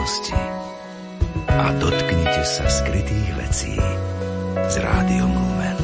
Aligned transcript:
budúcnosti 0.00 0.32
a 1.44 1.76
dotknite 1.76 2.40
sa 2.48 2.64
skrytých 2.64 3.36
vecí 3.36 3.76
s 4.56 4.74
rádiom 4.80 5.28
Lumen. 5.28 5.76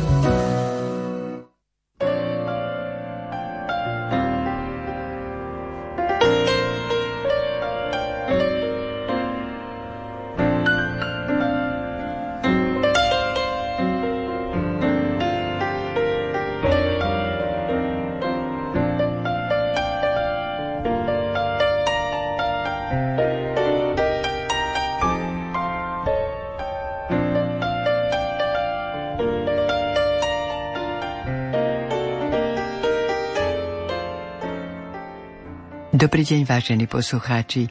Dobrý 36.07 36.23
deň, 36.23 36.47
vážení 36.47 36.87
poslucháči. 36.87 37.67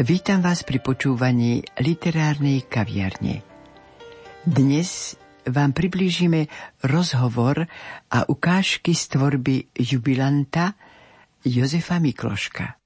Vítam 0.00 0.40
vás 0.40 0.64
pri 0.64 0.80
počúvaní 0.80 1.68
literárnej 1.76 2.64
kaviarne. 2.64 3.44
Dnes 4.40 5.20
vám 5.44 5.76
priblížime 5.76 6.48
rozhovor 6.80 7.68
a 8.08 8.24
ukážky 8.24 8.96
z 8.96 9.12
tvorby 9.12 9.68
jubilanta 9.76 10.72
Jozefa 11.44 12.00
Mikloška. 12.00 12.83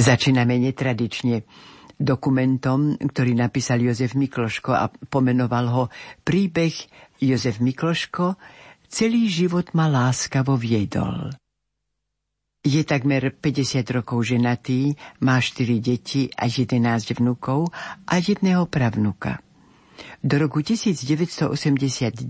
Začíname 0.00 0.56
netradične 0.56 1.44
dokumentom, 2.00 2.96
ktorý 2.96 3.36
napísal 3.36 3.84
Jozef 3.84 4.16
Mikloško 4.16 4.72
a 4.72 4.88
pomenoval 4.88 5.66
ho 5.68 5.82
Príbeh 6.24 6.72
Jozef 7.20 7.60
Mikloško 7.60 8.40
Celý 8.90 9.30
život 9.30 9.70
ma 9.70 9.86
láskavo 9.86 10.58
viedol. 10.58 11.30
Je 12.66 12.82
takmer 12.82 13.30
50 13.30 13.86
rokov 13.94 14.26
ženatý, 14.26 14.98
má 15.22 15.38
4 15.38 15.78
deti 15.78 16.26
a 16.34 16.50
11 16.50 17.14
vnukov 17.22 17.70
a 18.02 18.18
jedného 18.18 18.66
pravnuka. 18.66 19.38
Do 20.20 20.36
roku 20.36 20.60
1989 20.60 22.28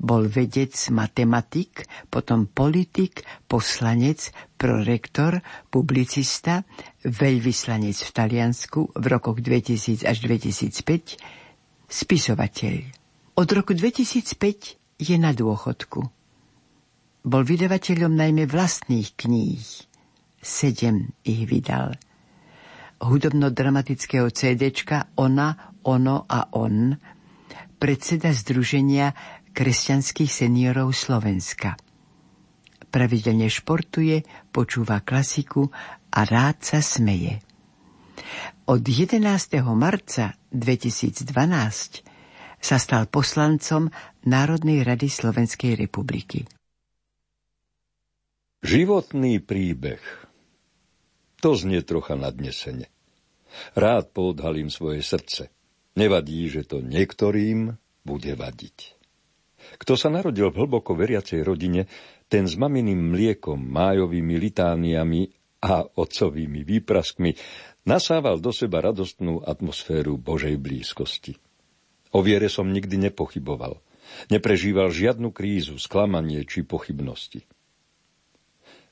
bol 0.00 0.28
vedec, 0.28 0.72
matematik, 0.88 1.84
potom 2.08 2.48
politik, 2.48 3.24
poslanec, 3.44 4.32
prorektor, 4.56 5.44
publicista, 5.68 6.64
veľvyslanec 7.04 7.96
v 7.96 8.10
Taliansku 8.12 8.80
v 8.96 9.04
rokoch 9.08 9.44
2000 9.44 10.08
až 10.08 10.16
2005, 10.24 11.20
spisovateľ. 11.88 12.74
Od 13.36 13.48
roku 13.52 13.72
2005 13.76 15.00
je 15.00 15.16
na 15.20 15.36
dôchodku. 15.36 16.00
Bol 17.22 17.42
vydavateľom 17.46 18.12
najmä 18.12 18.48
vlastných 18.48 19.14
kníh. 19.16 19.62
Sedem 20.42 21.14
ich 21.22 21.46
vydal– 21.46 21.94
hudobno-dramatického 23.02 24.30
CDčka 24.30 25.10
Ona, 25.18 25.71
Ono 25.82 26.26
a 26.28 26.50
On, 26.54 26.94
predseda 27.78 28.30
Združenia 28.30 29.10
kresťanských 29.52 30.30
seniorov 30.30 30.94
Slovenska. 30.94 31.76
Pravidelne 32.92 33.48
športuje, 33.48 34.22
počúva 34.52 35.00
klasiku 35.00 35.72
a 36.12 36.20
rád 36.28 36.60
sa 36.60 36.80
smeje. 36.84 37.40
Od 38.68 38.78
11. 38.78 39.18
marca 39.74 40.36
2012 40.52 41.24
sa 42.62 42.76
stal 42.78 43.10
poslancom 43.10 43.90
Národnej 44.22 44.86
rady 44.86 45.10
Slovenskej 45.10 45.74
republiky. 45.74 46.46
Životný 48.62 49.42
príbeh. 49.42 49.98
To 51.42 51.58
znie 51.58 51.82
trocha 51.82 52.14
nadnesene. 52.14 52.86
Rád 53.74 54.14
poodhalím 54.14 54.70
svoje 54.70 55.02
srdce. 55.02 55.50
Nevadí, 55.92 56.48
že 56.48 56.64
to 56.64 56.80
niektorým 56.80 57.76
bude 58.02 58.32
vadiť. 58.32 58.96
Kto 59.78 59.94
sa 59.94 60.08
narodil 60.10 60.50
v 60.50 60.58
hlboko 60.64 60.96
veriacej 60.96 61.44
rodine, 61.44 61.86
ten 62.26 62.48
s 62.48 62.56
maminým 62.56 63.12
mliekom, 63.12 63.60
májovými 63.60 64.40
litániami 64.40 65.28
a 65.62 65.84
otcovými 65.86 66.64
výpraskmi 66.66 67.30
nasával 67.86 68.42
do 68.42 68.50
seba 68.50 68.82
radostnú 68.82 69.44
atmosféru 69.44 70.18
Božej 70.18 70.58
blízkosti. 70.58 71.38
O 72.12 72.20
viere 72.20 72.48
som 72.50 72.68
nikdy 72.68 73.08
nepochyboval. 73.08 73.78
Neprežíval 74.28 74.90
žiadnu 74.92 75.30
krízu, 75.32 75.78
sklamanie 75.78 76.44
či 76.44 76.66
pochybnosti. 76.66 77.46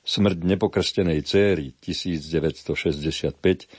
Smrť 0.01 0.39
nepokrstenej 0.41 1.21
céry 1.21 1.77
1965 1.77 3.69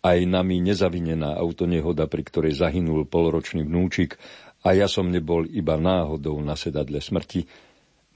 aj 0.00 0.18
nami 0.24 0.64
nezavinená 0.64 1.36
autonehoda, 1.36 2.08
pri 2.08 2.22
ktorej 2.24 2.56
zahynul 2.56 3.04
polročný 3.04 3.64
vnúčik 3.64 4.16
a 4.64 4.72
ja 4.72 4.88
som 4.88 5.08
nebol 5.08 5.44
iba 5.48 5.76
náhodou 5.76 6.40
na 6.40 6.56
sedadle 6.56 7.00
smrti, 7.00 7.44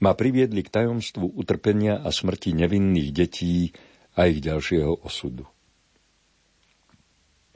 ma 0.01 0.17
priviedli 0.17 0.65
k 0.65 0.73
tajomstvu 0.73 1.37
utrpenia 1.37 2.01
a 2.01 2.09
smrti 2.09 2.57
nevinných 2.57 3.09
detí 3.13 3.71
a 4.17 4.27
ich 4.27 4.41
ďalšieho 4.41 5.05
osudu. 5.05 5.45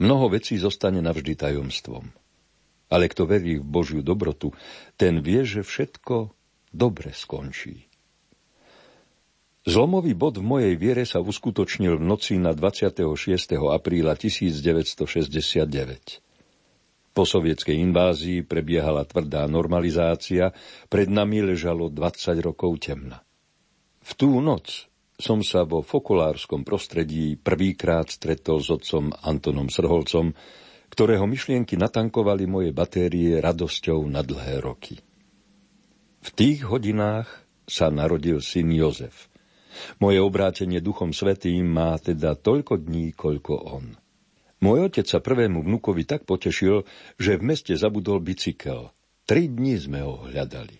Mnoho 0.00 0.32
vecí 0.32 0.56
zostane 0.56 1.04
navždy 1.04 1.36
tajomstvom. 1.36 2.08
Ale 2.90 3.06
kto 3.06 3.28
verí 3.28 3.60
v 3.60 3.66
Božiu 3.68 4.00
dobrotu, 4.00 4.50
ten 4.96 5.20
vie, 5.20 5.44
že 5.44 5.62
všetko 5.62 6.32
dobre 6.72 7.12
skončí. 7.12 7.89
Zlomový 9.60 10.16
bod 10.16 10.40
v 10.40 10.44
mojej 10.44 10.74
viere 10.80 11.04
sa 11.04 11.20
uskutočnil 11.20 12.00
v 12.00 12.04
noci 12.08 12.40
na 12.40 12.56
26. 12.56 13.04
apríla 13.60 14.16
1969. 14.16 15.04
Po 17.12 17.28
sovietskej 17.28 17.76
invázii 17.76 18.40
prebiehala 18.48 19.04
tvrdá 19.04 19.44
normalizácia, 19.44 20.56
pred 20.88 21.12
nami 21.12 21.44
ležalo 21.44 21.92
20 21.92 22.40
rokov 22.40 22.80
temna. 22.80 23.20
V 24.00 24.12
tú 24.16 24.40
noc 24.40 24.88
som 25.20 25.44
sa 25.44 25.68
vo 25.68 25.84
fokulárskom 25.84 26.64
prostredí 26.64 27.36
prvýkrát 27.36 28.08
stretol 28.08 28.64
s 28.64 28.72
otcom 28.72 29.12
Antonom 29.12 29.68
Srholcom, 29.68 30.32
ktorého 30.88 31.28
myšlienky 31.28 31.76
natankovali 31.76 32.48
moje 32.48 32.72
batérie 32.72 33.36
radosťou 33.36 34.08
na 34.08 34.24
dlhé 34.24 34.64
roky. 34.64 34.96
V 36.24 36.28
tých 36.32 36.64
hodinách 36.64 37.28
sa 37.68 37.92
narodil 37.92 38.40
syn 38.40 38.72
Jozef. 38.72 39.29
Moje 40.02 40.18
obrátenie 40.18 40.82
Duchom 40.82 41.14
Svetým 41.14 41.66
má 41.66 41.96
teda 41.98 42.34
toľko 42.38 42.82
dní, 42.82 43.14
koľko 43.14 43.54
on. 43.56 43.86
Môj 44.60 44.92
otec 44.92 45.08
sa 45.08 45.24
prvému 45.24 45.64
vnukovi 45.64 46.04
tak 46.04 46.28
potešil, 46.28 46.84
že 47.16 47.40
v 47.40 47.46
meste 47.48 47.72
zabudol 47.72 48.20
bicykel. 48.20 48.92
Tri 49.24 49.48
dni 49.48 49.74
sme 49.80 50.04
ho 50.04 50.28
hľadali. 50.28 50.76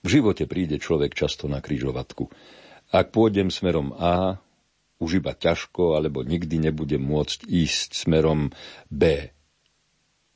V 0.00 0.08
živote 0.08 0.48
príde 0.48 0.80
človek 0.80 1.12
často 1.12 1.44
na 1.44 1.60
kryžovatku. 1.60 2.32
Ak 2.96 3.12
pôjdem 3.12 3.52
smerom 3.52 3.92
A, 3.92 4.40
už 5.00 5.20
iba 5.20 5.36
ťažko, 5.36 6.00
alebo 6.00 6.24
nikdy 6.24 6.70
nebudem 6.70 7.00
môcť 7.00 7.44
ísť 7.44 8.08
smerom 8.08 8.52
B. 8.88 9.32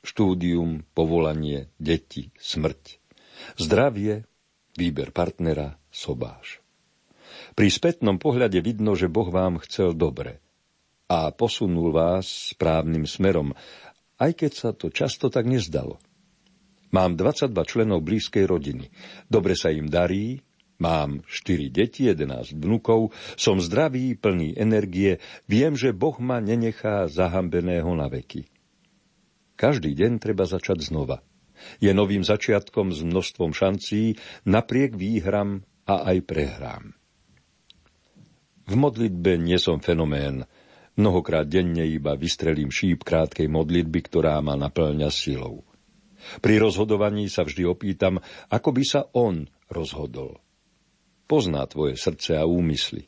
Štúdium, 0.05 0.85
povolanie, 0.93 1.73
deti, 1.81 2.29
smrť. 2.37 3.01
Zdravie, 3.57 4.25
výber 4.77 5.09
partnera, 5.09 5.81
sobáš. 5.89 6.64
Pri 7.55 7.71
spätnom 7.71 8.19
pohľade 8.19 8.59
vidno, 8.59 8.99
že 8.99 9.07
Boh 9.07 9.31
vám 9.31 9.63
chcel 9.63 9.95
dobre 9.95 10.43
a 11.07 11.31
posunul 11.31 11.95
vás 11.95 12.51
správnym 12.51 13.07
smerom, 13.07 13.55
aj 14.19 14.31
keď 14.43 14.51
sa 14.51 14.69
to 14.75 14.91
často 14.91 15.31
tak 15.31 15.47
nezdalo. 15.47 15.95
Mám 16.91 17.15
22 17.15 17.55
členov 17.63 18.03
blízkej 18.03 18.43
rodiny. 18.43 18.91
Dobre 19.31 19.55
sa 19.55 19.71
im 19.71 19.87
darí, 19.87 20.43
mám 20.83 21.23
4 21.27 21.71
deti, 21.71 22.11
11 22.11 22.59
vnukov, 22.59 23.15
som 23.39 23.59
zdravý, 23.63 24.19
plný 24.19 24.55
energie, 24.59 25.23
viem, 25.47 25.79
že 25.79 25.95
Boh 25.95 26.15
ma 26.19 26.43
nenechá 26.43 27.07
zahambeného 27.07 27.91
na 27.95 28.11
veky. 28.11 28.51
Každý 29.55 29.95
deň 29.95 30.19
treba 30.19 30.43
začať 30.43 30.83
znova. 30.91 31.23
Je 31.79 31.95
novým 31.95 32.23
začiatkom 32.27 32.91
s 32.91 32.99
množstvom 32.99 33.55
šancí, 33.55 34.19
napriek 34.43 34.99
výhram 34.99 35.63
a 35.87 36.11
aj 36.11 36.17
prehrám. 36.27 36.94
V 38.65 38.73
modlitbe 38.73 39.37
nie 39.37 39.61
som 39.61 39.77
fenomén. 39.77 40.49
Mnohokrát 40.95 41.45
denne 41.45 41.85
iba 41.85 42.17
vystrelím 42.17 42.73
šíp 42.73 43.05
krátkej 43.05 43.45
modlitby, 43.51 43.99
ktorá 44.09 44.41
ma 44.41 44.57
naplňa 44.57 45.11
silou. 45.13 45.67
Pri 46.41 46.57
rozhodovaní 46.57 47.29
sa 47.29 47.45
vždy 47.45 47.69
opýtam, 47.69 48.17
ako 48.49 48.69
by 48.73 48.83
sa 48.87 49.01
on 49.13 49.45
rozhodol. 49.69 50.41
Pozná 51.29 51.61
tvoje 51.69 51.97
srdce 51.97 52.37
a 52.41 52.49
úmysly. 52.49 53.05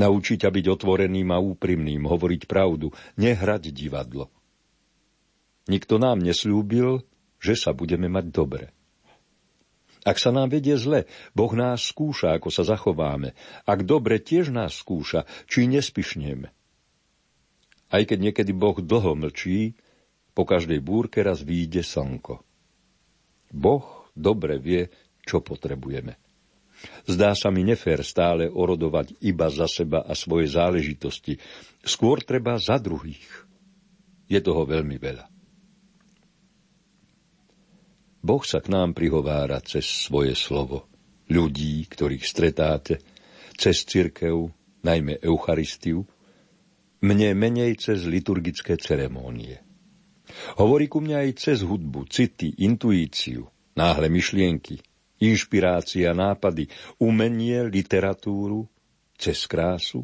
Naučí 0.00 0.40
ťa 0.40 0.48
byť 0.48 0.64
otvoreným 0.72 1.28
a 1.32 1.38
úprimným, 1.38 2.08
hovoriť 2.08 2.48
pravdu, 2.48 2.90
nehrať 3.20 3.70
divadlo. 3.70 4.32
Nikto 5.68 6.00
nám 6.00 6.24
neslúbil, 6.24 7.04
že 7.38 7.54
sa 7.54 7.76
budeme 7.76 8.08
mať 8.08 8.32
dobre. 8.32 8.72
Ak 10.08 10.16
sa 10.16 10.32
nám 10.32 10.48
vedie 10.48 10.80
zle, 10.80 11.04
Boh 11.36 11.52
nás 11.52 11.84
skúša, 11.84 12.40
ako 12.40 12.48
sa 12.48 12.64
zachováme. 12.64 13.36
Ak 13.68 13.84
dobre, 13.84 14.16
tiež 14.16 14.48
nás 14.48 14.72
skúša, 14.72 15.28
či 15.44 15.68
nespišneme. 15.68 16.48
Aj 17.92 18.02
keď 18.08 18.32
niekedy 18.32 18.56
Boh 18.56 18.80
dlho 18.80 19.12
mlčí, 19.12 19.76
po 20.32 20.48
každej 20.48 20.80
búrke 20.80 21.20
raz 21.20 21.44
výjde 21.44 21.84
slnko. 21.84 22.40
Boh 23.52 24.08
dobre 24.16 24.56
vie, 24.56 24.88
čo 25.28 25.44
potrebujeme. 25.44 26.16
Zdá 27.04 27.36
sa 27.36 27.52
mi 27.52 27.66
nefér 27.66 28.00
stále 28.00 28.48
orodovať 28.48 29.12
iba 29.20 29.52
za 29.52 29.68
seba 29.68 30.08
a 30.08 30.16
svoje 30.16 30.48
záležitosti. 30.48 31.36
Skôr 31.84 32.24
treba 32.24 32.56
za 32.56 32.80
druhých. 32.80 33.44
Je 34.24 34.40
toho 34.40 34.64
veľmi 34.64 34.96
veľa. 34.96 35.37
Boh 38.18 38.42
sa 38.42 38.58
k 38.58 38.74
nám 38.74 38.98
prihovára 38.98 39.62
cez 39.62 39.86
svoje 39.86 40.34
slovo, 40.34 40.90
ľudí, 41.30 41.86
ktorých 41.86 42.24
stretáte, 42.26 42.98
cez 43.54 43.86
cirkev, 43.86 44.50
najmä 44.82 45.22
Eucharistiu, 45.22 46.02
mne 46.98 47.30
menej 47.38 47.78
cez 47.78 48.02
liturgické 48.10 48.74
ceremónie. 48.74 49.62
Hovorí 50.58 50.90
ku 50.90 50.98
mne 50.98 51.24
aj 51.24 51.30
cez 51.38 51.58
hudbu, 51.62 52.10
city, 52.10 52.58
intuíciu, 52.58 53.46
náhle 53.78 54.10
myšlienky, 54.10 54.82
inšpirácia, 55.22 56.10
nápady, 56.10 56.66
umenie, 56.98 57.70
literatúru, 57.70 58.66
cez 59.14 59.46
krásu, 59.46 60.02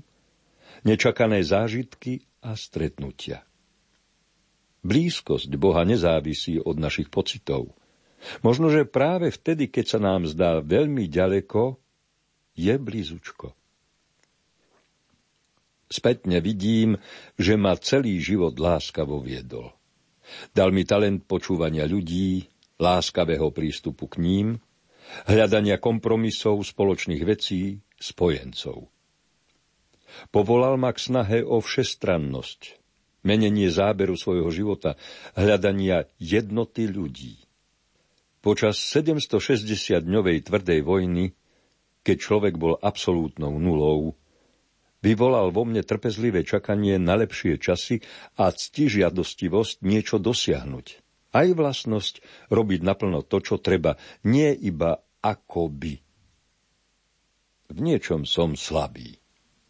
nečakané 0.86 1.42
zážitky 1.42 2.22
a 2.46 2.54
stretnutia. 2.54 3.42
Blízkosť 4.86 5.50
Boha 5.58 5.82
nezávisí 5.82 6.62
od 6.62 6.78
našich 6.78 7.10
pocitov– 7.10 7.70
Možno, 8.40 8.72
že 8.72 8.88
práve 8.88 9.28
vtedy, 9.28 9.68
keď 9.68 9.84
sa 9.96 9.98
nám 10.00 10.24
zdá 10.28 10.60
veľmi 10.64 11.08
ďaleko, 11.08 11.76
je 12.54 12.74
blízučko. 12.78 13.52
Spätne 15.90 16.40
vidím, 16.40 16.98
že 17.38 17.54
ma 17.54 17.76
celý 17.78 18.18
život 18.18 18.56
láskavo 18.58 19.20
viedol. 19.22 19.70
Dal 20.56 20.72
mi 20.72 20.82
talent 20.88 21.28
počúvania 21.28 21.84
ľudí, 21.84 22.48
láskavého 22.80 23.52
prístupu 23.54 24.10
k 24.10 24.18
ním, 24.18 24.46
hľadania 25.28 25.78
kompromisov, 25.78 26.64
spoločných 26.64 27.22
vecí, 27.22 27.78
spojencov. 28.00 28.88
Povolal 30.32 30.80
ma 30.80 30.90
k 30.94 30.98
snahe 30.98 31.38
o 31.44 31.60
všestrannosť, 31.60 32.80
menenie 33.26 33.68
záberu 33.68 34.16
svojho 34.16 34.48
života, 34.50 34.96
hľadania 35.36 36.08
jednoty 36.18 36.88
ľudí. 36.88 37.43
Počas 38.44 38.76
760-dňovej 38.76 40.44
tvrdej 40.44 40.84
vojny, 40.84 41.32
keď 42.04 42.16
človek 42.20 42.60
bol 42.60 42.76
absolútnou 42.76 43.56
nulou, 43.56 44.20
vyvolal 45.00 45.48
vo 45.48 45.64
mne 45.64 45.80
trpezlivé 45.80 46.44
čakanie 46.44 47.00
na 47.00 47.16
lepšie 47.16 47.56
časy 47.56 48.04
a 48.36 48.52
ctižiadostivosť 48.52 49.80
niečo 49.80 50.20
dosiahnuť. 50.20 50.86
Aj 51.32 51.48
vlastnosť 51.56 52.20
robiť 52.52 52.80
naplno 52.84 53.24
to, 53.24 53.40
čo 53.40 53.56
treba, 53.64 53.96
nie 54.28 54.52
iba 54.52 55.00
ako 55.24 55.72
by. 55.72 55.94
V 57.72 57.78
niečom 57.80 58.28
som 58.28 58.60
slabý. 58.60 59.16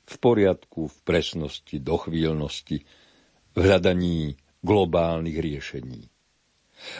V 0.02 0.14
poriadku, 0.18 0.90
v 0.90 0.98
presnosti, 1.06 1.78
dochvíľnosti, 1.78 2.76
v 3.54 3.56
hľadaní 3.56 4.34
globálnych 4.66 5.38
riešení. 5.38 6.13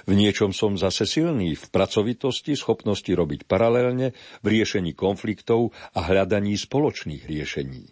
V 0.04 0.12
niečom 0.16 0.50
som 0.52 0.76
zase 0.76 1.04
silný, 1.04 1.54
v 1.54 1.66
pracovitosti, 1.70 2.56
schopnosti 2.56 3.08
robiť 3.08 3.44
paralelne, 3.44 4.12
v 4.42 4.46
riešení 4.46 4.96
konfliktov 4.96 5.72
a 5.94 6.04
hľadaní 6.04 6.56
spoločných 6.56 7.24
riešení. 7.24 7.84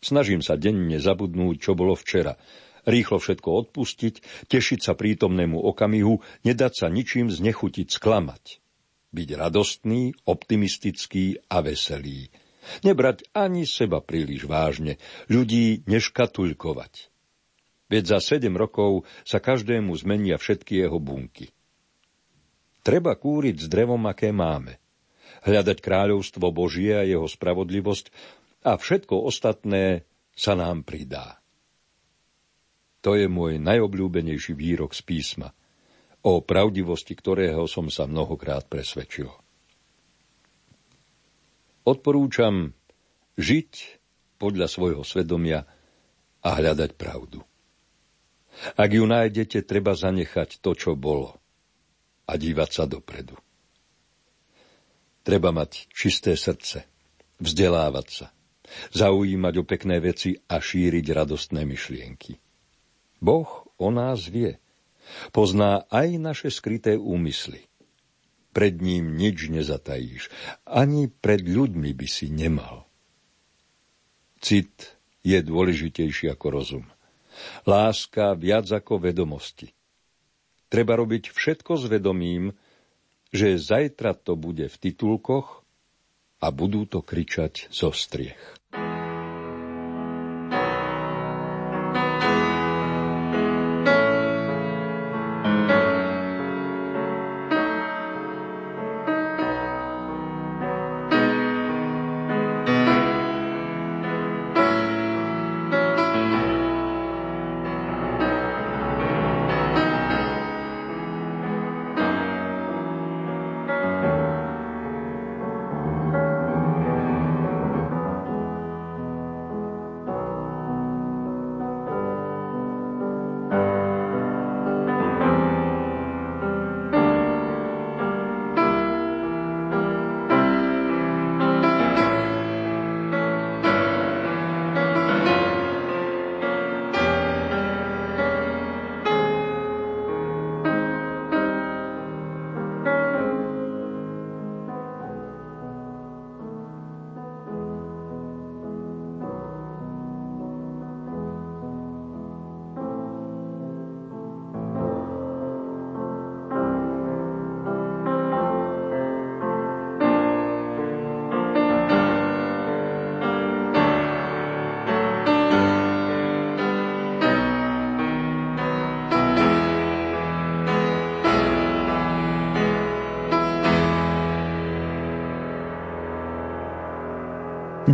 Snažím 0.00 0.40
sa 0.40 0.56
denne 0.56 0.96
zabudnúť, 0.96 1.56
čo 1.60 1.72
bolo 1.76 1.92
včera, 1.92 2.40
rýchlo 2.88 3.20
všetko 3.20 3.48
odpustiť, 3.68 4.14
tešiť 4.48 4.80
sa 4.80 4.92
prítomnému 4.96 5.60
okamihu, 5.60 6.24
nedať 6.48 6.72
sa 6.72 6.86
ničím 6.88 7.28
znechutiť, 7.28 7.88
sklamať. 8.00 8.44
Byť 9.10 9.28
radostný, 9.36 10.14
optimistický 10.24 11.42
a 11.50 11.60
veselý. 11.60 12.30
Nebrať 12.86 13.26
ani 13.34 13.66
seba 13.66 13.98
príliš 14.00 14.46
vážne, 14.46 14.96
ľudí 15.26 15.82
neškatulkovať 15.84 17.10
veď 17.90 18.16
za 18.16 18.18
sedem 18.22 18.54
rokov 18.54 19.04
sa 19.26 19.42
každému 19.42 19.90
zmenia 19.98 20.38
všetky 20.38 20.80
jeho 20.80 21.02
bunky. 21.02 21.50
Treba 22.80 23.12
kúriť 23.18 23.56
s 23.60 23.66
drevom, 23.68 24.00
aké 24.08 24.32
máme. 24.32 24.80
Hľadať 25.44 25.78
kráľovstvo 25.84 26.48
Božie 26.54 26.96
a 26.96 27.04
jeho 27.04 27.28
spravodlivosť 27.28 28.08
a 28.64 28.78
všetko 28.78 29.14
ostatné 29.26 30.08
sa 30.32 30.56
nám 30.56 30.86
pridá. 30.86 31.40
To 33.00 33.16
je 33.16 33.28
môj 33.28 33.56
najobľúbenejší 33.60 34.52
výrok 34.52 34.92
z 34.92 35.02
písma, 35.04 35.48
o 36.20 36.44
pravdivosti 36.44 37.16
ktorého 37.16 37.64
som 37.64 37.88
sa 37.88 38.04
mnohokrát 38.04 38.68
presvedčil. 38.68 39.32
Odporúčam 41.88 42.76
žiť 43.40 43.72
podľa 44.36 44.68
svojho 44.68 45.00
svedomia 45.04 45.64
a 46.44 46.48
hľadať 46.60 46.90
pravdu. 46.96 47.40
Ak 48.76 48.90
ju 48.92 49.06
nájdete, 49.06 49.64
treba 49.64 49.96
zanechať 49.96 50.60
to, 50.60 50.76
čo 50.76 50.92
bolo 50.98 51.40
a 52.30 52.32
dívať 52.38 52.70
sa 52.70 52.84
dopredu. 52.86 53.34
Treba 55.26 55.50
mať 55.52 55.90
čisté 55.90 56.38
srdce, 56.38 56.86
vzdelávať 57.42 58.06
sa, 58.08 58.26
zaujímať 58.94 59.54
o 59.60 59.64
pekné 59.66 59.98
veci 59.98 60.38
a 60.48 60.62
šíriť 60.62 61.06
radostné 61.12 61.66
myšlienky. 61.66 62.38
Boh 63.20 63.68
o 63.76 63.88
nás 63.92 64.24
vie. 64.30 64.56
Pozná 65.34 65.84
aj 65.90 66.08
naše 66.16 66.48
skryté 66.48 66.96
úmysly. 66.96 67.66
Pred 68.50 68.82
ním 68.82 69.14
nič 69.14 69.46
nezatajíš, 69.46 70.30
ani 70.66 71.06
pred 71.06 71.46
ľuďmi 71.46 71.90
by 71.94 72.06
si 72.10 72.32
nemal. 72.32 72.90
Cit 74.42 74.98
je 75.22 75.38
dôležitejší 75.38 76.32
ako 76.32 76.46
rozum. 76.50 76.86
Láska 77.64 78.34
viac 78.34 78.66
ako 78.68 79.02
vedomosti. 79.02 79.70
Treba 80.70 80.94
robiť 80.94 81.34
všetko 81.34 81.72
s 81.76 81.84
vedomím, 81.90 82.54
že 83.30 83.58
zajtra 83.58 84.14
to 84.14 84.38
bude 84.38 84.66
v 84.70 84.76
titulkoch 84.78 85.62
a 86.40 86.46
budú 86.50 86.86
to 86.86 87.02
kričať 87.02 87.70
zo 87.70 87.90
striech. 87.90 88.38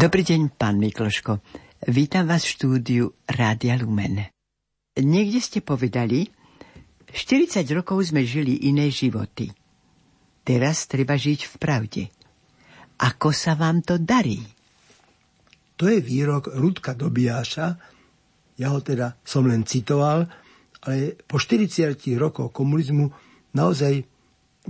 Dobrý 0.07 0.23
deň, 0.23 0.55
pán 0.55 0.79
Mikloško. 0.79 1.43
Vítam 1.91 2.31
vás 2.31 2.47
v 2.47 2.55
štúdiu 2.55 3.05
Rádia 3.27 3.75
Lumen. 3.75 4.23
Niekde 4.95 5.43
ste 5.43 5.59
povedali, 5.59 6.31
40 7.11 7.67
rokov 7.75 8.15
sme 8.15 8.23
žili 8.23 8.71
iné 8.71 8.87
životy. 8.87 9.51
Teraz 10.47 10.87
treba 10.87 11.19
žiť 11.19 11.51
v 11.51 11.55
pravde. 11.59 12.03
Ako 13.03 13.35
sa 13.35 13.59
vám 13.59 13.83
to 13.83 13.99
darí? 13.99 14.47
To 15.75 15.91
je 15.91 15.99
výrok 15.99 16.55
Rudka 16.55 16.95
Dobiaša, 16.95 17.67
ja 18.63 18.69
ho 18.71 18.79
teda 18.79 19.19
som 19.27 19.43
len 19.43 19.67
citoval, 19.67 20.23
ale 20.87 21.19
po 21.27 21.43
40 21.43 21.99
rokoch 22.15 22.55
komunizmu 22.55 23.11
naozaj 23.59 24.07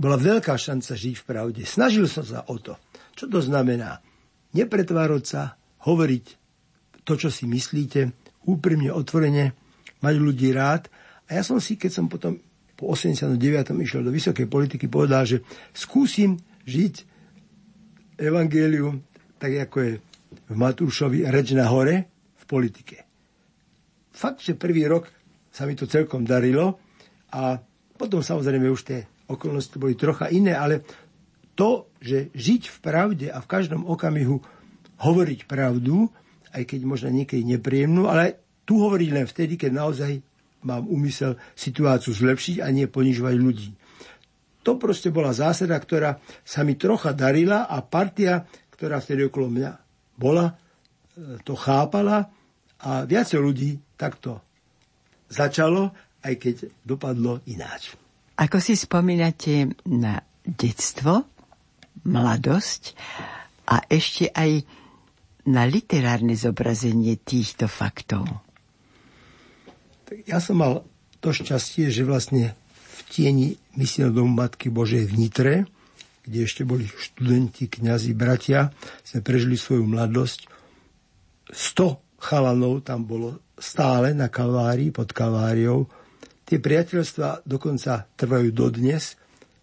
bola 0.01 0.17
veľká 0.17 0.57
šanca 0.57 0.97
žiť 0.97 1.13
v 1.21 1.25
pravde. 1.29 1.61
Snažil 1.61 2.09
som 2.09 2.25
sa 2.25 2.41
o 2.49 2.57
to. 2.57 2.73
Čo 3.13 3.29
to 3.29 3.37
znamená? 3.37 4.01
Nepretvárať 4.53 5.23
sa, 5.25 5.41
hovoriť 5.83 6.25
to, 7.07 7.13
čo 7.15 7.29
si 7.31 7.47
myslíte, 7.47 8.11
úprimne, 8.47 8.91
otvorene, 8.91 9.55
mať 10.03 10.15
ľudí 10.19 10.51
rád. 10.51 10.91
A 11.27 11.39
ja 11.39 11.43
som 11.43 11.59
si, 11.59 11.79
keď 11.79 11.91
som 11.91 12.05
potom 12.07 12.39
po 12.77 12.93
89. 12.93 13.41
išiel 13.81 14.05
do 14.05 14.13
vysokej 14.13 14.45
politiky, 14.45 14.85
povedal, 14.85 15.25
že 15.25 15.41
skúsim 15.73 16.37
žiť 16.69 16.95
evangelium 18.21 19.01
tak, 19.41 19.69
ako 19.69 19.77
je 19.81 19.91
v 20.47 20.55
Matúšovi 20.55 21.25
reč 21.29 21.53
na 21.57 21.65
hore 21.69 22.09
v 22.37 22.43
politike. 22.45 23.05
Fakt, 24.13 24.41
že 24.41 24.57
prvý 24.57 24.85
rok 24.89 25.09
sa 25.53 25.65
mi 25.65 25.77
to 25.77 25.89
celkom 25.89 26.25
darilo 26.25 26.77
a 27.33 27.57
potom 27.97 28.21
samozrejme 28.21 28.69
už 28.69 28.81
tie 28.85 28.99
okolnosti 29.29 29.77
boli 29.77 29.97
trocha 29.97 30.29
iné, 30.29 30.53
ale 30.53 30.85
to, 31.57 31.89
že 31.97 32.29
žiť 32.37 32.69
v 32.69 32.77
pravde 32.79 33.27
a 33.33 33.41
v 33.41 33.49
každom 33.49 33.89
okamihu 33.89 34.39
hovoriť 35.01 35.49
pravdu, 35.49 36.13
aj 36.53 36.63
keď 36.69 36.79
možno 36.85 37.09
niekedy 37.09 37.41
nepríjemnú, 37.57 38.05
ale 38.05 38.37
tu 38.63 38.77
hovoriť 38.77 39.09
len 39.09 39.25
vtedy, 39.25 39.57
keď 39.57 39.71
naozaj 39.73 40.11
mám 40.65 40.85
úmysel 40.85 41.37
situáciu 41.57 42.13
zlepšiť 42.13 42.61
a 42.61 42.67
nie 42.69 42.85
ponižovať 42.85 43.35
ľudí. 43.37 43.69
To 44.65 44.75
proste 44.75 45.09
bola 45.09 45.31
zásada, 45.31 45.79
ktorá 45.79 46.19
sa 46.43 46.61
mi 46.67 46.75
trocha 46.75 47.15
darila 47.15 47.65
a 47.71 47.79
partia, 47.79 48.43
ktorá 48.73 48.99
vtedy 48.99 49.31
okolo 49.31 49.47
mňa 49.47 49.71
bola, 50.19 50.51
e, 50.51 50.53
to 51.41 51.55
chápala 51.55 52.27
a 52.83 53.07
viacej 53.07 53.39
ľudí 53.39 53.79
takto 53.95 54.43
začalo, 55.31 55.95
aj 56.21 56.33
keď 56.35 56.55
dopadlo 56.83 57.39
ináč. 57.47 57.95
Ako 58.37 58.59
si 58.59 58.75
spomínate 58.75 59.71
na 59.87 60.19
detstvo, 60.43 61.36
mladosť 62.05 62.93
a 63.67 63.83
ešte 63.87 64.29
aj 64.31 64.63
na 65.47 65.63
literárne 65.63 66.35
zobrazenie 66.35 67.15
týchto 67.17 67.71
faktov? 67.71 68.27
Ja 70.27 70.39
som 70.39 70.59
mal 70.59 70.83
to 71.19 71.31
šťastie, 71.31 71.91
že 71.91 72.07
vlastne 72.07 72.55
v 72.71 72.99
tieni 73.11 73.47
misijného 73.75 74.11
domu 74.23 74.31
Matky 74.35 74.71
Božej 74.71 75.07
v 75.07 75.13
Nitre, 75.15 75.55
kde 76.27 76.43
ešte 76.43 76.67
boli 76.67 76.87
študenti, 76.87 77.71
kňazi, 77.71 78.11
bratia, 78.11 78.71
sme 79.07 79.23
prežili 79.23 79.55
svoju 79.55 79.87
mladosť. 79.87 80.51
100 81.47 82.19
chalanov 82.19 82.83
tam 82.83 83.07
bolo 83.07 83.39
stále 83.55 84.11
na 84.11 84.27
Kalvárii, 84.27 84.91
pod 84.91 85.15
Kalváriou. 85.15 85.87
Tie 86.43 86.59
priateľstva 86.59 87.47
dokonca 87.47 88.07
trvajú 88.15 88.51
dodnes. 88.51 89.15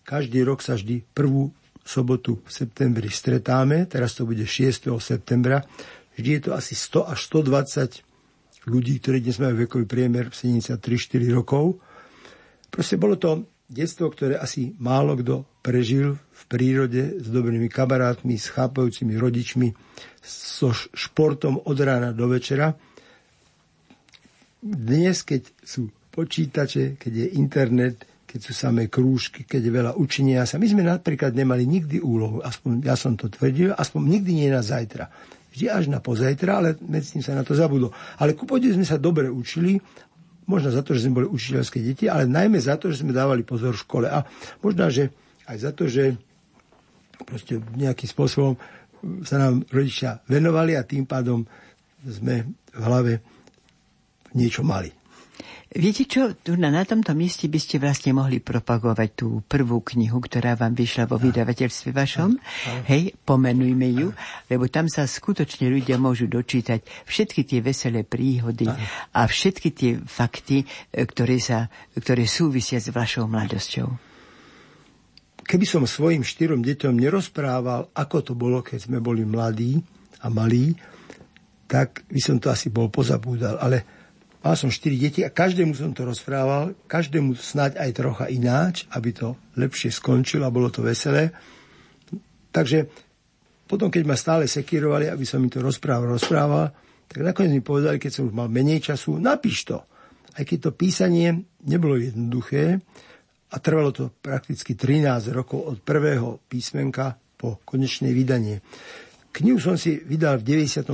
Každý 0.04 0.44
rok 0.44 0.64
sa 0.64 0.76
vždy 0.76 1.04
prvú 1.12 1.52
sobotu 1.84 2.40
v 2.40 2.50
septembri 2.50 3.12
stretáme, 3.12 3.84
teraz 3.84 4.16
to 4.16 4.24
bude 4.24 4.42
6. 4.42 4.88
septembra. 4.98 5.60
Vždy 6.16 6.30
je 6.40 6.42
to 6.48 6.50
asi 6.56 6.72
100 6.72 7.12
až 7.12 7.18
120 7.28 8.00
ľudí, 8.66 8.96
ktorí 8.98 9.20
dnes 9.20 9.36
majú 9.36 9.68
vekový 9.68 9.84
priemer 9.84 10.32
73-4 10.32 11.28
rokov. 11.30 11.76
Proste 12.72 12.96
bolo 12.96 13.20
to 13.20 13.44
detstvo, 13.68 14.08
ktoré 14.08 14.40
asi 14.40 14.72
málo 14.80 15.16
kto 15.16 15.44
prežil 15.60 16.16
v 16.16 16.42
prírode 16.48 17.20
s 17.20 17.26
dobrými 17.28 17.68
kamarátmi, 17.68 18.36
s 18.36 18.52
chápajúcimi 18.52 19.16
rodičmi, 19.16 19.72
so 20.24 20.72
športom 20.72 21.60
od 21.64 21.78
rána 21.80 22.12
do 22.12 22.28
večera. 22.28 22.72
Dnes, 24.64 25.20
keď 25.24 25.42
sú 25.60 25.92
počítače, 26.08 26.96
keď 26.96 27.12
je 27.12 27.26
internet, 27.36 27.96
keď 28.34 28.40
sú 28.42 28.50
samé 28.50 28.90
krúžky, 28.90 29.46
keď 29.46 29.62
je 29.62 29.70
veľa 29.70 29.92
učenia 29.94 30.42
sa. 30.42 30.58
My 30.58 30.66
sme 30.66 30.82
napríklad 30.82 31.38
nemali 31.38 31.70
nikdy 31.70 32.02
úlohu, 32.02 32.42
aspoň 32.42 32.82
ja 32.82 32.98
som 32.98 33.14
to 33.14 33.30
tvrdil, 33.30 33.70
aspoň 33.78 34.18
nikdy 34.18 34.42
nie 34.42 34.50
na 34.50 34.58
zajtra. 34.58 35.06
Vždy 35.54 35.70
až 35.70 35.86
na 35.86 36.02
pozajtra, 36.02 36.58
ale 36.58 36.74
medzi 36.82 37.14
tým 37.14 37.22
sa 37.22 37.38
na 37.38 37.46
to 37.46 37.54
zabudlo. 37.54 37.94
Ale 38.18 38.34
ku 38.34 38.42
sme 38.42 38.82
sa 38.82 38.98
dobre 38.98 39.30
učili, 39.30 39.78
možno 40.50 40.74
za 40.74 40.82
to, 40.82 40.98
že 40.98 41.06
sme 41.06 41.22
boli 41.22 41.30
učiteľské 41.30 41.78
deti, 41.78 42.10
ale 42.10 42.26
najmä 42.26 42.58
za 42.58 42.74
to, 42.74 42.90
že 42.90 43.06
sme 43.06 43.14
dávali 43.14 43.46
pozor 43.46 43.78
v 43.78 43.86
škole. 43.86 44.10
A 44.10 44.26
možno, 44.66 44.90
že 44.90 45.14
aj 45.46 45.56
za 45.62 45.70
to, 45.70 45.86
že 45.86 46.18
proste 47.22 47.62
nejakým 47.78 48.10
spôsobom 48.10 48.58
sa 49.22 49.38
nám 49.38 49.62
rodičia 49.70 50.18
venovali 50.26 50.74
a 50.74 50.82
tým 50.82 51.06
pádom 51.06 51.46
sme 52.02 52.50
v 52.74 52.82
hlave 52.82 53.22
niečo 54.34 54.66
mali. 54.66 55.03
Viete 55.74 56.06
čo, 56.06 56.38
tu 56.38 56.54
na, 56.54 56.70
na 56.70 56.86
tomto 56.86 57.18
mieste 57.18 57.50
by 57.50 57.58
ste 57.58 57.82
vlastne 57.82 58.14
mohli 58.14 58.38
propagovať 58.38 59.10
tú 59.18 59.42
prvú 59.42 59.82
knihu, 59.82 60.22
ktorá 60.22 60.54
vám 60.54 60.70
vyšla 60.70 61.10
vo 61.10 61.18
vydavateľstve 61.18 61.90
vašom. 61.90 62.38
Hej, 62.86 63.18
pomenujme 63.26 63.88
ju, 63.90 64.14
lebo 64.46 64.70
tam 64.70 64.86
sa 64.86 65.02
skutočne 65.02 65.66
ľudia 65.66 65.98
môžu 65.98 66.30
dočítať 66.30 66.78
všetky 67.10 67.42
tie 67.42 67.58
veselé 67.58 68.06
príhody 68.06 68.70
a 69.18 69.26
všetky 69.26 69.68
tie 69.74 69.98
fakty, 69.98 70.62
e, 70.62 70.66
ktoré, 71.10 71.42
sa, 71.42 71.66
ktoré 71.98 72.30
súvisia 72.30 72.78
s 72.78 72.94
vašou 72.94 73.26
mladosťou. 73.26 73.90
Keby 75.42 75.66
som 75.66 75.90
svojim 75.90 76.22
štyrom 76.22 76.62
deťom 76.62 77.02
nerozprával, 77.02 77.90
ako 77.98 78.16
to 78.22 78.32
bolo, 78.38 78.62
keď 78.62 78.86
sme 78.86 79.02
boli 79.02 79.26
mladí 79.26 79.82
a 80.22 80.30
malí, 80.30 80.70
tak 81.66 82.06
by 82.06 82.20
som 82.22 82.38
to 82.38 82.46
asi 82.54 82.70
bol 82.70 82.86
pozabúdal. 82.94 83.58
Ale 83.58 84.03
mal 84.44 84.54
som 84.60 84.68
štyri 84.68 85.00
deti 85.00 85.24
a 85.24 85.32
každému 85.32 85.72
som 85.72 85.96
to 85.96 86.04
rozprával, 86.04 86.76
každému 86.84 87.32
snáď 87.32 87.80
aj 87.80 87.90
trocha 87.96 88.24
ináč, 88.28 88.84
aby 88.92 89.16
to 89.16 89.40
lepšie 89.56 89.88
skončilo 89.88 90.44
a 90.44 90.52
bolo 90.52 90.68
to 90.68 90.84
veselé. 90.84 91.32
Takže 92.52 92.84
potom, 93.64 93.88
keď 93.88 94.02
ma 94.04 94.20
stále 94.20 94.44
sekírovali, 94.44 95.08
aby 95.08 95.24
som 95.24 95.40
im 95.40 95.48
to 95.48 95.64
rozprával, 95.64 96.12
rozprával, 96.20 96.68
tak 97.08 97.24
nakoniec 97.24 97.56
mi 97.56 97.64
povedali, 97.64 97.96
keď 97.96 98.12
som 98.12 98.28
už 98.28 98.36
mal 98.36 98.52
menej 98.52 98.84
času, 98.84 99.16
napíš 99.16 99.64
to. 99.64 99.80
Aj 100.36 100.44
keď 100.44 100.68
to 100.68 100.70
písanie 100.76 101.48
nebolo 101.64 101.96
jednoduché 101.96 102.76
a 103.48 103.56
trvalo 103.62 103.96
to 103.96 104.12
prakticky 104.12 104.76
13 104.76 105.32
rokov 105.32 105.64
od 105.64 105.76
prvého 105.80 106.44
písmenka 106.44 107.16
po 107.40 107.64
konečné 107.64 108.12
vydanie. 108.12 108.60
Knihu 109.34 109.56
som 109.58 109.80
si 109.80 109.98
vydal 110.04 110.38
v 110.44 110.68
94. 110.68 110.84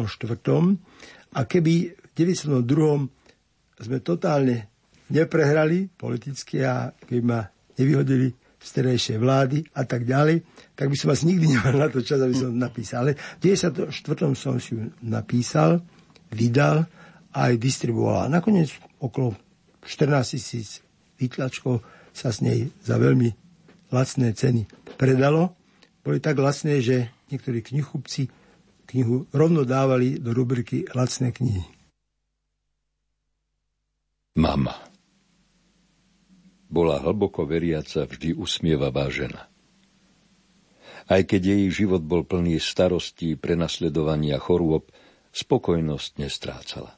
a 1.35 1.41
keby 1.45 1.75
v 1.93 2.11
92. 2.15 3.20
sme 3.81 4.05
totálne 4.05 4.69
neprehrali 5.11 5.91
politicky 5.91 6.63
a 6.63 6.93
keby 6.93 7.21
ma 7.25 7.41
nevyhodili 7.81 8.31
z 8.61 8.69
terajšej 8.77 9.19
vlády 9.19 9.65
a 9.73 9.89
tak 9.89 10.05
ďalej, 10.05 10.45
tak 10.77 10.93
by 10.93 10.97
som 10.97 11.09
vás 11.11 11.25
nikdy 11.25 11.49
nemal 11.57 11.75
na 11.81 11.89
to 11.89 12.05
čas, 12.05 12.21
aby 12.21 12.37
som 12.37 12.53
napísal. 12.53 13.09
Ale 13.09 13.13
v 13.17 13.57
94. 13.57 13.89
som 14.37 14.61
si 14.61 14.77
napísal, 15.01 15.81
vydal 16.31 16.85
a 17.33 17.39
aj 17.51 17.55
distribuoval. 17.57 18.29
Nakoniec 18.29 18.71
okolo 19.01 19.35
14 19.83 20.37
tisíc 20.37 20.85
výtlačkov 21.17 21.81
sa 22.13 22.31
s 22.31 22.45
nej 22.45 22.69
za 22.85 23.01
veľmi 23.01 23.33
lacné 23.91 24.37
ceny 24.37 24.69
predalo. 25.01 25.57
Boli 26.05 26.21
tak 26.21 26.37
lacné, 26.37 26.85
že 26.85 27.09
niektorí 27.33 27.65
knihkupci 27.65 28.29
knihu 28.93 29.25
rovno 29.31 29.63
dávali 29.65 30.19
do 30.19 30.35
rubriky 30.35 30.85
lacné 30.91 31.31
knihy. 31.31 31.80
Mama 34.39 34.91
bola 36.71 37.03
hlboko 37.03 37.43
veriaca, 37.51 38.07
vždy 38.07 38.39
usmievavá 38.39 39.11
žena. 39.11 39.51
Aj 41.11 41.19
keď 41.27 41.59
jej 41.59 41.83
život 41.83 42.07
bol 42.07 42.23
plný 42.23 42.63
starostí, 42.63 43.35
prenasledovania 43.35 44.39
chorôb, 44.39 44.87
spokojnosť 45.35 46.11
nestrácala. 46.23 46.95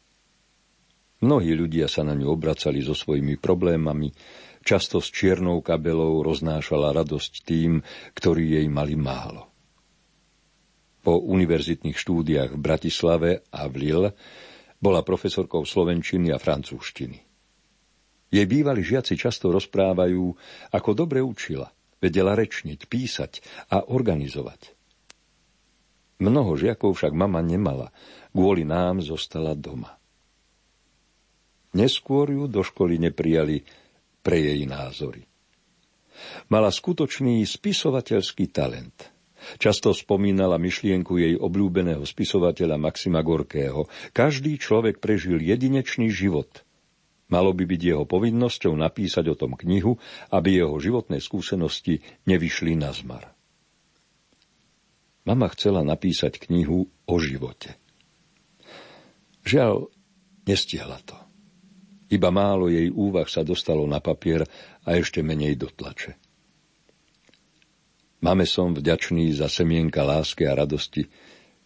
Mnohí 1.24 1.56
ľudia 1.56 1.88
sa 1.88 2.04
na 2.04 2.12
ňu 2.12 2.28
obracali 2.28 2.84
so 2.84 2.92
svojimi 2.92 3.40
problémami, 3.40 4.12
často 4.60 5.00
s 5.00 5.08
čiernou 5.08 5.64
kabelou 5.64 6.20
roznášala 6.20 6.92
radosť 6.92 7.32
tým, 7.48 7.80
ktorí 8.12 8.60
jej 8.60 8.66
mali 8.68 8.92
málo. 8.92 9.48
Po 11.00 11.16
univerzitných 11.16 11.96
štúdiách 11.96 12.52
v 12.52 12.60
Bratislave 12.60 13.30
a 13.48 13.64
v 13.70 13.74
Lille 13.80 14.10
bola 14.82 15.06
profesorkou 15.06 15.62
slovenčiny 15.62 16.34
a 16.34 16.42
francúzštiny. 16.42 17.18
Jej 18.32 18.46
bývali 18.50 18.82
žiaci 18.82 19.14
často 19.14 19.54
rozprávajú, 19.54 20.24
ako 20.74 20.90
dobre 20.96 21.22
učila, 21.22 21.70
vedela 22.02 22.34
rečniť, 22.34 22.90
písať 22.90 23.32
a 23.70 23.86
organizovať. 23.86 24.74
Mnoho 26.18 26.58
žiakov 26.58 26.98
však 26.98 27.14
mama 27.14 27.38
nemala, 27.44 27.94
kvôli 28.34 28.66
nám 28.66 29.04
zostala 29.04 29.54
doma. 29.54 29.94
Neskôr 31.76 32.32
ju 32.32 32.50
do 32.50 32.64
školy 32.64 32.98
neprijali 32.98 33.62
pre 34.24 34.38
jej 34.40 34.64
názory. 34.64 35.28
Mala 36.48 36.72
skutočný 36.72 37.42
spisovateľský 37.44 38.48
talent. 38.48 39.11
Často 39.58 39.92
spomínala 39.92 40.56
myšlienku 40.56 41.18
jej 41.18 41.34
obľúbeného 41.36 42.02
spisovateľa 42.06 42.76
Maxima 42.78 43.20
Gorkého. 43.20 43.90
Každý 44.14 44.56
človek 44.56 44.98
prežil 45.02 45.42
jedinečný 45.42 46.08
život. 46.10 46.64
Malo 47.32 47.56
by 47.56 47.64
byť 47.64 47.80
jeho 47.80 48.04
povinnosťou 48.04 48.76
napísať 48.76 49.32
o 49.32 49.36
tom 49.38 49.56
knihu, 49.56 49.96
aby 50.28 50.60
jeho 50.60 50.76
životné 50.76 51.16
skúsenosti 51.16 52.04
nevyšli 52.28 52.76
na 52.76 52.92
zmar. 52.92 53.32
Mama 55.24 55.48
chcela 55.54 55.80
napísať 55.86 56.42
knihu 56.44 56.90
o 57.08 57.14
živote. 57.16 57.78
Žiaľ, 59.48 59.90
nestihla 60.44 60.98
to. 61.02 61.16
Iba 62.12 62.28
málo 62.28 62.68
jej 62.68 62.92
úvah 62.92 63.24
sa 63.24 63.40
dostalo 63.40 63.88
na 63.88 64.02
papier 64.02 64.44
a 64.84 64.98
ešte 65.00 65.24
menej 65.24 65.56
do 65.56 65.72
tlače. 65.72 66.21
Máme 68.22 68.46
som 68.46 68.70
vďačný 68.70 69.34
za 69.34 69.50
semienka 69.50 70.06
lásky 70.06 70.46
a 70.46 70.54
radosti, 70.54 71.10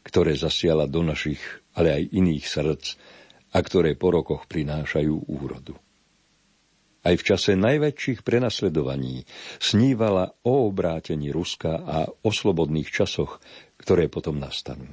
ktoré 0.01 0.33
zasiala 0.33 0.89
do 0.89 1.05
našich, 1.05 1.39
ale 1.77 1.93
aj 1.93 2.17
iných 2.17 2.45
srdc 2.49 2.85
a 3.53 3.59
ktoré 3.61 3.93
po 3.93 4.09
rokoch 4.09 4.49
prinášajú 4.49 5.29
úrodu. 5.29 5.77
Aj 7.05 7.13
v 7.13 7.23
čase 7.23 7.55
najväčších 7.61 8.25
prenasledovaní 8.25 9.29
snívala 9.61 10.33
o 10.43 10.67
obrátení 10.67 11.29
Ruska 11.31 11.77
a 11.85 12.09
o 12.09 12.31
slobodných 12.33 12.89
časoch, 12.89 13.39
ktoré 13.77 14.09
potom 14.09 14.41
nastanú. 14.41 14.91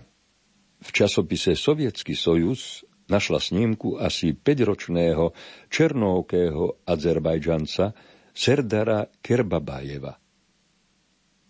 V 0.83 0.89
časopise 0.91 1.55
Sovietský 1.55 2.13
sojuz 2.13 2.83
našla 3.07 3.39
snímku 3.39 3.97
asi 4.03 4.35
5-ročného 4.35 5.31
černókého 5.71 6.83
Azerbajdžanca 6.83 7.95
Serdara 8.35 9.07
Kerbabajeva. 9.23 10.22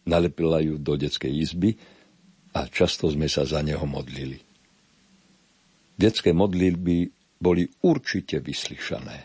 Nalepila 0.04 0.60
ju 0.60 0.76
do 0.80 1.00
detskej 1.00 1.32
izby 1.32 1.76
a 2.54 2.68
často 2.68 3.08
sme 3.08 3.32
sa 3.32 3.48
za 3.48 3.64
neho 3.64 3.84
modlili. 3.88 4.38
Detské 5.96 6.36
modlitby 6.36 7.10
boli 7.40 7.68
určite 7.86 8.44
vyslyšané. 8.44 9.18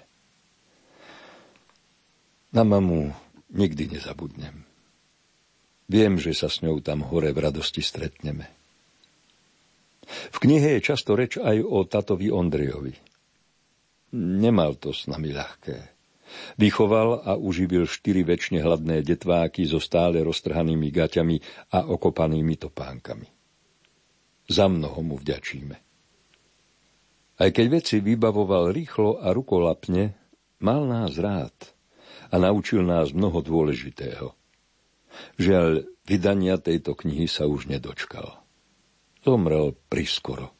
Na 2.54 2.62
mamu 2.64 3.12
nikdy 3.52 3.98
nezabudnem. 3.98 4.64
Viem, 5.88 6.20
že 6.20 6.36
sa 6.36 6.52
s 6.52 6.60
ňou 6.60 6.84
tam 6.84 7.00
hore 7.00 7.32
v 7.32 7.38
radosti 7.48 7.80
stretneme. 7.80 8.44
V 10.08 10.36
knihe 10.40 10.76
je 10.76 10.84
často 10.84 11.16
reč 11.16 11.36
aj 11.40 11.60
o 11.64 11.84
tatovi 11.84 12.32
Ondrejovi. 12.32 12.92
Nemal 14.16 14.80
to 14.80 14.92
s 14.92 15.08
nami 15.08 15.32
ľahké. 15.32 15.97
Vychoval 16.60 17.24
a 17.24 17.32
uživil 17.36 17.88
štyri 17.88 18.24
väčšine 18.24 18.60
hladné 18.60 19.00
detváky 19.04 19.64
so 19.64 19.80
stále 19.80 20.20
roztrhanými 20.22 20.88
gaťami 20.92 21.36
a 21.72 21.88
okopanými 21.88 22.54
topánkami. 22.60 23.28
Za 24.48 24.66
mnoho 24.68 25.00
mu 25.04 25.14
vďačíme. 25.20 25.76
Aj 27.38 27.50
keď 27.54 27.66
veci 27.70 28.02
vybavoval 28.02 28.74
rýchlo 28.74 29.22
a 29.22 29.30
rukolapne, 29.30 30.16
mal 30.58 30.82
nás 30.88 31.14
rád 31.20 31.54
a 32.28 32.34
naučil 32.36 32.82
nás 32.82 33.14
mnoho 33.14 33.38
dôležitého. 33.44 34.34
Žiaľ, 35.38 35.86
vydania 36.04 36.58
tejto 36.58 36.98
knihy 36.98 37.30
sa 37.30 37.46
už 37.46 37.70
nedočkal. 37.70 38.42
Zomrel 39.22 39.74
priskoro, 39.90 40.54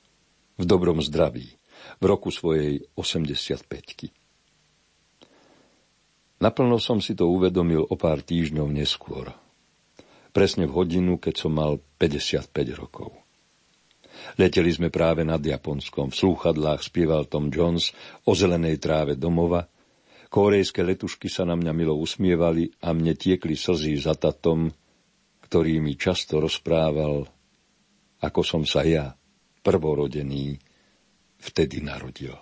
v 0.59 0.65
dobrom 0.67 1.03
zdraví, 1.03 1.59
v 1.99 2.05
roku 2.05 2.31
svojej 2.31 2.87
85-ky. 2.95 4.18
Naplno 6.39 6.79
som 6.79 7.03
si 7.03 7.19
to 7.19 7.27
uvedomil 7.27 7.83
o 7.83 7.95
pár 7.99 8.23
týždňov 8.23 8.69
neskôr. 8.71 9.35
Presne 10.31 10.71
v 10.71 10.75
hodinu, 10.79 11.19
keď 11.19 11.35
som 11.35 11.53
mal 11.55 11.83
55 11.99 12.55
rokov. 12.79 13.11
Leteli 14.39 14.71
sme 14.71 14.91
práve 14.91 15.27
nad 15.27 15.43
Japonskom. 15.43 16.15
V 16.15 16.19
slúchadlách 16.19 16.87
spieval 16.87 17.27
Tom 17.27 17.51
Jones 17.51 17.91
o 18.27 18.39
zelenej 18.39 18.79
tráve 18.79 19.19
domova. 19.19 19.67
Kórejské 20.29 20.85
letušky 20.85 21.27
sa 21.27 21.49
na 21.49 21.59
mňa 21.59 21.73
milo 21.75 21.99
usmievali 21.99 22.71
a 22.85 22.95
mne 22.95 23.19
tiekli 23.19 23.59
slzy 23.59 23.99
za 23.99 24.15
tatom, 24.15 24.71
ktorý 25.43 25.81
mi 25.81 25.97
často 25.97 26.39
rozprával 26.39 27.27
ako 28.19 28.41
som 28.43 28.63
sa 28.67 28.83
ja, 28.83 29.15
prvorodený, 29.63 30.59
vtedy 31.39 31.79
narodil. 31.83 32.35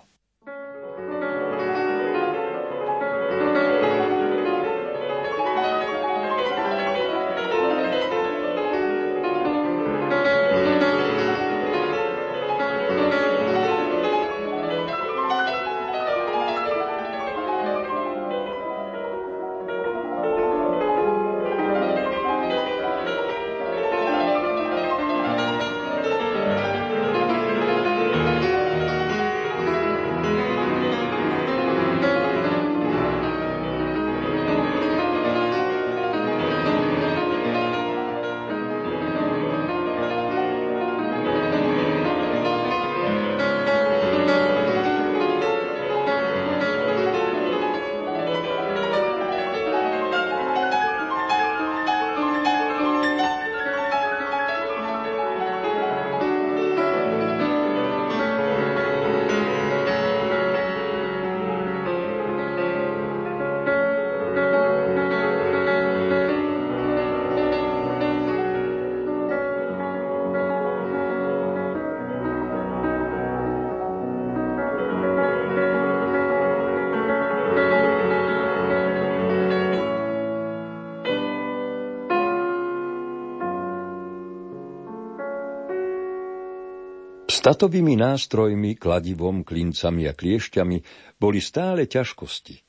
Statovými 87.47 87.95
nástrojmi, 87.95 88.75
kladivom, 88.75 89.47
klincami 89.47 90.03
a 90.03 90.11
kliešťami 90.11 90.77
boli 91.15 91.39
stále 91.39 91.87
ťažkosti. 91.87 92.59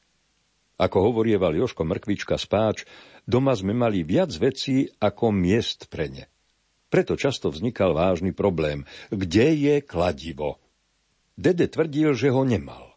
Ako 0.78 1.02
hovorieval 1.02 1.50
Joško 1.58 1.82
Mrkvička 1.82 2.38
spáč, 2.38 2.86
doma 3.26 3.58
sme 3.58 3.74
mali 3.74 4.06
viac 4.06 4.30
vecí 4.38 4.86
ako 5.02 5.34
miest 5.34 5.90
pre 5.90 6.06
ne. 6.06 6.30
Preto 6.86 7.18
často 7.18 7.50
vznikal 7.50 7.90
vážny 7.90 8.30
problém. 8.30 8.86
Kde 9.10 9.50
je 9.58 9.74
kladivo? 9.82 10.62
Dede 11.34 11.66
tvrdil, 11.66 12.14
že 12.14 12.30
ho 12.30 12.46
nemal. 12.46 12.94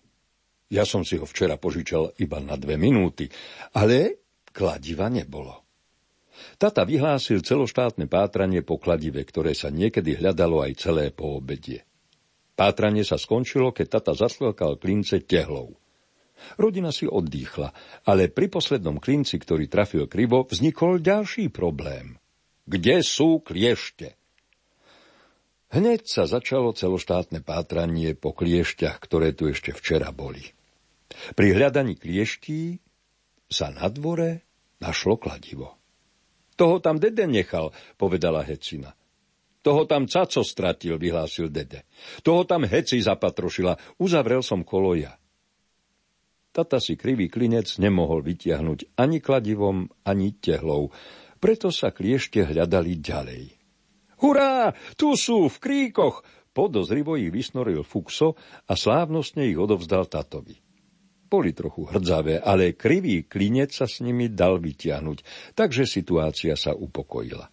Ja 0.69 0.85
som 0.85 1.01
si 1.01 1.17
ho 1.17 1.25
včera 1.25 1.57
požičal 1.57 2.13
iba 2.21 2.37
na 2.45 2.61
dve 2.61 2.77
minúty, 2.77 3.25
ale 3.73 4.21
kladiva 4.53 5.09
nebolo. 5.09 5.65
Tata 6.61 6.85
vyhlásil 6.85 7.41
celoštátne 7.41 8.05
pátranie 8.05 8.61
po 8.61 8.77
kladive, 8.77 9.25
ktoré 9.25 9.57
sa 9.57 9.73
niekedy 9.73 10.17
hľadalo 10.17 10.61
aj 10.61 10.71
celé 10.77 11.05
po 11.09 11.41
obedie. 11.41 11.83
Pátranie 12.53 13.01
sa 13.01 13.17
skončilo, 13.17 13.73
keď 13.73 13.99
tata 13.99 14.13
zaslokal 14.13 14.77
klince 14.77 15.23
tehlou. 15.25 15.73
Rodina 16.57 16.89
si 16.93 17.09
oddychla, 17.09 17.73
ale 18.05 18.29
pri 18.29 18.49
poslednom 18.49 18.97
klinci, 18.97 19.37
ktorý 19.37 19.69
trafil 19.69 20.05
krivo, 20.09 20.45
vznikol 20.45 21.01
ďalší 21.01 21.49
problém. 21.53 22.17
Kde 22.65 23.01
sú 23.01 23.41
kliešte? 23.41 24.17
Hneď 25.71 26.03
sa 26.03 26.27
začalo 26.27 26.75
celoštátne 26.75 27.41
pátranie 27.41 28.11
po 28.13 28.35
kliešťach, 28.35 28.99
ktoré 28.99 29.31
tu 29.31 29.47
ešte 29.47 29.71
včera 29.71 30.11
boli. 30.11 30.43
Pri 31.33 31.55
hľadaní 31.55 31.95
klieští 31.95 32.77
sa 33.47 33.71
na 33.71 33.87
dvore 33.87 34.43
našlo 34.83 35.15
kladivo. 35.15 35.80
Toho 36.61 36.77
tam 36.77 37.01
dede 37.01 37.25
nechal, 37.25 37.73
povedala 37.97 38.45
Hecina. 38.45 38.93
Toho 39.65 39.89
tam 39.89 40.05
caco 40.05 40.45
stratil, 40.45 41.01
vyhlásil 41.01 41.49
dede. 41.49 41.89
Toho 42.21 42.45
tam 42.45 42.65
heci 42.65 43.01
zapatrošila, 43.01 43.97
uzavrel 43.97 44.45
som 44.45 44.65
koloja. 44.65 45.17
Tata 46.53 46.77
si 46.81 46.97
krivý 46.97 47.29
klinec 47.29 47.77
nemohol 47.77 48.25
vytiahnuť 48.25 48.93
ani 48.97 49.17
kladivom, 49.21 49.89
ani 50.05 50.33
tehlou, 50.37 50.89
preto 51.37 51.69
sa 51.69 51.93
kliešte 51.93 52.41
hľadali 52.45 52.97
ďalej. 52.97 53.43
Hurá, 54.21 54.77
tu 54.97 55.17
sú, 55.17 55.49
v 55.49 55.57
kríkoch! 55.57 56.21
Podozrivo 56.51 57.15
ich 57.15 57.31
vysnoril 57.31 57.87
Fuxo 57.87 58.35
a 58.67 58.75
slávnostne 58.75 59.47
ich 59.47 59.55
odovzdal 59.55 60.11
tatovi. 60.11 60.59
Boli 61.31 61.55
trochu 61.55 61.87
hrdzavé, 61.87 62.43
ale 62.43 62.75
krivý 62.75 63.23
klinec 63.23 63.71
sa 63.71 63.87
s 63.87 64.03
nimi 64.03 64.27
dal 64.27 64.59
vytiahnuť, 64.59 65.23
takže 65.55 65.87
situácia 65.87 66.59
sa 66.59 66.75
upokojila. 66.75 67.47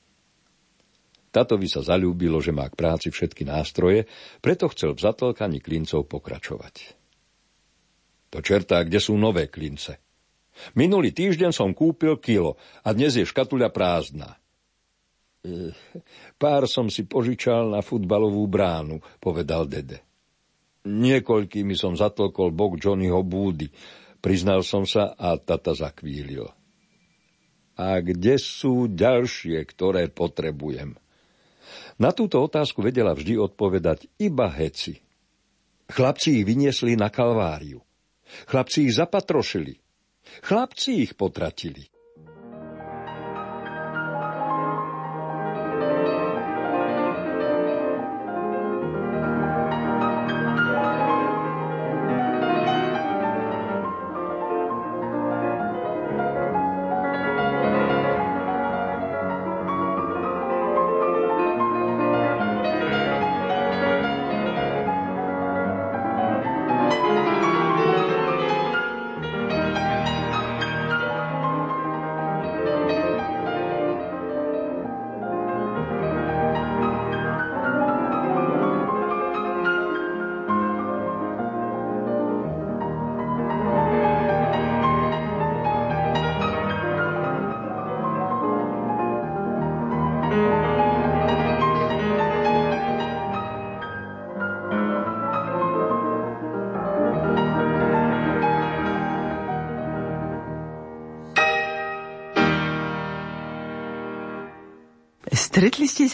Tatovi 1.30 1.70
sa 1.70 1.86
zalúbilo, 1.86 2.42
že 2.42 2.50
má 2.50 2.66
k 2.66 2.74
práci 2.74 3.14
všetky 3.14 3.46
nástroje, 3.46 4.10
preto 4.42 4.66
chcel 4.74 4.98
v 4.98 5.04
zatlkaní 5.06 5.62
klincov 5.62 6.10
pokračovať. 6.10 6.98
To 8.34 8.42
čertá, 8.42 8.82
kde 8.82 8.98
sú 8.98 9.14
nové 9.14 9.46
klince. 9.46 10.02
Minulý 10.74 11.14
týždeň 11.14 11.54
som 11.54 11.70
kúpil 11.70 12.18
kilo 12.18 12.58
a 12.82 12.90
dnes 12.90 13.14
je 13.14 13.22
škatuľa 13.22 13.70
prázdna. 13.70 14.34
E, 15.46 15.70
pár 16.34 16.66
som 16.66 16.90
si 16.90 17.06
požičal 17.06 17.70
na 17.70 17.78
futbalovú 17.78 18.42
bránu, 18.50 18.98
povedal 19.22 19.70
Dede. 19.70 20.07
Niekoľkými 20.86 21.74
som 21.74 21.98
zatlkol 21.98 22.54
bok 22.54 22.78
Johnnyho 22.78 23.24
búdy. 23.26 23.72
Priznal 24.18 24.62
som 24.66 24.86
sa 24.86 25.14
a 25.14 25.38
tata 25.38 25.74
zakvílil. 25.74 26.46
A 27.78 28.02
kde 28.02 28.34
sú 28.38 28.90
ďalšie, 28.90 29.62
ktoré 29.62 30.10
potrebujem? 30.10 30.98
Na 31.98 32.10
túto 32.10 32.42
otázku 32.42 32.82
vedela 32.82 33.14
vždy 33.14 33.38
odpovedať 33.38 34.10
iba 34.18 34.50
heci. 34.50 34.98
Chlapci 35.88 36.42
ich 36.42 36.44
vyniesli 36.46 36.98
na 36.98 37.10
kalváriu. 37.10 37.82
Chlapci 38.50 38.86
ich 38.86 38.94
zapatrošili. 38.94 39.78
Chlapci 40.44 41.06
ich 41.06 41.12
potratili. 41.14 41.88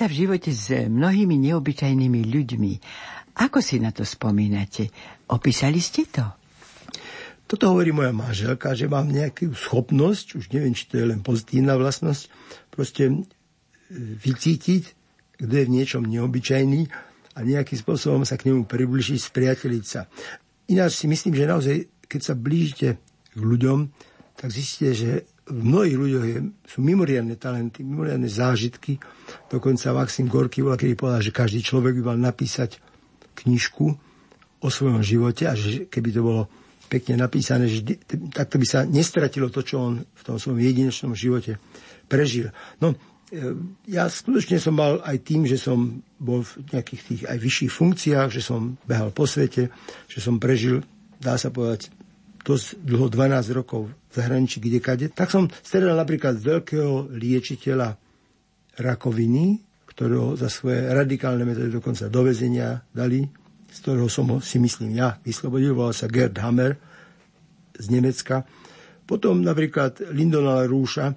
Sa 0.05 0.13
v 0.13 0.21
živote 0.29 0.53
s 0.53 0.69
mnohými 0.69 1.41
neobyčajnými 1.49 2.29
ľuďmi. 2.29 2.73
Ako 3.41 3.65
si 3.65 3.81
na 3.81 3.89
to 3.89 4.05
spomínate? 4.05 4.93
Opísali 5.33 5.81
ste 5.81 6.05
to? 6.05 6.29
Toto 7.49 7.73
hovorí 7.73 7.89
moja 7.89 8.13
manželka, 8.13 8.77
že 8.77 8.85
mám 8.85 9.09
nejakú 9.09 9.57
schopnosť, 9.57 10.37
už 10.37 10.53
neviem, 10.53 10.77
či 10.77 10.93
to 10.93 11.01
je 11.01 11.09
len 11.09 11.25
pozitívna 11.25 11.81
vlastnosť, 11.81 12.29
proste 12.69 13.09
e, 13.09 13.15
vycítiť, 13.97 14.83
kto 15.41 15.53
je 15.57 15.65
v 15.65 15.73
niečom 15.73 16.05
neobyčajný 16.05 16.93
a 17.33 17.39
nejakým 17.41 17.81
spôsobom 17.81 18.29
sa 18.29 18.37
k 18.37 18.53
nemu 18.53 18.69
približiť, 18.69 19.17
spriateliť 19.17 19.85
sa. 19.89 20.05
Ináč 20.69 21.01
si 21.01 21.09
myslím, 21.09 21.33
že 21.33 21.49
naozaj, 21.49 21.77
keď 22.13 22.21
sa 22.21 22.37
blížite 22.37 23.01
k 23.33 23.41
ľuďom, 23.41 23.89
tak 24.37 24.53
zistíte, 24.53 24.93
že 24.93 25.11
v 25.45 25.61
mnohých 25.61 25.97
ľuďoch 26.01 26.25
je, 26.25 26.39
sú 26.65 26.79
mimoriadne 26.81 27.37
talenty, 27.37 27.85
mimoriadne 27.85 28.29
zážitky. 28.29 28.97
Dokonca 29.53 29.93
Maxim 29.93 30.25
Gorky 30.25 30.65
bola, 30.65 30.81
kedy 30.81 30.97
povedal, 30.97 31.21
že 31.21 31.37
každý 31.37 31.61
človek 31.61 32.01
by 32.01 32.17
mal 32.17 32.19
napísať 32.19 32.81
knižku 33.37 33.87
o 34.65 34.69
svojom 34.73 35.05
živote 35.05 35.45
a 35.45 35.53
že 35.53 35.85
keby 35.93 36.09
to 36.17 36.21
bolo 36.25 36.43
pekne 36.89 37.21
napísané, 37.21 37.69
že 37.69 37.85
takto 38.33 38.57
by 38.57 38.67
sa 38.69 38.89
nestratilo 38.89 39.53
to, 39.53 39.61
čo 39.61 39.77
on 39.85 39.95
v 40.01 40.23
tom 40.25 40.41
svojom 40.41 40.61
jedinečnom 40.61 41.13
živote 41.13 41.61
prežil. 42.09 42.49
No, 42.81 42.95
e, 42.95 42.97
ja 43.89 44.09
skutočne 44.09 44.57
som 44.57 44.77
mal 44.77 45.05
aj 45.05 45.17
tým, 45.25 45.45
že 45.45 45.61
som 45.61 46.01
bol 46.17 46.41
v 46.41 46.65
nejakých 46.73 47.03
tých 47.05 47.23
aj 47.29 47.39
vyšších 47.41 47.73
funkciách, 47.73 48.29
že 48.33 48.41
som 48.41 48.81
behal 48.89 49.13
po 49.13 49.29
svete, 49.29 49.69
že 50.09 50.19
som 50.25 50.41
prežil, 50.41 50.81
dá 51.21 51.37
sa 51.37 51.53
povedať, 51.53 51.93
dosť 52.45 52.85
dlho 52.85 53.09
12 53.09 53.57
rokov 53.57 53.89
v 53.89 54.13
zahraničí 54.13 54.61
kade, 54.79 55.09
tak 55.09 55.33
som 55.33 55.49
stredal 55.65 55.97
napríklad 55.97 56.37
veľkého 56.37 57.09
liečiteľa 57.17 57.97
rakoviny, 58.85 59.65
ktorého 59.89 60.37
za 60.37 60.53
svoje 60.53 60.85
radikálne 60.93 61.49
metódy 61.49 61.73
dokonca 61.73 62.11
do 62.13 62.21
vezenia 62.21 62.85
dali, 62.93 63.25
z 63.73 63.77
ktorého 63.81 64.13
som 64.13 64.29
ho, 64.29 64.39
si 64.45 64.61
myslím, 64.61 65.01
ja 65.01 65.17
vyslobodil, 65.25 65.73
volal 65.73 65.97
sa 65.97 66.11
Gerd 66.11 66.37
Hammer 66.39 66.77
z 67.75 67.87
Nemecka. 67.89 68.45
Potom 69.09 69.41
napríklad 69.41 70.13
Lindonal 70.13 70.69
Rúša, 70.69 71.17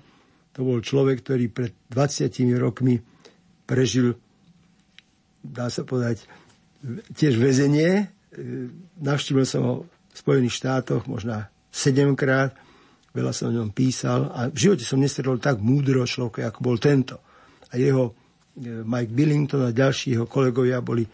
to 0.56 0.66
bol 0.66 0.80
človek, 0.82 1.22
ktorý 1.22 1.54
pred 1.54 1.74
20 1.92 2.34
rokmi 2.58 2.98
prežil, 3.68 4.18
dá 5.44 5.70
sa 5.70 5.84
povedať, 5.84 6.26
tiež 7.14 7.38
väzenie. 7.38 8.10
Navštívil 8.98 9.46
som 9.46 9.62
ho 9.66 9.76
Spojených 10.18 10.58
štátoch, 10.58 11.06
možno 11.06 11.46
sedemkrát, 11.70 12.58
veľa 13.14 13.34
som 13.34 13.54
o 13.54 13.58
ňom 13.58 13.70
písal 13.70 14.34
a 14.34 14.50
v 14.50 14.58
živote 14.58 14.82
som 14.82 14.98
nestredol 14.98 15.38
tak 15.38 15.62
múdro 15.62 16.06
človeka, 16.06 16.50
ako 16.50 16.60
bol 16.62 16.78
tento. 16.82 17.22
A 17.70 17.78
jeho 17.78 18.14
e, 18.58 18.82
Mike 18.82 19.14
Billington 19.14 19.70
a 19.70 19.74
ďalší 19.74 20.18
jeho 20.18 20.26
kolegovia 20.26 20.82
boli 20.82 21.06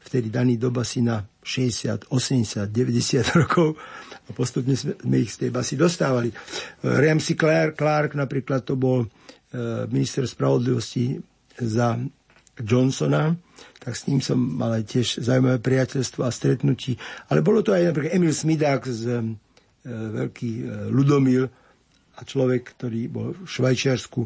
vtedy 0.00 0.32
daný 0.32 0.56
do 0.56 0.72
basy 0.72 1.04
na 1.04 1.20
60, 1.40 2.08
80, 2.12 2.68
90 2.68 3.40
rokov 3.40 3.76
a 4.24 4.30
postupne 4.32 4.76
sme 4.76 5.16
ich 5.20 5.32
z 5.32 5.48
tej 5.48 5.50
basy 5.52 5.76
dostávali. 5.76 6.28
E, 6.28 6.34
Ramsey 6.84 7.36
Clark, 7.36 7.76
Clark 7.76 8.12
napríklad 8.16 8.64
to 8.64 8.76
bol 8.76 9.04
e, 9.04 9.08
minister 9.88 10.24
spravodlivosti 10.24 11.16
za 11.60 11.96
Johnsona, 12.60 13.32
tak 13.80 13.96
s 13.96 14.06
ním 14.06 14.20
som 14.20 14.36
mal 14.36 14.76
aj 14.76 14.84
tiež 14.88 15.08
zaujímavé 15.24 15.58
priateľstvo 15.60 16.20
a 16.24 16.30
stretnutí. 16.30 16.96
Ale 17.32 17.40
bolo 17.40 17.64
to 17.64 17.72
aj 17.72 17.92
napríklad 17.92 18.12
Emil 18.16 18.34
Smidák 18.34 18.82
z 18.88 19.02
e, 19.08 19.20
veľký 19.88 20.50
e, 20.60 20.64
Ludomil 20.92 21.48
a 22.16 22.20
človek, 22.20 22.76
ktorý 22.76 23.08
bol 23.08 23.32
v 23.32 23.48
Švajčiarsku, 23.48 24.20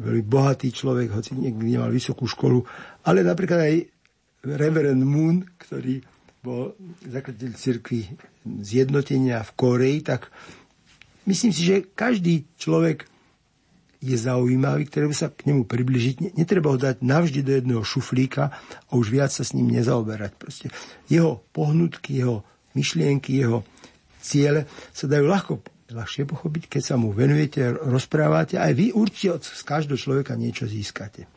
veľmi 0.00 0.24
bohatý 0.24 0.70
človek, 0.70 1.10
hoci 1.12 1.36
niekdy 1.36 1.76
nemal 1.76 1.90
vysokú 1.90 2.24
školu, 2.24 2.62
ale 3.04 3.26
napríklad 3.26 3.60
aj 3.60 3.74
Reverend 4.46 5.04
Moon, 5.04 5.44
ktorý 5.60 6.00
bol 6.40 6.72
zakladateľ 7.04 7.52
cirkvi 7.52 8.08
zjednotenia 8.64 9.44
v 9.44 9.50
Koreji, 9.52 9.98
tak 10.00 10.32
myslím 11.28 11.52
si, 11.52 11.62
že 11.68 11.84
každý 11.92 12.48
človek 12.56 13.09
je 14.00 14.16
zaujímavý, 14.16 14.88
ktorý 14.88 15.12
sa 15.12 15.28
k 15.28 15.52
nemu 15.52 15.68
približiť. 15.68 16.34
Netreba 16.40 16.72
ho 16.72 16.80
dať 16.80 17.04
navždy 17.04 17.40
do 17.44 17.52
jedného 17.52 17.82
šuflíka 17.84 18.48
a 18.88 18.90
už 18.96 19.12
viac 19.12 19.28
sa 19.28 19.44
s 19.44 19.52
ním 19.52 19.68
nezaoberať. 19.68 20.32
Proste 20.40 20.66
jeho 21.12 21.44
pohnutky, 21.52 22.24
jeho 22.24 22.40
myšlienky, 22.72 23.44
jeho 23.44 23.60
ciele 24.24 24.64
sa 24.96 25.04
dajú 25.04 25.24
ľahko, 25.28 25.52
ľahšie 25.92 26.24
pochopiť, 26.24 26.72
keď 26.72 26.82
sa 26.82 26.94
mu 26.96 27.12
venujete, 27.12 27.76
rozprávate. 27.76 28.56
Aj 28.56 28.72
vy 28.72 28.96
určite 28.96 29.44
z 29.44 29.62
každého 29.68 30.00
človeka 30.00 30.32
niečo 30.32 30.64
získate. 30.64 31.28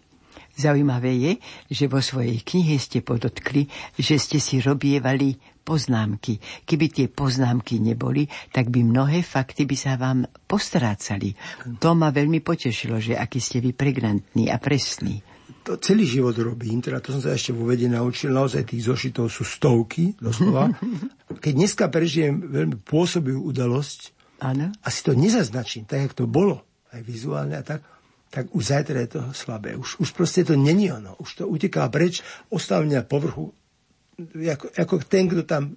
Zaujímavé 0.54 1.18
je, 1.18 1.32
že 1.74 1.90
vo 1.90 1.98
svojej 1.98 2.38
knihe 2.46 2.78
ste 2.78 3.02
podotkli, 3.02 3.66
že 3.98 4.22
ste 4.22 4.38
si 4.38 4.62
robievali 4.62 5.34
poznámky. 5.64 6.38
Keby 6.68 6.86
tie 6.92 7.08
poznámky 7.08 7.80
neboli, 7.80 8.28
tak 8.52 8.70
by 8.70 8.84
mnohé 8.84 9.24
fakty 9.24 9.64
by 9.64 9.76
sa 9.80 9.96
vám 9.96 10.28
postrácali. 10.46 11.34
To 11.80 11.96
ma 11.96 12.12
veľmi 12.12 12.44
potešilo, 12.44 13.00
že 13.00 13.16
aký 13.16 13.40
ste 13.40 13.64
vy 13.64 13.72
pregnantní 13.72 14.52
a 14.52 14.60
presní. 14.60 15.24
To 15.64 15.80
celý 15.80 16.04
život 16.04 16.36
robím, 16.36 16.84
teda 16.84 17.00
to 17.00 17.16
som 17.16 17.24
sa 17.24 17.32
ešte 17.32 17.56
vo 17.56 17.64
vede 17.64 17.88
naučil, 17.88 18.36
naozaj 18.36 18.68
tých 18.68 18.84
zošitov 18.84 19.32
sú 19.32 19.48
stovky, 19.48 20.12
doslova. 20.20 20.68
Keď 21.44 21.54
dneska 21.56 21.88
prežijem 21.88 22.44
veľmi 22.44 22.84
pôsobivú 22.84 23.48
udalosť, 23.48 24.12
ano. 24.44 24.76
a 24.84 24.88
si 24.92 25.02
to 25.08 25.16
nezaznačím, 25.16 25.88
tak 25.88 26.04
jak 26.04 26.14
to 26.20 26.28
bolo, 26.28 26.68
aj 26.92 27.00
vizuálne 27.08 27.56
a 27.56 27.64
tak, 27.64 27.80
tak 28.34 28.50
už 28.52 28.64
zajtra 28.66 28.98
je 29.06 29.10
to 29.14 29.22
slabé. 29.32 29.78
Už, 29.78 30.02
už 30.02 30.10
proste 30.12 30.42
to 30.42 30.58
není 30.58 30.90
ono. 30.90 31.14
Už 31.22 31.38
to 31.38 31.44
uteká 31.46 31.86
preč, 31.94 32.26
ostáva 32.50 32.82
na 32.82 33.06
povrchu, 33.06 33.54
ako, 34.20 34.66
ako 34.74 34.94
ten, 35.10 35.26
kto 35.30 35.44
tam 35.44 35.74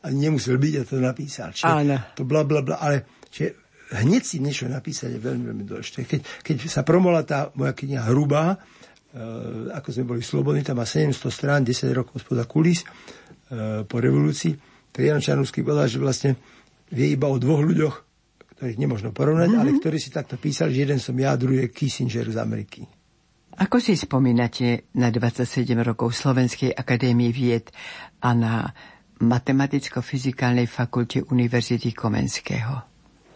ani 0.00 0.16
nemusel 0.28 0.56
byť 0.56 0.74
a 0.80 0.82
to 0.88 0.96
napísal. 0.96 1.48
Čiže 1.52 1.68
Áno. 1.68 1.96
To 2.16 2.24
bla, 2.24 2.42
bla, 2.44 2.64
bla. 2.64 2.80
Ale 2.80 3.20
čiže 3.28 3.60
hneď 4.00 4.22
si 4.24 4.40
niečo 4.40 4.64
napísať 4.70 5.18
je 5.18 5.20
veľmi, 5.20 5.44
veľmi 5.52 5.64
dôležité. 5.68 6.08
Keď, 6.08 6.20
keď 6.40 6.56
sa 6.70 6.82
promola 6.86 7.20
tá 7.26 7.52
moja 7.52 7.76
kniha 7.76 8.08
Hrubá, 8.08 8.54
e, 8.54 8.56
ako 9.76 9.88
sme 9.92 10.04
boli 10.16 10.22
slobodní, 10.24 10.64
tam 10.64 10.80
má 10.80 10.86
700 10.88 11.20
strán, 11.28 11.60
10 11.66 11.92
rokov 11.92 12.24
spoza 12.24 12.48
kulis 12.48 12.80
e, 12.80 12.86
po 13.84 13.96
revolúcii, 14.00 14.56
tak 14.90 15.02
Jan 15.04 15.20
Čarnovský 15.20 15.60
povedal, 15.60 15.90
že 15.90 16.00
vlastne 16.00 16.30
vie 16.90 17.12
iba 17.12 17.28
o 17.28 17.36
dvoch 17.36 17.60
ľuďoch, 17.60 17.96
ktorých 18.56 18.78
nemôžno 18.80 19.12
porovnať, 19.12 19.52
mm-hmm. 19.52 19.62
ale 19.62 19.78
ktorí 19.78 19.98
si 20.00 20.10
takto 20.10 20.40
písali, 20.40 20.74
že 20.74 20.88
jeden 20.88 21.00
som 21.00 21.14
ja, 21.16 21.36
druhý 21.36 21.68
je 21.68 21.72
Kissinger 21.72 22.26
z 22.28 22.38
Ameriky. 22.40 22.99
Ako 23.58 23.82
si 23.82 23.98
spomínate 23.98 24.86
na 24.94 25.10
27 25.10 25.66
rokov 25.82 26.14
Slovenskej 26.14 26.70
akadémie 26.70 27.34
vied 27.34 27.74
a 28.22 28.30
na 28.30 28.70
Matematicko-fyzikálnej 29.20 30.70
fakulte 30.70 31.26
Univerzity 31.26 31.90
Komenského? 31.90 32.74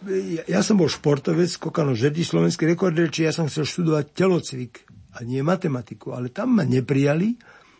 Ja, 0.05 0.43
ja 0.47 0.61
som 0.61 0.79
bol 0.79 0.87
športovec, 0.87 1.49
skokano 1.49 1.97
žedy 1.97 2.21
slovenský 2.23 2.69
rekorder, 2.69 3.09
či 3.09 3.27
ja 3.27 3.33
som 3.33 3.49
chcel 3.49 3.65
študovať 3.65 4.05
telocvik 4.13 4.73
a 5.17 5.25
nie 5.25 5.41
matematiku, 5.41 6.13
ale 6.13 6.29
tam 6.29 6.57
ma 6.57 6.63
neprijali, 6.63 7.35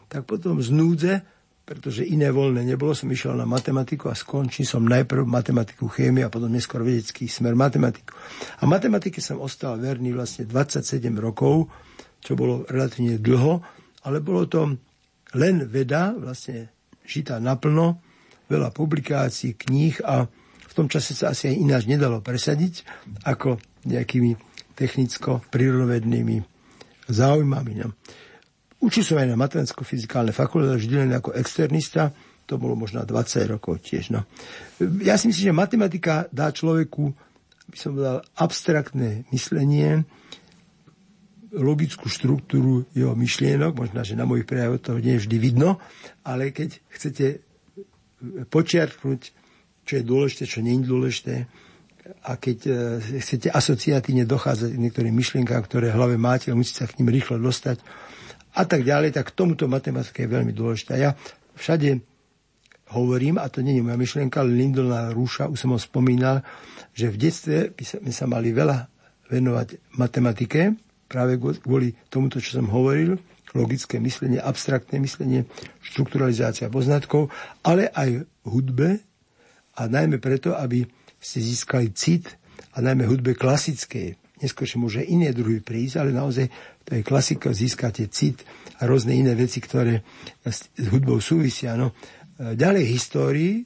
tak 0.10 0.26
potom 0.26 0.60
z 0.60 0.69
núdze 0.74 1.13
pretože 1.65 2.06
iné 2.06 2.30
voľné 2.30 2.62
nebolo, 2.62 2.93
som 2.93 3.10
išiel 3.10 3.34
na 3.34 3.50
matematiku 3.50 4.13
a 4.13 4.15
skončil 4.15 4.69
som 4.69 4.86
najprv 4.86 5.26
matematiku, 5.26 5.89
chémiu 5.89 6.30
a 6.30 6.30
potom 6.30 6.54
neskôr 6.54 6.86
vedecký 6.86 7.26
smer 7.26 7.58
matematiku. 7.58 8.13
A 8.62 8.69
matematike 8.69 9.17
som 9.17 9.41
ostal 9.41 9.82
verný 9.82 10.13
vlastne 10.13 10.45
27 10.45 11.10
rokov, 11.17 11.65
čo 12.26 12.34
bolo 12.34 12.66
relatívne 12.66 13.22
dlho, 13.22 13.62
ale 14.10 14.18
bolo 14.26 14.50
to 14.50 14.74
len 15.38 15.56
veda, 15.70 16.18
vlastne 16.18 16.74
žitá 17.06 17.38
naplno, 17.38 18.02
veľa 18.50 18.74
publikácií, 18.74 19.54
kníh 19.54 20.02
a 20.02 20.26
v 20.66 20.74
tom 20.74 20.90
čase 20.90 21.14
sa 21.14 21.32
asi 21.32 21.54
aj 21.54 21.56
ináč 21.62 21.84
nedalo 21.86 22.20
presadiť 22.26 22.82
ako 23.30 23.62
nejakými 23.86 24.36
technicko-prírodovednými 24.74 26.38
záujmami. 27.08 27.74
No. 27.80 27.94
Učil 28.82 29.06
som 29.06 29.22
aj 29.22 29.30
na 29.30 29.38
matematicko-fyzikálne 29.40 30.34
fakulte, 30.36 30.82
vždy 30.82 31.06
len 31.06 31.12
ako 31.16 31.32
externista, 31.38 32.12
to 32.46 32.62
bolo 32.62 32.78
možno 32.78 33.02
20 33.02 33.54
rokov 33.58 33.82
tiež. 33.82 34.14
No. 34.14 34.26
Ja 35.02 35.18
si 35.18 35.30
myslím, 35.30 35.54
že 35.54 35.54
matematika 35.56 36.30
dá 36.30 36.54
človeku, 36.54 37.14
by 37.66 37.78
som 37.78 37.98
povedal, 37.98 38.22
abstraktné 38.38 39.26
myslenie, 39.34 40.06
logickú 41.56 42.12
štruktúru 42.12 42.84
jeho 42.91 43.15
myšlienok, 43.15 43.72
možno, 43.74 44.04
že 44.04 44.20
na 44.20 44.28
mojich 44.28 44.48
prejavoch 44.48 44.84
to 44.84 45.00
nie 45.00 45.15
vždy 45.15 45.38
vidno, 45.39 45.80
ale 46.28 46.52
keď 46.52 46.80
chcete 46.91 47.26
počiarknúť, 48.52 49.22
čo 49.86 49.94
je 50.02 50.04
dôležité, 50.04 50.44
čo 50.50 50.60
nie 50.60 50.76
je 50.76 50.88
dôležité, 50.89 51.36
a 52.06 52.38
keď 52.38 52.58
e, 52.70 52.72
chcete 53.18 53.50
asociatívne 53.50 54.30
dochádzať 54.30 54.78
k 54.78 54.82
niektorým 54.82 55.15
myšlienkám, 55.15 55.65
ktoré 55.65 55.89
v 55.89 55.98
hlave 55.98 56.15
máte, 56.22 56.54
musíte 56.54 56.86
sa 56.86 56.89
k 56.89 57.02
ním 57.02 57.10
rýchlo 57.10 57.41
dostať, 57.41 57.82
a 58.56 58.63
tak 58.63 58.88
ďalej, 58.88 59.12
tak 59.12 59.36
tomuto 59.36 59.68
matematika 59.68 60.24
je 60.24 60.30
veľmi 60.32 60.54
dôležitá. 60.56 60.96
Ja 60.96 61.18
všade 61.58 62.00
hovorím, 62.94 63.41
a 63.41 63.50
to 63.50 63.60
nie 63.65 63.76
je 63.76 63.84
moja 63.84 63.98
myšlienka, 64.00 64.39
ale 64.39 64.56
Lindona 64.56 65.12
Rúša, 65.12 65.50
už 65.50 65.60
som 65.60 65.74
ho 65.76 65.80
spomínal, 65.82 66.46
že 66.96 67.12
v 67.12 67.20
detstve 67.20 67.58
by 67.74 67.84
sme 67.84 68.12
sa 68.13 68.26
mali 68.30 68.56
veľa 68.56 68.88
venovať 69.28 69.98
matematike, 69.98 70.85
práve 71.06 71.38
kvôli 71.38 71.94
tomuto, 72.10 72.41
čo 72.41 72.62
som 72.62 72.68
hovoril, 72.70 73.18
logické 73.56 74.02
myslenie, 74.04 74.44
abstraktné 74.44 75.00
myslenie, 75.00 75.48
štrukturalizácia 75.80 76.68
poznatkov, 76.68 77.32
ale 77.63 77.88
aj 77.96 78.28
hudbe 78.44 79.00
a 79.80 79.88
najmä 79.88 80.20
preto, 80.20 80.54
aby 80.60 80.84
ste 81.22 81.39
získali 81.39 81.96
cit 81.96 82.36
a 82.76 82.84
najmä 82.84 83.08
hudbe 83.08 83.32
klasickej, 83.34 84.20
neskôr 84.44 84.68
môže 84.76 85.02
iné 85.08 85.32
druhy 85.32 85.63
prísť, 85.63 86.04
ale 86.04 86.12
naozaj 86.12 86.52
to 86.84 87.00
je 87.00 87.02
klasika, 87.02 87.56
získate 87.56 88.12
cit 88.12 88.44
a 88.78 88.86
rôzne 88.86 89.15
iné 89.15 89.34
veci, 89.34 89.63
ktoré 89.63 90.04
s 90.44 90.68
hudbou 90.91 91.24
súvisia. 91.24 91.80
No. 91.80 91.96
E, 92.36 92.54
ďalej 92.60 92.84
histórii, 92.91 93.63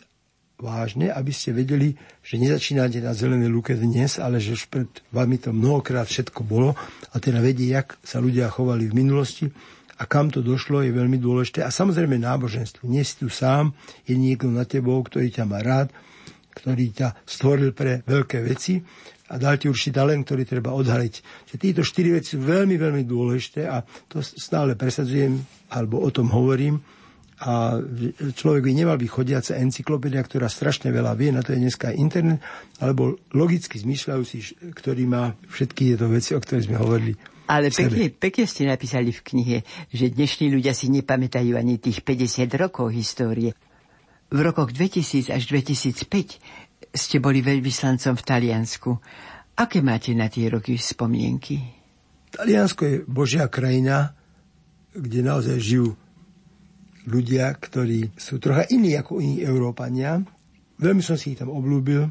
vážne, 0.59 1.07
aby 1.09 1.31
ste 1.31 1.55
vedeli, 1.55 1.95
že 2.19 2.35
nezačínate 2.35 2.99
na 2.99 3.15
zelenej 3.15 3.47
luke 3.47 3.71
dnes, 3.73 4.19
ale 4.19 4.43
že 4.43 4.59
už 4.59 4.63
pred 4.67 4.91
vami 5.09 5.39
to 5.39 5.55
mnohokrát 5.55 6.05
všetko 6.05 6.43
bolo 6.43 6.75
a 7.11 7.15
teda 7.17 7.39
vedie, 7.39 7.71
jak 7.71 7.95
sa 8.03 8.19
ľudia 8.19 8.51
chovali 8.51 8.91
v 8.91 8.97
minulosti 8.99 9.47
a 9.99 10.03
kam 10.07 10.31
to 10.31 10.39
došlo, 10.39 10.83
je 10.83 10.95
veľmi 10.95 11.19
dôležité. 11.19 11.63
A 11.63 11.71
samozrejme 11.71 12.15
náboženstvo. 12.19 12.87
Nie 12.87 13.03
si 13.03 13.19
tu 13.19 13.27
sám, 13.27 13.75
je 14.07 14.15
niekto 14.15 14.47
na 14.47 14.63
tebou, 14.63 14.99
ktorý 15.03 15.27
ťa 15.27 15.43
má 15.43 15.59
rád, 15.59 15.91
ktorý 16.55 16.91
ťa 16.95 17.07
stvoril 17.27 17.75
pre 17.75 18.03
veľké 18.07 18.39
veci 18.43 18.79
a 19.29 19.35
dal 19.35 19.59
ti 19.59 19.67
určitý 19.67 19.99
talent, 19.99 20.23
ktorý 20.23 20.43
treba 20.47 20.71
odhaliť. 20.71 21.13
Čiže 21.51 21.59
títo 21.59 21.81
štyri 21.83 22.15
veci 22.15 22.35
sú 22.35 22.43
veľmi, 22.43 22.75
veľmi 22.79 23.03
dôležité 23.03 23.67
a 23.67 23.83
to 24.07 24.23
stále 24.23 24.73
presadzujem, 24.79 25.35
alebo 25.71 25.99
o 25.99 26.09
tom 26.09 26.31
hovorím. 26.31 26.98
A 27.39 27.79
človek 28.35 28.67
by 28.67 28.71
nemal 28.75 28.99
byť 28.99 29.09
chodiaca 29.09 29.55
encyklopédia, 29.55 30.19
ktorá 30.19 30.51
strašne 30.51 30.91
veľa 30.91 31.15
vie, 31.15 31.31
na 31.31 31.39
to 31.39 31.55
je 31.55 31.63
dneska 31.63 31.95
internet, 31.95 32.43
alebo 32.83 33.15
logicky 33.31 33.79
zmyšľajúci, 33.79 34.69
ktorý 34.75 35.07
má 35.07 35.31
všetky 35.47 35.95
tieto 35.95 36.11
veci, 36.11 36.35
o 36.35 36.43
ktorých 36.43 36.67
sme 36.67 36.75
hovorili. 36.75 37.13
Ale 37.49 37.71
pekne, 37.71 38.11
pekne 38.11 38.45
ste 38.45 38.67
napísali 38.67 39.15
v 39.15 39.23
knihe, 39.23 39.57
že 39.89 40.11
dnešní 40.11 40.51
ľudia 40.51 40.75
si 40.75 40.91
nepamätajú 40.91 41.55
ani 41.55 41.79
tých 41.79 42.03
50 42.03 42.45
rokov 42.59 42.91
histórie. 42.91 43.55
V 44.29 44.39
rokoch 44.43 44.69
2000 44.75 45.33
až 45.33 45.43
2005 45.49 46.93
ste 46.93 47.17
boli 47.17 47.41
veľvyslancom 47.41 48.13
v 48.19 48.23
Taliansku. 48.23 48.91
Aké 49.57 49.81
máte 49.81 50.13
na 50.13 50.29
tie 50.29 50.51
roky 50.51 50.77
spomienky? 50.77 51.57
Taliansko 52.29 52.83
je 52.85 52.95
božia 53.09 53.49
krajina, 53.49 54.13
kde 54.93 55.25
naozaj 55.25 55.57
žijú 55.57 55.97
ľudia, 57.09 57.49
ktorí 57.57 58.13
sú 58.13 58.37
trocha 58.37 58.69
iní 58.69 58.93
ako 58.93 59.17
iní 59.17 59.41
Európania. 59.41 60.21
Veľmi 60.77 61.01
som 61.01 61.17
si 61.17 61.33
ich 61.33 61.39
tam 61.41 61.49
oblúbil 61.49 62.05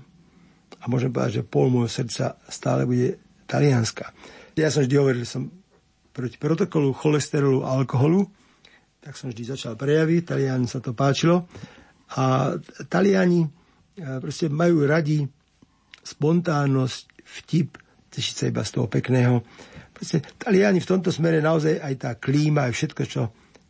a 0.79 0.85
môžem 0.91 1.15
povedať, 1.15 1.41
že 1.41 1.49
pol 1.49 1.71
môjho 1.71 1.87
srdca 1.87 2.35
stále 2.51 2.83
bude 2.85 3.23
talianska. 3.47 4.11
Ja 4.59 4.75
som 4.75 4.83
vždy 4.83 4.95
hovoril, 4.99 5.23
že 5.23 5.39
som 5.39 5.49
proti 6.11 6.35
protokolu 6.35 6.91
cholesterolu 6.91 7.63
a 7.63 7.79
alkoholu, 7.79 8.27
tak 8.99 9.15
som 9.15 9.31
vždy 9.31 9.55
začal 9.55 9.79
prejaviť, 9.79 10.35
Taliani 10.35 10.67
sa 10.67 10.83
to 10.83 10.91
páčilo. 10.91 11.47
A 12.19 12.59
Taliani 12.91 13.47
proste 13.95 14.51
majú 14.51 14.83
radi 14.83 15.23
spontánnosť, 16.03 17.03
vtip, 17.23 17.79
tešiť 18.11 18.35
sa 18.35 18.45
iba 18.51 18.67
z 18.67 18.71
toho 18.75 18.91
pekného. 18.91 19.47
Proste, 19.95 20.27
Taliani 20.37 20.83
v 20.83 20.91
tomto 20.91 21.15
smere 21.15 21.39
naozaj 21.39 21.79
aj 21.79 21.95
tá 21.95 22.11
klíma, 22.19 22.67
aj 22.67 22.75
všetko, 22.75 23.03
čo 23.07 23.23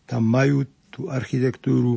tam 0.09 0.25
majú, 0.25 0.65
tú 0.99 1.07
architektúru, 1.07 1.95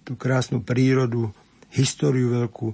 tú 0.00 0.16
krásnu 0.16 0.64
prírodu, 0.64 1.28
históriu 1.76 2.32
veľkú. 2.32 2.72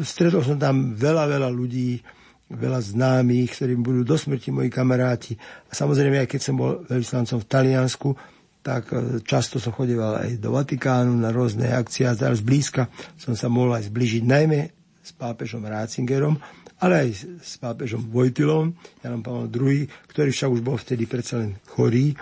Stretol 0.00 0.40
som 0.40 0.56
tam 0.56 0.96
veľa, 0.96 1.28
veľa 1.28 1.50
ľudí, 1.52 2.00
veľa 2.48 2.80
známych, 2.80 3.60
ktorým 3.60 3.84
budú 3.84 4.08
do 4.08 4.16
smrti 4.16 4.48
moji 4.48 4.72
kamaráti. 4.72 5.36
A 5.68 5.76
samozrejme, 5.76 6.24
aj 6.24 6.28
keď 6.32 6.40
som 6.40 6.56
bol 6.56 6.80
veľvyslancom 6.88 7.38
v 7.44 7.46
Taliansku, 7.46 8.08
tak 8.64 8.92
e, 8.92 9.20
často 9.20 9.60
som 9.60 9.76
chodeval 9.76 10.24
aj 10.24 10.40
do 10.40 10.56
Vatikánu 10.56 11.12
na 11.12 11.28
rôzne 11.32 11.70
akcie 11.72 12.08
a 12.08 12.16
teraz 12.16 12.40
blízka 12.40 12.88
som 13.16 13.32
sa 13.36 13.48
mohol 13.48 13.76
aj 13.76 13.88
zbližiť 13.88 14.22
najmä 14.24 14.60
s 15.00 15.16
pápežom 15.16 15.64
Ratzingerom, 15.64 16.36
ale 16.80 17.08
aj 17.08 17.08
s 17.40 17.56
pápežom 17.56 18.08
Vojtilom, 18.08 18.72
Janom 19.00 19.22
Pavlom 19.24 19.48
II, 19.48 19.88
ktorý 20.12 20.30
však 20.32 20.50
už 20.50 20.60
bol 20.60 20.76
vtedy 20.76 21.08
predsa 21.08 21.40
len 21.40 21.56
chorý 21.68 22.12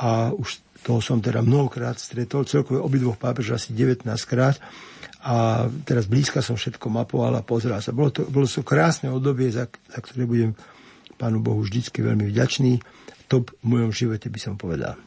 a 0.00 0.32
už 0.32 0.71
toho 0.82 0.98
som 0.98 1.22
teda 1.22 1.40
mnohokrát 1.40 1.94
stretol, 1.98 2.42
celkové 2.42 2.82
obidvoch 2.82 3.14
pápežov 3.14 3.58
asi 3.58 3.70
19 3.72 4.06
krát 4.26 4.58
a 5.22 5.66
teraz 5.86 6.10
blízka 6.10 6.42
som 6.42 6.58
všetko 6.58 6.90
mapoval 6.90 7.38
a 7.38 7.46
pozeral 7.46 7.78
sa. 7.78 7.94
Bolo 7.94 8.10
to, 8.10 8.26
bolo 8.26 8.50
to 8.50 8.66
krásne 8.66 9.06
obdobie, 9.06 9.54
za, 9.54 9.70
za 9.70 9.98
ktoré 10.02 10.26
budem 10.26 10.50
Pánu 11.14 11.38
Bohu 11.38 11.62
vždycky 11.62 12.02
veľmi 12.02 12.26
vďačný. 12.34 12.82
Top 13.30 13.54
v 13.62 13.64
mojom 13.64 13.94
živote 13.94 14.26
by 14.26 14.40
som 14.42 14.54
povedal. 14.58 14.98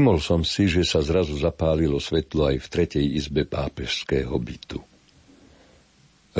Všimol 0.00 0.16
som 0.16 0.40
si, 0.48 0.64
že 0.64 0.80
sa 0.80 1.04
zrazu 1.04 1.36
zapálilo 1.36 2.00
svetlo 2.00 2.48
aj 2.48 2.56
v 2.64 2.66
tretej 2.72 3.04
izbe 3.20 3.44
pápežského 3.44 4.32
bytu. 4.32 4.80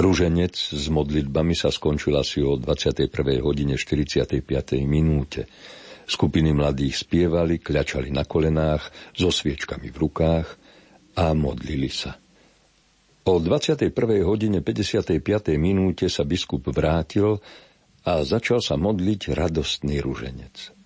Rúženec 0.00 0.56
s 0.56 0.88
modlitbami 0.88 1.52
sa 1.52 1.68
skončil 1.68 2.16
asi 2.16 2.40
o 2.40 2.56
21. 2.56 3.12
hodine 3.44 3.76
45. 3.76 4.40
minúte. 4.88 5.44
Skupiny 6.08 6.56
mladých 6.56 7.04
spievali, 7.04 7.60
kľačali 7.60 8.08
na 8.08 8.24
kolenách, 8.24 9.12
so 9.12 9.28
sviečkami 9.28 9.92
v 9.92 9.96
rukách 10.08 10.48
a 11.20 11.36
modlili 11.36 11.92
sa. 11.92 12.16
O 13.28 13.36
21. 13.36 13.92
hodine 14.24 14.64
55. 14.64 15.20
minúte 15.60 16.08
sa 16.08 16.24
biskup 16.24 16.64
vrátil 16.72 17.36
a 18.08 18.24
začal 18.24 18.64
sa 18.64 18.80
modliť 18.80 19.36
radostný 19.36 20.00
rúženec. 20.00 20.80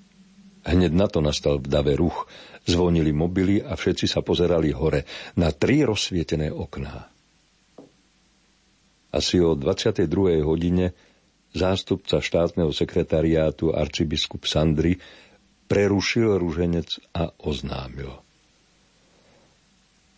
Hneď 0.65 0.93
na 0.97 1.07
to 1.13 1.21
nastal 1.21 1.61
v 1.61 1.69
dave 1.69 1.93
ruch, 1.93 2.25
Zvonili 2.65 3.13
mobily 3.13 3.61
a 3.61 3.77
všetci 3.77 4.09
sa 4.09 4.25
pozerali 4.25 4.73
hore 4.73 5.05
na 5.37 5.53
tri 5.53 5.85
rozsvietené 5.85 6.49
okná. 6.49 7.13
Asi 9.15 9.39
o 9.39 9.55
22. 9.55 10.43
hodine 10.43 10.91
zástupca 11.55 12.19
štátneho 12.19 12.75
sekretariátu 12.75 13.71
arcibiskup 13.71 14.43
Sandry 14.43 14.99
prerušil 15.71 16.35
ruženec 16.35 16.99
a 17.15 17.31
oznámil. 17.47 18.11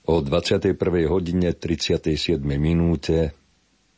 O 0.06 0.22
21. 0.22 0.78
hodine 1.10 1.50
37. 1.52 2.38
minúte 2.56 3.34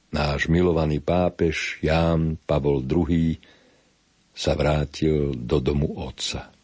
náš 0.08 0.48
milovaný 0.48 1.04
pápež 1.04 1.78
Ján 1.84 2.40
Pavol 2.48 2.80
II 2.80 3.36
sa 4.32 4.56
vrátil 4.56 5.36
do 5.36 5.60
domu 5.60 5.94
otca. 6.00 6.57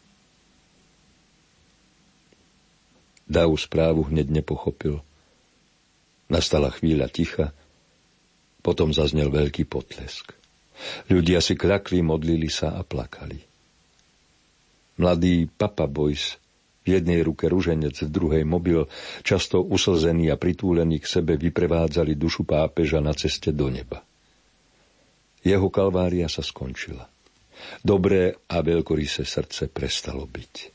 Dav 3.25 3.49
správu 3.57 4.05
hneď 4.13 4.29
nepochopil. 4.29 5.01
Nastala 6.29 6.69
chvíľa 6.73 7.09
ticha, 7.09 7.53
potom 8.65 8.93
zaznel 8.93 9.29
veľký 9.29 9.65
potlesk. 9.69 10.33
Ľudia 11.09 11.41
si 11.41 11.53
kľakli, 11.53 12.01
modlili 12.01 12.49
sa 12.49 12.73
a 12.77 12.81
plakali. 12.81 13.37
Mladý 14.97 15.45
Papa 15.45 15.85
Boys, 15.85 16.37
v 16.85 17.01
jednej 17.01 17.25
ruke 17.25 17.49
ruženec, 17.49 17.97
v 18.05 18.09
druhej 18.09 18.43
mobil, 18.45 18.85
často 19.25 19.61
uslzený 19.61 20.29
a 20.29 20.37
pritúlený 20.37 21.01
k 21.01 21.09
sebe, 21.19 21.33
vyprevádzali 21.37 22.13
dušu 22.13 22.45
pápeža 22.45 23.01
na 23.01 23.13
ceste 23.17 23.49
do 23.49 23.69
neba. 23.69 24.05
Jeho 25.45 25.69
kalvária 25.69 26.29
sa 26.29 26.41
skončila. 26.41 27.05
Dobré 27.81 28.33
a 28.49 28.61
veľkorysé 28.61 29.25
srdce 29.25 29.69
prestalo 29.69 30.25
byť. 30.25 30.74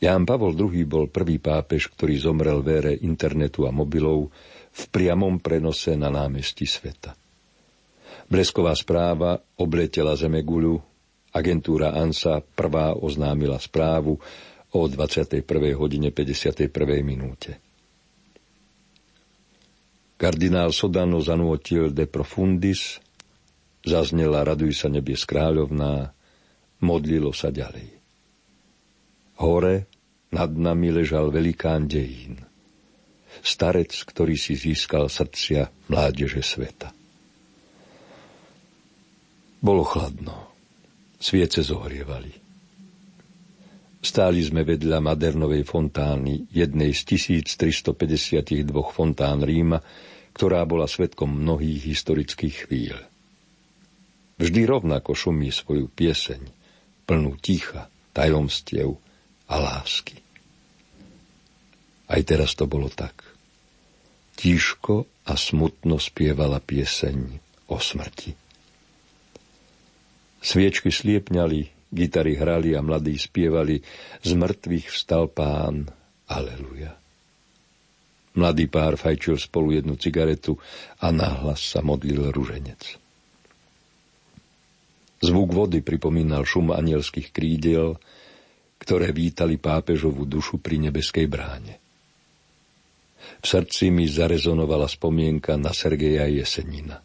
Ján 0.00 0.24
Pavol 0.24 0.56
II 0.56 0.80
bol 0.88 1.12
prvý 1.12 1.36
pápež, 1.36 1.92
ktorý 1.92 2.16
zomrel 2.16 2.64
v 2.64 2.68
ére 2.80 2.92
internetu 3.04 3.68
a 3.68 3.70
mobilov 3.70 4.32
v 4.72 4.82
priamom 4.88 5.36
prenose 5.44 5.92
na 5.92 6.08
námestí 6.08 6.64
sveta. 6.64 7.12
Blesková 8.24 8.72
správa 8.72 9.36
obletela 9.60 10.16
Zemeguľu, 10.16 10.80
agentúra 11.36 11.92
ANSA 11.92 12.40
prvá 12.40 12.96
oznámila 12.96 13.60
správu 13.60 14.16
o 14.72 14.80
21. 14.88 15.44
hodine 15.76 16.08
51. 16.08 16.72
minúte. 17.04 17.60
Kardinál 20.16 20.72
Sodano 20.72 21.20
zanúotil 21.20 21.92
de 21.92 22.08
profundis, 22.08 23.04
zaznela 23.84 24.48
Raduj 24.48 24.80
sa 24.80 24.88
nebies 24.88 25.28
kráľovná, 25.28 26.12
modlilo 26.80 27.36
sa 27.36 27.52
ďalej. 27.52 27.99
Hore 29.40 29.88
nad 30.36 30.52
nami 30.52 30.92
ležal 30.92 31.32
velikán 31.32 31.88
dejín. 31.88 32.44
Starec, 33.40 33.90
ktorý 34.04 34.36
si 34.36 34.52
získal 34.52 35.08
srdcia 35.08 35.88
mládeže 35.88 36.44
sveta. 36.44 36.92
Bolo 39.64 39.84
chladno. 39.84 40.52
Sviece 41.16 41.64
zohrievali. 41.64 42.32
Stáli 44.00 44.40
sme 44.40 44.64
vedľa 44.64 45.04
Madernovej 45.04 45.64
fontány, 45.68 46.48
jednej 46.48 46.96
z 46.96 47.00
1352 47.12 48.64
fontán 48.92 49.44
Ríma, 49.44 49.76
ktorá 50.32 50.64
bola 50.64 50.88
svetkom 50.88 51.28
mnohých 51.28 51.84
historických 51.92 52.56
chvíľ. 52.64 52.96
Vždy 54.40 54.60
rovnako 54.64 55.12
šumí 55.12 55.52
svoju 55.52 55.92
pieseň, 55.92 56.40
plnú 57.04 57.36
ticha, 57.36 57.92
tajomstiev 58.16 58.96
a 59.50 59.56
lásky. 59.58 60.22
Aj 62.10 62.22
teraz 62.22 62.54
to 62.54 62.70
bolo 62.70 62.86
tak. 62.86 63.26
Tížko 64.38 65.10
a 65.26 65.34
smutno 65.34 65.98
spievala 65.98 66.62
pieseň 66.62 67.18
o 67.70 67.76
smrti. 67.76 68.32
Sviečky 70.40 70.88
sliepňali, 70.88 71.92
Gitary 71.92 72.38
hrali 72.38 72.72
a 72.72 72.80
mladí 72.80 73.18
spievali, 73.18 73.82
z 74.24 74.30
mŕtvych 74.32 74.86
vstal 74.88 75.28
pán, 75.28 75.90
aleluja. 76.30 76.96
Mladý 78.38 78.70
pár 78.70 78.94
fajčil 78.94 79.36
spolu 79.36 79.74
jednu 79.76 79.98
cigaretu 79.98 80.54
a 81.02 81.10
nahlas 81.10 81.60
sa 81.60 81.82
modlil 81.82 82.30
ruženec. 82.30 82.96
Zvuk 85.20 85.52
vody 85.52 85.84
pripomínal 85.84 86.48
šum 86.48 86.72
anielských 86.72 87.34
krídel, 87.34 88.00
ktoré 88.80 89.12
vítali 89.12 89.60
pápežovú 89.60 90.24
dušu 90.24 90.58
pri 90.58 90.80
nebeskej 90.88 91.28
bráne. 91.28 91.76
V 93.40 93.46
srdci 93.46 93.92
mi 93.92 94.08
zarezonovala 94.08 94.88
spomienka 94.88 95.54
na 95.60 95.76
Sergeja 95.76 96.24
Jesenina. 96.28 97.00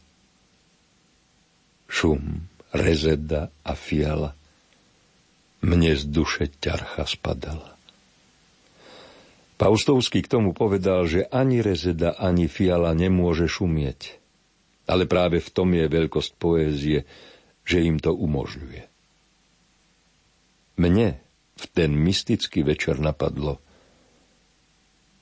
Šum, 1.86 2.48
rezeda 2.72 3.52
a 3.62 3.76
fiala– 3.76 4.32
mne 5.66 5.98
z 5.98 6.04
duše 6.06 6.46
ťarcha 6.62 7.10
spadala. 7.10 7.74
Paustovský 9.58 10.22
k 10.22 10.30
tomu 10.30 10.54
povedal, 10.54 11.10
že 11.10 11.26
ani 11.34 11.66
rezeda, 11.66 12.14
ani 12.22 12.46
fiala 12.46 12.94
nemôže 12.94 13.50
šumieť. 13.50 14.22
Ale 14.86 15.10
práve 15.10 15.42
v 15.42 15.50
tom 15.50 15.74
je 15.74 15.90
veľkosť 15.90 16.32
poézie, 16.38 17.10
že 17.66 17.82
im 17.82 17.98
to 17.98 18.14
umožňuje. 18.14 18.84
Mne 20.78 21.18
v 21.56 21.64
ten 21.72 21.96
mystický 21.96 22.64
večer 22.64 23.00
napadlo 23.00 23.60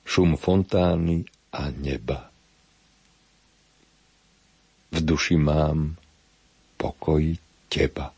šum 0.04 0.36
fontány 0.36 1.24
a 1.52 1.70
neba. 1.70 2.28
V 4.92 4.98
duši 5.00 5.36
mám 5.36 5.96
pokoj 6.76 7.34
teba. 7.72 8.12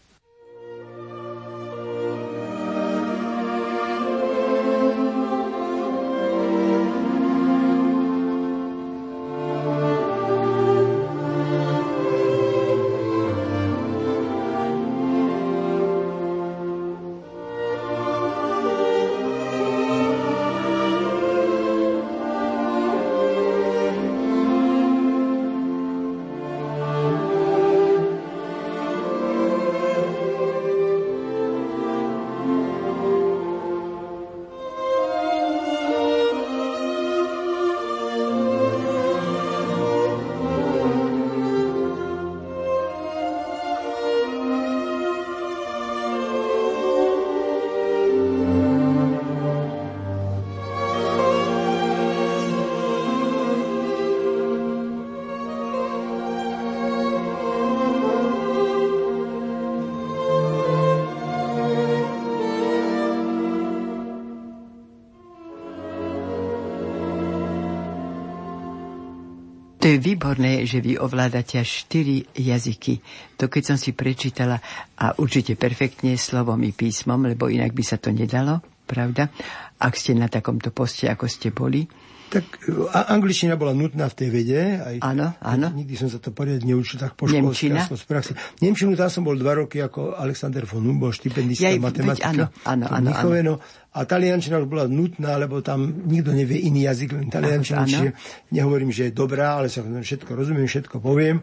To 69.86 69.94
je 69.94 70.02
výborné, 70.02 70.66
že 70.66 70.82
vy 70.82 70.98
ovládate 70.98 71.62
štyri 71.62 72.26
jazyky. 72.34 72.98
To 73.38 73.46
keď 73.46 73.62
som 73.70 73.78
si 73.78 73.94
prečítala 73.94 74.58
a 74.98 75.14
určite 75.14 75.54
perfektne 75.54 76.18
slovom 76.18 76.58
i 76.66 76.74
písmom, 76.74 77.22
lebo 77.22 77.46
inak 77.46 77.70
by 77.70 77.86
sa 77.86 77.94
to 77.94 78.10
nedalo, 78.10 78.58
pravda? 78.82 79.30
Ak 79.78 79.94
ste 79.94 80.18
na 80.18 80.26
takomto 80.26 80.74
poste, 80.74 81.06
ako 81.06 81.30
ste 81.30 81.54
boli. 81.54 81.86
Tak 82.26 82.44
a, 82.90 83.14
angličtina 83.14 83.54
bola 83.54 83.70
nutná 83.70 84.10
v 84.10 84.14
tej 84.18 84.28
vede. 84.34 84.60
Aj, 84.82 84.96
áno, 84.98 85.30
áno. 85.38 85.66
Nikdy 85.70 85.94
som 85.94 86.08
sa 86.10 86.18
to 86.18 86.34
poriadne 86.34 86.66
neučil 86.66 86.98
tak 86.98 87.14
po 87.14 87.30
Nemčina? 87.30 87.86
z 87.86 88.02
praxi. 88.02 88.32
Nemčinu 88.58 88.98
tam 88.98 89.06
som 89.06 89.22
bol 89.22 89.38
dva 89.38 89.54
roky 89.54 89.78
ako 89.78 90.18
Alexander 90.18 90.66
von 90.66 90.82
Humboldt, 90.82 91.22
štipendista 91.22 91.70
ja, 91.70 91.78
matematika. 91.78 92.50
Áno, 92.50 92.50
áno, 92.66 92.84
áno, 92.90 93.08
áno. 93.14 93.30
No, 93.46 93.54
a 93.94 94.02
taliančina 94.02 94.58
už 94.58 94.66
bola 94.66 94.90
nutná, 94.90 95.38
lebo 95.38 95.62
tam 95.62 95.86
nikto 95.86 96.34
nevie 96.34 96.66
iný 96.66 96.90
jazyk, 96.90 97.14
len 97.14 97.28
taliančina, 97.30 97.86
čiže 97.86 98.10
nehovorím, 98.52 98.90
že 98.90 99.08
je 99.08 99.12
dobrá, 99.14 99.56
ale 99.56 99.70
sa 99.70 99.86
všetko 99.86 100.34
rozumiem, 100.34 100.66
všetko 100.66 100.98
poviem 100.98 101.40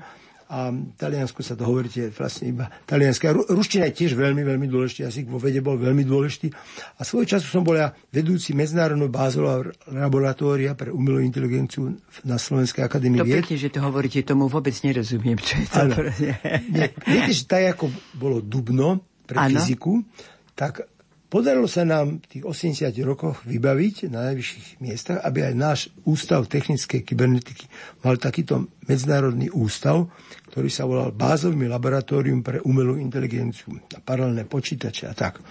a 0.53 0.69
v 0.69 0.93
Taliansku 0.93 1.41
sa 1.41 1.57
to 1.57 1.65
hovoríte 1.65 2.13
vlastne 2.13 2.53
iba 2.53 2.69
talianské. 2.85 3.33
Ruština 3.33 3.89
je 3.89 4.05
tiež 4.05 4.13
veľmi, 4.13 4.45
veľmi 4.45 4.69
dôležitý 4.69 5.09
jazyk, 5.09 5.25
vo 5.25 5.41
vede 5.41 5.65
bol 5.65 5.81
veľmi 5.81 6.05
dôležitý. 6.05 6.53
A 6.93 7.01
svoj 7.01 7.25
času 7.25 7.49
som 7.49 7.65
bol 7.65 7.73
ja 7.73 7.89
vedúci 8.13 8.53
medzinárodného 8.53 9.09
bázolového 9.09 9.73
laboratória 9.89 10.77
pre 10.77 10.93
umelú 10.93 11.25
inteligenciu 11.25 11.97
na 12.21 12.37
Slovenskej 12.37 12.85
akadémii 12.85 13.25
To 13.25 13.33
pekne, 13.41 13.57
že 13.57 13.73
to 13.73 13.81
hovoríte, 13.81 14.21
tomu 14.21 14.45
vôbec 14.45 14.77
nerozumiem, 14.85 15.41
čo 15.41 15.57
je 15.57 15.65
to. 15.65 15.81
Viete, 17.09 17.31
že 17.33 17.43
tak 17.49 17.73
ako 17.73 17.89
bolo 18.13 18.37
Dubno 18.37 19.01
pre 19.25 19.41
ano. 19.41 19.57
fyziku, 19.57 20.05
tak 20.53 20.85
Podarilo 21.33 21.65
sa 21.65 21.81
nám 21.81 22.21
v 22.21 22.25
tých 22.29 22.43
80 22.45 22.93
rokoch 23.01 23.41
vybaviť 23.49 24.05
na 24.13 24.29
najvyšších 24.29 24.77
miestach, 24.85 25.17
aby 25.25 25.49
aj 25.49 25.53
náš 25.57 25.79
ústav 26.05 26.45
technickej 26.45 27.01
kybernetiky 27.01 27.65
mal 28.05 28.21
takýto 28.21 28.69
medzinárodný 28.85 29.49
ústav, 29.49 30.13
ktorý 30.53 30.69
sa 30.69 30.85
volal 30.85 31.09
Bázovým 31.09 31.65
laboratórium 31.73 32.45
pre 32.45 32.61
umelú 32.61 33.01
inteligenciu 33.01 33.73
a 33.73 33.97
paralelné 33.97 34.45
počítače 34.45 35.09
a 35.09 35.17
tak. 35.17 35.41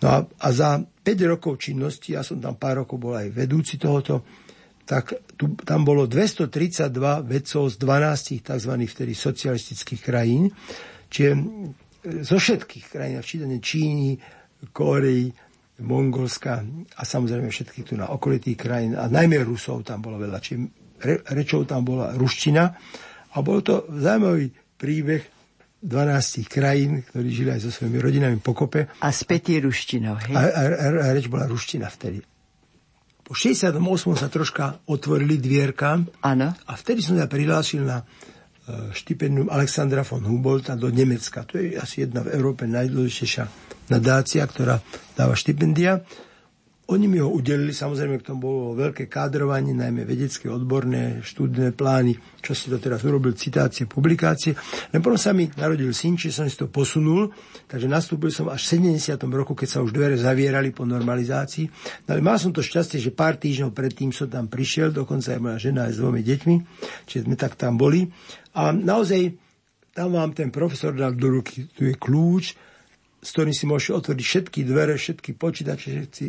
No 0.00 0.16
a, 0.16 0.24
a 0.24 0.48
za 0.48 0.80
5 0.80 1.04
rokov 1.28 1.60
činnosti, 1.60 2.16
ja 2.16 2.24
som 2.24 2.40
tam 2.40 2.56
pár 2.56 2.88
rokov 2.88 2.96
bol 2.96 3.12
aj 3.12 3.28
vedúci 3.28 3.76
tohoto, 3.76 4.24
tak 4.88 5.12
tu, 5.36 5.52
tam 5.60 5.84
bolo 5.84 6.08
232 6.08 6.88
vedcov 7.28 7.68
z 7.68 7.76
12 7.76 8.48
tzv. 8.48 8.72
vtedy 8.80 9.12
socialistických 9.12 10.00
krajín, 10.00 10.48
čiže 11.12 11.30
zo 12.24 12.40
všetkých 12.40 12.86
krajín, 12.88 13.20
včítane 13.20 13.60
Číny, 13.60 14.37
Kórei, 14.74 15.30
Mongolska 15.78 16.66
a 16.98 17.02
samozrejme 17.06 17.46
všetkých 17.54 17.86
tu 17.86 17.94
na 17.94 18.10
okolitých 18.10 18.58
krajín 18.58 18.92
a 18.98 19.06
najmä 19.06 19.38
Rusov 19.46 19.86
tam 19.86 20.02
bolo 20.02 20.18
veľa. 20.18 20.38
Čiže 20.42 20.58
re, 20.98 21.14
rečou 21.38 21.62
tam 21.62 21.86
bola 21.86 22.10
ruština 22.18 22.64
a 23.34 23.36
bol 23.38 23.62
to 23.62 23.86
zaujímavý 23.86 24.50
príbeh 24.74 25.22
12 25.78 26.50
krajín, 26.50 27.06
ktorí 27.06 27.28
žili 27.30 27.50
aj 27.54 27.62
so 27.62 27.70
svojimi 27.70 28.02
rodinami 28.02 28.42
pokope. 28.42 28.90
A 28.98 29.14
spätý 29.14 29.62
ruštinou, 29.62 30.18
hej? 30.26 30.34
A, 30.34 30.42
a, 30.42 30.62
a, 30.74 30.86
a 31.06 31.08
reč 31.14 31.30
bola 31.30 31.46
ruština 31.46 31.86
vtedy. 31.86 32.18
Po 33.22 33.30
68. 33.30 33.78
sa 34.18 34.26
troška 34.26 34.82
otvorili 34.90 35.38
dvierka. 35.38 36.02
Áno. 36.26 36.48
A 36.50 36.72
vtedy 36.74 37.06
som 37.06 37.14
sa 37.14 37.30
prihlásil 37.30 37.86
na 37.86 38.02
e, 38.02 38.04
štipendium 38.90 39.46
Alexandra 39.54 40.02
von 40.02 40.26
Humboldta 40.26 40.74
do 40.74 40.90
Nemecka. 40.90 41.46
To 41.46 41.62
je 41.62 41.78
asi 41.78 42.08
jedna 42.08 42.26
v 42.26 42.34
Európe 42.34 42.66
najdôležitejšia 42.66 43.77
nadácia, 43.92 44.44
ktorá 44.44 44.80
dáva 45.16 45.34
štipendia. 45.34 46.04
Oni 46.88 47.04
mi 47.04 47.20
ho 47.20 47.28
udelili, 47.28 47.76
samozrejme 47.76 48.16
k 48.16 48.32
tomu 48.32 48.48
bolo 48.48 48.72
veľké 48.72 49.12
kádrovanie, 49.12 49.76
najmä 49.76 50.08
vedecké, 50.08 50.48
odborné, 50.48 51.20
študné 51.20 51.76
plány, 51.76 52.16
čo 52.40 52.56
si 52.56 52.72
to 52.72 52.80
teraz 52.80 53.04
urobil, 53.04 53.36
citácie, 53.36 53.84
publikácie. 53.84 54.56
Len 54.96 55.04
potom 55.04 55.20
sa 55.20 55.36
mi 55.36 55.52
narodil 55.52 55.92
syn, 55.92 56.16
či 56.16 56.32
som 56.32 56.48
si 56.48 56.56
to 56.56 56.72
posunul, 56.72 57.28
takže 57.68 57.92
nastúpil 57.92 58.32
som 58.32 58.48
až 58.48 58.64
v 58.64 58.96
70. 58.96 59.20
roku, 59.28 59.52
keď 59.52 59.68
sa 59.68 59.84
už 59.84 59.92
dvere 59.92 60.16
zavierali 60.16 60.72
po 60.72 60.88
normalizácii. 60.88 61.68
No, 62.08 62.16
ale 62.16 62.24
mal 62.24 62.40
som 62.40 62.56
to 62.56 62.64
šťastie, 62.64 62.96
že 62.96 63.12
pár 63.12 63.36
týždňov 63.36 63.76
predtým 63.76 64.08
som 64.08 64.32
tam 64.32 64.48
prišiel, 64.48 64.88
dokonca 64.88 65.36
aj 65.36 65.40
moja 65.44 65.60
žena 65.60 65.92
aj 65.92 65.92
s 65.92 66.00
dvomi 66.00 66.24
deťmi, 66.24 66.56
čiže 67.04 67.28
sme 67.28 67.36
tak 67.36 67.60
tam 67.60 67.76
boli. 67.76 68.08
A 68.56 68.72
naozaj 68.72 69.36
tam 69.92 70.16
vám 70.16 70.32
ten 70.32 70.48
profesor 70.48 70.96
dal 70.96 71.12
do 71.12 71.28
ruky, 71.36 71.68
tu 71.68 71.84
je 71.84 71.92
kľúč, 71.92 72.67
s 73.18 73.28
ktorým 73.34 73.54
si 73.54 73.64
môžete 73.66 73.98
otvoriť 73.98 74.24
všetky 74.24 74.60
dvere, 74.62 74.94
všetky 74.94 75.30
počítače, 75.34 75.88
všetky 75.90 76.26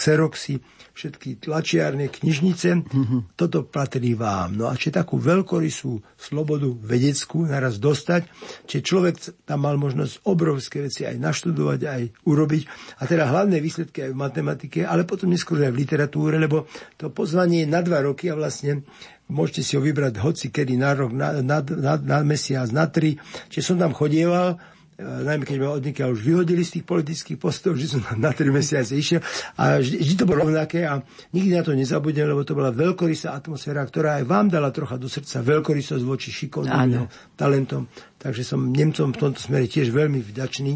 xeroxy, 0.00 0.62
všetky 0.94 1.44
tlačiarne, 1.44 2.08
knižnice. 2.08 2.68
Mm-hmm. 2.86 3.20
Toto 3.36 3.66
patrí 3.66 4.16
vám. 4.16 4.56
No 4.56 4.70
a 4.70 4.74
či 4.78 4.94
takú 4.94 5.20
veľkorysú 5.20 6.00
slobodu 6.16 6.70
vedeckú 6.72 7.44
naraz 7.44 7.76
dostať, 7.82 8.24
či 8.64 8.80
človek 8.80 9.44
tam 9.44 9.66
mal 9.66 9.76
možnosť 9.76 10.24
obrovské 10.24 10.86
veci 10.86 11.04
aj 11.04 11.20
naštudovať, 11.20 11.80
aj 11.84 12.02
urobiť. 12.24 12.62
A 13.00 13.02
teda 13.04 13.28
hlavné 13.28 13.58
výsledky 13.58 14.08
aj 14.08 14.10
v 14.14 14.20
matematike, 14.20 14.80
ale 14.86 15.04
potom 15.04 15.28
neskôr 15.30 15.60
aj 15.60 15.72
v 15.74 15.80
literatúre, 15.84 16.38
lebo 16.38 16.70
to 16.96 17.10
pozvanie 17.10 17.66
je 17.66 17.72
na 17.72 17.80
dva 17.84 18.00
roky 18.00 18.30
a 18.30 18.38
vlastne 18.38 18.86
môžete 19.30 19.62
si 19.62 19.72
ho 19.78 19.82
vybrať 19.82 20.18
hoci 20.18 20.50
kedy 20.50 20.74
na 20.74 20.90
rok, 20.92 21.14
na, 21.14 21.38
na, 21.40 21.62
na, 21.62 21.94
na 21.96 22.18
mesiac, 22.26 22.66
na 22.74 22.90
tri. 22.90 23.14
Čiže 23.48 23.74
som 23.74 23.78
tam 23.78 23.94
chodieval 23.94 24.58
najmä 25.00 25.44
keď 25.48 25.56
ma 25.60 25.72
odnikia 25.72 26.12
už 26.12 26.20
vyhodili 26.20 26.62
z 26.62 26.80
tých 26.80 26.84
politických 26.86 27.38
postov, 27.40 27.80
že 27.80 27.90
som 27.90 28.04
na 28.20 28.30
3 28.30 28.52
mesiace 28.52 28.92
išiel 28.94 29.24
a 29.56 29.80
vždy, 29.80 29.96
vždy 30.00 30.14
to 30.20 30.24
bolo 30.28 30.46
rovnaké 30.46 30.84
a 30.84 31.00
nikdy 31.32 31.56
na 31.56 31.64
to 31.64 31.72
nezabudnem, 31.72 32.28
lebo 32.28 32.44
to 32.44 32.52
bola 32.52 32.70
veľkorysá 32.70 33.32
atmosféra, 33.32 33.82
ktorá 33.84 34.20
aj 34.20 34.24
vám 34.28 34.46
dala 34.52 34.68
trocha 34.70 35.00
do 35.00 35.08
srdca 35.08 35.40
veľkorysosť 35.40 36.04
voči 36.04 36.28
šikovným 36.30 37.08
talentom. 37.34 37.88
Takže 38.20 38.44
som 38.44 38.68
Nemcom 38.68 39.16
v 39.16 39.20
tomto 39.20 39.40
smere 39.40 39.64
tiež 39.66 39.88
veľmi 39.90 40.20
vďačný. 40.20 40.72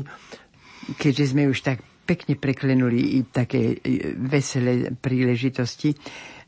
Keďže 0.97 1.37
sme 1.37 1.49
už 1.49 1.61
tak 1.65 1.85
pekne 2.05 2.37
preklenuli 2.37 3.17
i 3.17 3.19
také 3.25 3.81
e, 3.81 4.13
veselé 4.17 4.93
príležitosti 4.93 5.97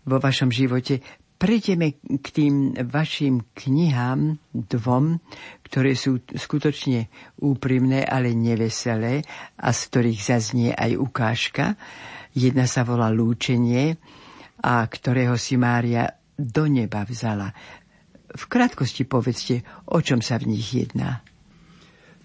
vo 0.07 0.21
vašom 0.21 0.53
živote, 0.53 1.01
prejdeme 1.37 2.01
k 2.01 2.27
tým 2.33 2.55
vašim 2.89 3.45
knihám 3.53 4.41
dvom, 4.53 5.21
ktoré 5.69 5.93
sú 5.93 6.25
skutočne 6.25 7.13
úprimné, 7.45 8.05
ale 8.05 8.33
neveselé 8.33 9.25
a 9.61 9.69
z 9.73 9.81
ktorých 9.93 10.21
zaznie 10.21 10.71
aj 10.73 10.97
ukážka. 10.97 11.77
Jedna 12.33 12.65
sa 12.65 12.85
volá 12.85 13.13
Lúčenie 13.13 13.97
a 14.65 14.85
ktorého 14.89 15.37
si 15.37 15.61
Mária 15.61 16.09
do 16.37 16.69
neba 16.69 17.05
vzala. 17.05 17.53
V 18.37 18.45
krátkosti 18.49 19.09
povedzte, 19.09 19.65
o 19.89 20.01
čom 20.05 20.21
sa 20.21 20.37
v 20.37 20.57
nich 20.57 20.69
jedná. 20.73 21.25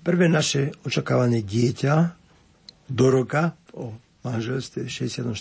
Prvé 0.02 0.28
naše 0.28 0.74
očakávané 0.84 1.46
dieťa 1.46 1.94
do 2.90 3.08
roka 3.08 3.56
o 3.78 3.96
manželstve 4.26 4.90
64. 4.90 5.32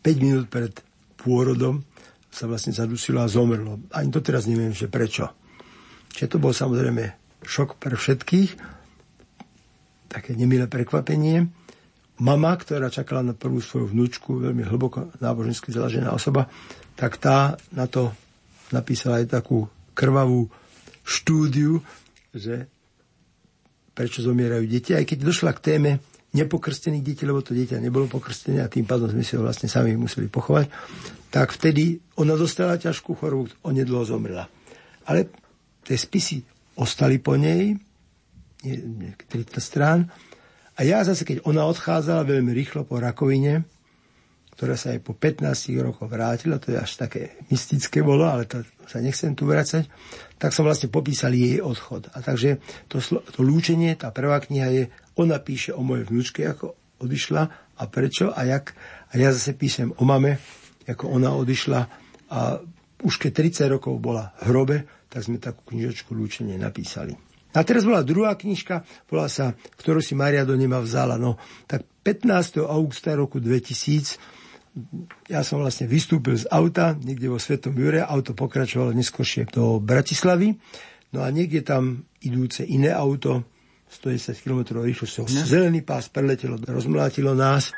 5 0.00 0.24
minút 0.24 0.48
pred 0.48 0.72
pôrodom 1.20 1.84
sa 2.30 2.48
vlastne 2.48 2.72
zadusilo 2.72 3.20
a 3.20 3.28
zomrlo. 3.28 3.84
Ani 3.92 4.08
to 4.08 4.24
neviem, 4.48 4.72
že 4.72 4.88
prečo. 4.88 5.28
Čiže 6.14 6.30
to 6.30 6.42
bol 6.42 6.54
samozrejme 6.56 7.04
šok 7.44 7.76
pre 7.76 7.94
všetkých, 7.94 8.50
také 10.10 10.34
nemilé 10.34 10.66
prekvapenie. 10.66 11.46
Mama, 12.20 12.52
ktorá 12.52 12.92
čakala 12.92 13.24
na 13.24 13.34
prvú 13.34 13.64
svoju 13.64 13.96
vnúčku, 13.96 14.44
veľmi 14.44 14.66
hlboko 14.68 15.08
nábožensky 15.24 15.72
založená 15.72 16.12
osoba, 16.12 16.52
tak 16.98 17.16
tá 17.16 17.56
na 17.72 17.88
to 17.88 18.12
napísala 18.74 19.24
aj 19.24 19.40
takú 19.40 19.64
krvavú 19.96 20.52
štúdiu, 21.00 21.80
že 22.36 22.68
prečo 23.96 24.20
zomierajú 24.20 24.68
deti. 24.68 24.92
Aj 24.92 25.02
keď 25.02 25.18
došla 25.24 25.56
k 25.56 25.64
téme 25.64 25.90
nepokrstených 26.30 27.02
detí, 27.02 27.22
lebo 27.26 27.42
to 27.42 27.56
dieťa 27.56 27.82
nebolo 27.82 28.06
pokrstené 28.06 28.62
a 28.62 28.70
tým 28.70 28.86
pádom 28.86 29.10
sme 29.10 29.26
si 29.26 29.34
ho 29.34 29.42
vlastne 29.42 29.66
sami 29.66 29.98
museli 29.98 30.30
pochovať, 30.30 30.70
tak 31.30 31.50
vtedy 31.54 31.98
ona 32.18 32.38
dostala 32.38 32.78
ťažkú 32.78 33.18
chorobu, 33.18 33.50
onedlho 33.66 34.06
zomrela. 34.06 34.46
Ale 35.10 35.30
tie 35.82 35.98
spisy 35.98 36.42
ostali 36.78 37.18
po 37.18 37.34
nej, 37.34 37.74
30 38.62 39.58
strán, 39.58 40.06
a 40.78 40.86
ja 40.86 41.04
zase, 41.04 41.28
keď 41.28 41.44
ona 41.44 41.68
odchádzala 41.68 42.24
veľmi 42.24 42.56
rýchlo 42.56 42.88
po 42.88 42.96
rakovine, 42.96 43.68
ktorá 44.60 44.76
sa 44.76 44.92
aj 44.92 45.00
po 45.00 45.16
15 45.16 45.48
rokoch 45.80 46.04
vrátila, 46.04 46.60
to 46.60 46.76
je 46.76 46.76
až 46.76 47.00
také 47.00 47.40
mystické 47.48 48.04
bolo, 48.04 48.28
ale 48.28 48.44
to 48.44 48.60
sa 48.84 49.00
nechcem 49.00 49.32
tu 49.32 49.48
vracať, 49.48 49.88
tak 50.36 50.52
som 50.52 50.68
vlastne 50.68 50.92
popísal 50.92 51.32
jej 51.32 51.64
odchod. 51.64 52.12
A 52.12 52.20
takže 52.20 52.60
to, 52.84 53.00
to 53.08 53.40
lúčenie, 53.40 53.96
tá 53.96 54.12
prvá 54.12 54.36
kniha 54.36 54.68
je, 54.68 54.84
ona 55.16 55.40
píše 55.40 55.72
o 55.72 55.80
mojej 55.80 56.04
vnúčke, 56.12 56.44
ako 56.44 56.76
odišla 57.00 57.42
a 57.80 57.82
prečo 57.88 58.36
a 58.36 58.44
jak. 58.44 58.76
A 59.08 59.16
ja 59.16 59.32
zase 59.32 59.56
píšem 59.56 59.96
o 59.96 60.04
mame, 60.04 60.36
ako 60.84 61.08
ona 61.08 61.32
odišla 61.40 61.80
a 62.28 62.60
už 63.00 63.16
keď 63.16 63.64
30 63.64 63.64
rokov 63.80 63.96
bola 63.96 64.36
v 64.44 64.52
hrobe, 64.52 64.76
tak 65.08 65.24
sme 65.24 65.40
takú 65.40 65.72
knižočku 65.72 66.12
lúčenie 66.12 66.60
napísali. 66.60 67.16
A 67.56 67.64
teraz 67.64 67.88
bola 67.88 68.04
druhá 68.04 68.36
knižka, 68.36 68.84
bola 69.08 69.24
sa, 69.32 69.56
ktorú 69.80 70.04
si 70.04 70.12
Maria 70.12 70.44
do 70.44 70.52
neba 70.52 70.84
vzala. 70.84 71.16
No, 71.16 71.40
tak 71.64 71.88
15. 72.04 72.60
augusta 72.60 73.16
roku 73.16 73.40
2000 73.40 74.39
ja 75.28 75.40
som 75.44 75.60
vlastne 75.60 75.88
vystúpil 75.88 76.36
z 76.36 76.46
auta 76.50 76.96
niekde 76.96 77.30
vo 77.30 77.38
Svetom 77.40 77.74
Jure, 77.74 78.04
auto 78.04 78.36
pokračovalo 78.36 78.94
neskôršie 78.94 79.48
do 79.50 79.78
Bratislavy, 79.82 80.56
no 81.14 81.24
a 81.24 81.28
niekde 81.32 81.64
tam 81.64 82.06
idúce 82.20 82.66
iné 82.66 82.92
auto, 82.92 83.44
110 83.90 84.38
km 84.38 84.60
rýchlosťou, 84.78 85.26
no. 85.26 85.42
zelený 85.44 85.82
pás 85.82 86.06
preletelo, 86.06 86.54
rozmlátilo 86.62 87.34
nás. 87.34 87.74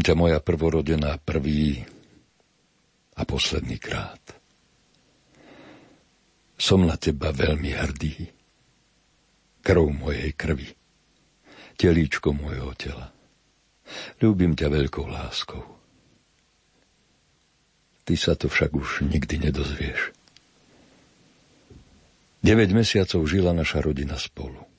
Ťa, 0.00 0.16
moja 0.16 0.40
prvorodená, 0.40 1.20
prvý 1.20 1.84
a 3.20 3.22
posledný 3.28 3.76
krát. 3.76 4.20
Som 6.56 6.88
na 6.88 6.96
teba 6.96 7.36
veľmi 7.36 7.70
hrdý. 7.76 8.16
Krv 9.60 9.84
mojej 9.92 10.32
krvi, 10.32 10.72
telíčko 11.76 12.32
môjho 12.32 12.72
tela. 12.80 13.12
Ľúbim 14.24 14.56
ťa 14.56 14.72
veľkou 14.72 15.04
láskou. 15.04 15.64
Ty 18.08 18.14
sa 18.16 18.32
to 18.40 18.48
však 18.48 18.72
už 18.72 19.04
nikdy 19.04 19.36
nedozvieš. 19.36 20.16
9 22.40 22.72
mesiacov 22.72 23.20
žila 23.28 23.52
naša 23.52 23.84
rodina 23.84 24.16
spolu. 24.16 24.69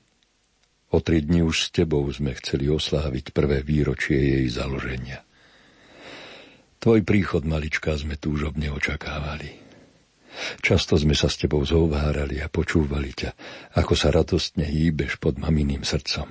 O 0.92 1.00
tri 1.00 1.24
dni 1.24 1.40
už 1.40 1.56
s 1.56 1.68
tebou 1.72 2.04
sme 2.12 2.36
chceli 2.36 2.68
osláviť 2.68 3.32
prvé 3.32 3.64
výročie 3.64 4.20
jej 4.20 4.46
založenia. 4.52 5.24
Tvoj 6.84 7.00
príchod, 7.00 7.48
malička, 7.48 7.96
sme 7.96 8.20
túžobne 8.20 8.68
očakávali. 8.68 9.56
Často 10.60 11.00
sme 11.00 11.16
sa 11.16 11.32
s 11.32 11.40
tebou 11.40 11.64
zhovárali 11.64 12.44
a 12.44 12.52
počúvali 12.52 13.08
ťa, 13.08 13.30
ako 13.80 13.94
sa 13.96 14.12
radostne 14.12 14.68
hýbeš 14.68 15.16
pod 15.16 15.40
maminým 15.40 15.80
srdcom. 15.80 16.28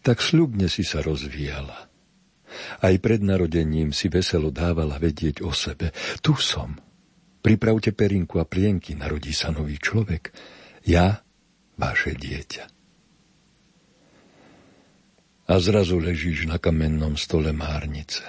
Tak 0.00 0.24
sľubne 0.24 0.72
si 0.72 0.80
sa 0.80 1.04
rozvíjala. 1.04 1.92
Aj 2.80 2.94
pred 2.96 3.20
narodením 3.20 3.92
si 3.92 4.08
veselo 4.08 4.48
dávala 4.48 4.96
vedieť 4.96 5.44
o 5.44 5.52
sebe. 5.52 5.92
Tu 6.24 6.32
som. 6.40 6.72
Pripravte 7.44 7.92
perinku 7.92 8.40
a 8.40 8.48
plienky, 8.48 8.96
narodí 8.96 9.36
sa 9.36 9.52
nový 9.52 9.76
človek. 9.76 10.32
Ja, 10.88 11.20
vaše 11.76 12.16
dieťa 12.16 12.77
a 15.48 15.54
zrazu 15.56 15.96
ležíš 15.96 16.44
na 16.44 16.60
kamennom 16.60 17.16
stole 17.16 17.56
márnice. 17.56 18.20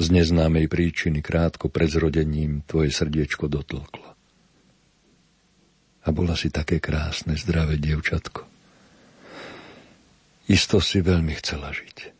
Z 0.00 0.08
neznámej 0.08 0.66
príčiny 0.72 1.20
krátko 1.20 1.68
pred 1.68 1.92
zrodením 1.92 2.64
tvoje 2.64 2.88
srdiečko 2.88 3.44
dotlklo. 3.46 4.08
A 6.02 6.08
bola 6.10 6.34
si 6.34 6.48
také 6.48 6.80
krásne, 6.80 7.36
zdravé 7.36 7.76
dievčatko. 7.76 8.48
Isto 10.50 10.82
si 10.82 11.04
veľmi 11.04 11.38
chcela 11.38 11.70
žiť. 11.70 12.10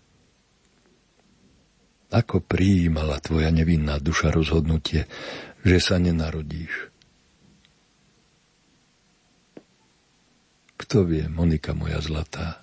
Ako 2.13 2.45
prijímala 2.45 3.19
tvoja 3.25 3.49
nevinná 3.49 3.97
duša 3.97 4.31
rozhodnutie, 4.31 5.09
že 5.65 5.77
sa 5.81 5.97
nenarodíš? 5.97 6.93
Kto 10.77 11.09
vie, 11.09 11.25
Monika 11.27 11.73
moja 11.73 11.99
zlatá, 12.05 12.62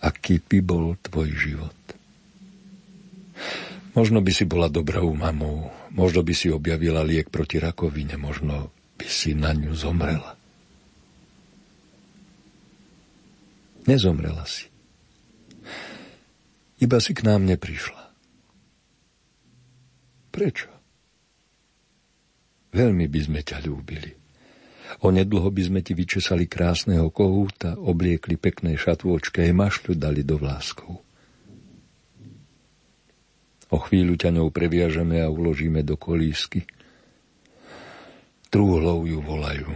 aký 0.00 0.42
by 0.42 0.58
bol 0.60 0.96
tvoj 1.00 1.28
život. 1.32 1.78
Možno 3.96 4.20
by 4.20 4.32
si 4.32 4.44
bola 4.44 4.68
dobrou 4.68 5.08
mamou, 5.16 5.72
možno 5.88 6.20
by 6.20 6.34
si 6.36 6.52
objavila 6.52 7.00
liek 7.00 7.32
proti 7.32 7.56
rakovine, 7.56 8.20
možno 8.20 8.68
by 9.00 9.08
si 9.08 9.32
na 9.32 9.56
ňu 9.56 9.72
zomrela. 9.72 10.36
Nezomrela 13.88 14.44
si. 14.44 14.68
Iba 16.76 17.00
si 17.00 17.16
k 17.16 17.24
nám 17.24 17.48
neprišla. 17.48 18.02
Prečo? 20.28 20.68
Veľmi 22.76 23.08
by 23.08 23.20
sme 23.24 23.40
ťa 23.40 23.64
ľúbili. 23.64 24.25
Onedlho 25.02 25.48
by 25.50 25.62
sme 25.62 25.80
ti 25.82 25.92
vyčesali 25.92 26.48
krásneho 26.48 27.10
kohúta, 27.10 27.76
obliekli 27.76 28.38
pekné 28.38 28.78
šatôčky 28.78 29.44
a 29.44 29.52
mašľu 29.52 29.92
dali 29.98 30.22
do 30.22 30.38
vláskov. 30.40 31.02
O 33.66 33.78
chvíľu 33.82 34.14
ťa 34.14 34.30
ňou 34.30 34.48
previažeme 34.54 35.18
a 35.18 35.26
uložíme 35.26 35.82
do 35.82 35.98
kolísky. 35.98 36.64
Trúhlou 38.46 39.02
ju 39.04 39.18
volajú. 39.18 39.74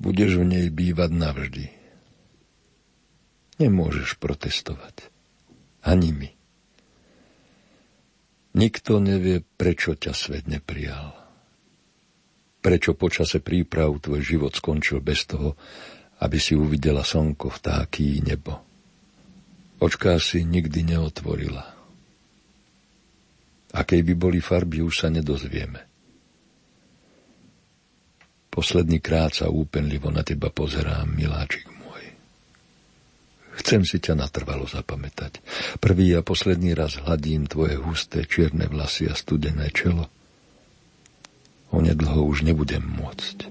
Budeš 0.00 0.40
v 0.40 0.44
nej 0.44 0.66
bývať 0.72 1.10
navždy. 1.12 1.66
Nemôžeš 3.56 4.20
protestovať. 4.20 5.08
Ani 5.84 6.12
my. 6.12 6.30
Nikto 8.56 9.00
nevie, 9.00 9.44
prečo 9.60 9.96
ťa 9.96 10.12
svet 10.16 10.48
neprijal. 10.48 11.15
Prečo 12.66 12.98
počase 12.98 13.38
príprav 13.38 13.94
tvoj 14.02 14.26
život 14.26 14.50
skončil 14.50 14.98
bez 14.98 15.22
toho, 15.30 15.54
aby 16.18 16.34
si 16.34 16.58
uvidela 16.58 17.06
slnko, 17.06 17.46
vtáky 17.46 18.18
i 18.18 18.26
nebo. 18.26 18.58
Očká 19.78 20.18
si 20.18 20.42
nikdy 20.42 20.82
neotvorila. 20.82 21.62
Akej 23.70 24.02
by 24.02 24.14
boli 24.18 24.42
farby, 24.42 24.82
už 24.82 25.06
sa 25.06 25.08
nedozvieme. 25.14 25.78
Posledný 28.50 28.98
krát 28.98 29.30
sa 29.30 29.46
úpenlivo 29.46 30.10
na 30.10 30.26
teba 30.26 30.50
pozerám, 30.50 31.06
miláčik 31.06 31.70
môj. 31.70 32.02
Chcem 33.62 33.86
si 33.86 34.02
ťa 34.02 34.18
natrvalo 34.18 34.66
zapamätať. 34.66 35.38
Prvý 35.78 36.18
a 36.18 36.26
posledný 36.26 36.74
raz 36.74 36.98
hladím 36.98 37.46
tvoje 37.46 37.78
husté 37.78 38.26
čierne 38.26 38.66
vlasy 38.66 39.06
a 39.06 39.14
studené 39.14 39.70
čelo. 39.70 40.15
Onedlho 41.74 42.22
už 42.26 42.46
nebudem 42.46 42.82
môcť. 42.82 43.50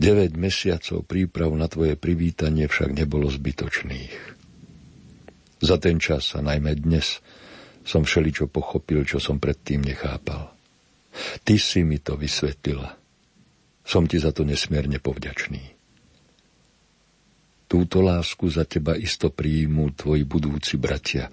9 0.00 0.32
mesiacov 0.40 1.04
príprav 1.04 1.52
na 1.52 1.68
tvoje 1.68 1.92
privítanie 1.92 2.64
však 2.64 2.96
nebolo 2.96 3.28
zbytočných. 3.28 4.14
Za 5.60 5.76
ten 5.76 6.00
čas 6.00 6.32
a 6.32 6.40
najmä 6.40 6.72
dnes 6.80 7.20
som 7.84 8.08
všeličo 8.08 8.48
pochopil, 8.48 9.04
čo 9.04 9.20
som 9.20 9.36
predtým 9.36 9.84
nechápal. 9.84 10.56
Ty 11.44 11.54
si 11.60 11.84
mi 11.84 12.00
to 12.00 12.16
vysvetlila. 12.16 12.96
Som 13.84 14.08
ti 14.08 14.16
za 14.16 14.32
to 14.32 14.40
nesmierne 14.40 14.96
povďačný. 15.04 15.76
Túto 17.70 18.00
lásku 18.00 18.48
za 18.48 18.64
teba 18.64 18.96
isto 18.96 19.28
príjmú 19.28 19.92
tvoji 19.92 20.24
budúci 20.24 20.80
bratia 20.80 21.28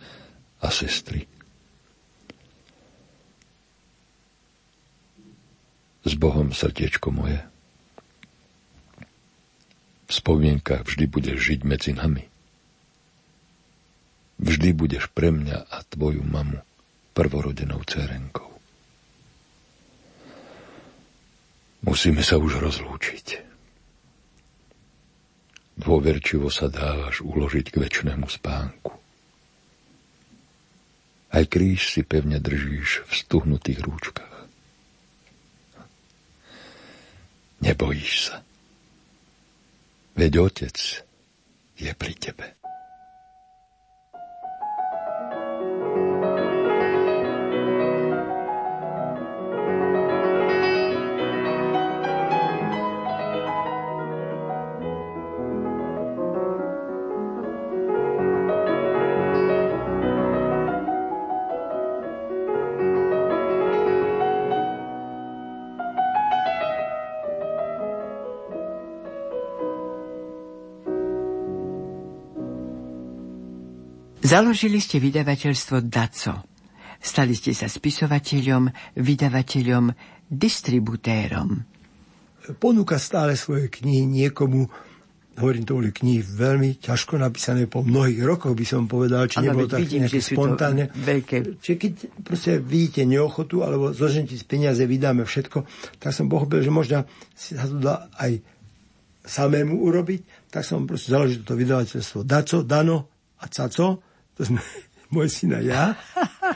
a 0.60 0.68
sestry. 0.68 1.37
S 6.08 6.16
Bohom, 6.16 6.56
srdiečko 6.56 7.12
moje. 7.12 7.44
V 10.08 10.12
spomienkach 10.16 10.88
vždy 10.88 11.04
budeš 11.12 11.38
žiť 11.52 11.60
medzi 11.68 11.92
nami. 11.92 12.24
Vždy 14.40 14.72
budeš 14.72 15.12
pre 15.12 15.36
mňa 15.36 15.68
a 15.68 15.84
tvoju 15.84 16.24
mamu 16.24 16.64
prvorodenou 17.12 17.84
cerenkou. 17.84 18.48
Musíme 21.84 22.24
sa 22.24 22.40
už 22.40 22.64
rozlúčiť. 22.64 23.44
Dôverčivo 25.76 26.48
sa 26.48 26.72
dávaš 26.72 27.20
uložiť 27.20 27.68
k 27.68 27.80
väčšnému 27.84 28.32
spánku. 28.32 28.96
Aj 31.36 31.44
kríž 31.44 31.92
si 31.92 32.08
pevne 32.08 32.40
držíš 32.40 33.04
v 33.04 33.12
stuhnutých 33.12 33.84
rúčkach. 33.84 34.27
Nebojíš 37.62 38.32
sa. 38.32 38.42
Veď 40.18 40.34
otec 40.42 40.78
je 41.78 41.92
pri 41.94 42.14
tebe. 42.18 42.57
Založili 74.28 74.84
ste 74.84 75.00
vydavateľstvo 75.00 75.88
DACO. 75.88 76.44
Stali 77.00 77.32
ste 77.32 77.56
sa 77.56 77.72
spisovateľom, 77.72 78.68
vydavateľom, 79.00 79.96
distributérom. 80.28 81.64
Ponúka 82.60 83.00
stále 83.00 83.40
svoje 83.40 83.72
knihy 83.72 84.04
niekomu, 84.04 84.68
hovorím, 85.40 85.64
to 85.64 85.80
boli 85.80 85.96
knihy 85.96 86.20
veľmi 86.20 86.76
ťažko 86.76 87.16
napísané 87.24 87.72
po 87.72 87.88
mnohých 87.88 88.20
rokoch, 88.28 88.52
by 88.52 88.68
som 88.68 88.84
povedal, 88.84 89.32
či 89.32 89.48
nebolo 89.48 89.72
tak 89.72 89.88
vidím, 89.88 90.12
že 90.12 90.20
spontánne. 90.20 90.92
Veľké... 90.92 91.64
Čiže 91.64 91.78
keď 91.80 91.92
proste 92.28 92.60
vidíte 92.60 93.08
neochotu, 93.08 93.64
alebo 93.64 93.96
zložente 93.96 94.36
z 94.36 94.44
peniaze, 94.44 94.84
vydáme 94.84 95.24
všetko, 95.24 95.64
tak 96.04 96.12
som 96.12 96.28
pochopil, 96.28 96.68
že 96.68 96.72
možno 96.76 97.08
sa 97.32 97.64
to 97.64 97.80
dá 97.80 98.12
aj 98.20 98.44
samému 99.24 99.80
urobiť, 99.88 100.52
tak 100.52 100.68
som 100.68 100.84
proste 100.84 101.16
založil 101.16 101.48
toto 101.48 101.56
vydavateľstvo 101.56 102.28
DACO, 102.28 102.68
DANO 102.68 102.98
a 103.40 103.48
CACO, 103.48 104.07
to 104.38 104.46
sme 104.46 104.62
môj 105.14 105.28
syn 105.28 105.58
a 105.58 105.62
ja, 105.64 105.84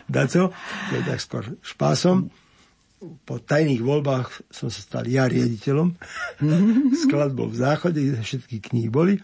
Daco, 0.05 0.53
to 0.53 0.93
je 0.93 1.03
tak 1.03 1.19
skôr 1.19 1.43
špásom. 1.65 2.29
Po 3.25 3.41
tajných 3.41 3.81
voľbách 3.81 4.53
som 4.53 4.69
sa 4.69 4.77
stal 4.85 5.09
ja 5.09 5.25
riaditeľom 5.25 5.97
skladbou 7.01 7.49
v 7.49 7.57
záchode, 7.57 7.97
všetky 7.97 8.61
knihy 8.61 8.93
boli. 8.93 9.17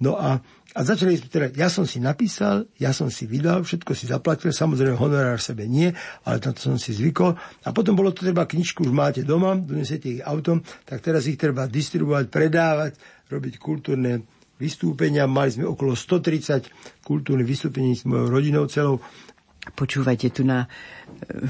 No 0.00 0.14
a, 0.16 0.38
a 0.72 0.80
začali 0.80 1.18
sme 1.18 1.28
teda, 1.28 1.46
ja 1.58 1.68
som 1.68 1.84
si 1.84 1.98
napísal, 1.98 2.70
ja 2.78 2.94
som 2.94 3.10
si 3.10 3.26
vydal, 3.26 3.66
všetko 3.66 3.92
si 3.92 4.08
zaplatil, 4.08 4.54
samozrejme 4.54 4.96
honorár 4.96 5.42
sebe 5.42 5.66
nie, 5.66 5.92
ale 6.24 6.40
to 6.40 6.54
som 6.56 6.78
si 6.80 6.94
zvykol. 6.96 7.36
A 7.66 7.68
potom 7.74 7.98
bolo 7.98 8.14
to 8.14 8.24
treba, 8.24 8.48
knižku 8.48 8.86
už 8.86 8.94
máte 8.94 9.26
doma, 9.26 9.58
donesete 9.58 10.20
ich 10.20 10.22
autom, 10.24 10.64
tak 10.86 11.02
teraz 11.04 11.28
ich 11.28 11.36
treba 11.36 11.66
distribuovať, 11.66 12.32
predávať, 12.32 12.92
robiť 13.28 13.54
kultúrne 13.60 14.24
vystúpenia. 14.60 15.24
Mali 15.24 15.56
sme 15.56 15.64
okolo 15.64 15.96
130 15.96 16.68
kultúrnych 17.00 17.48
vystúpení 17.48 17.96
s 17.96 18.04
mojou 18.04 18.28
rodinou 18.28 18.68
celou. 18.68 19.00
Počúvajte 19.60 20.28
tu 20.32 20.44
na, 20.44 20.68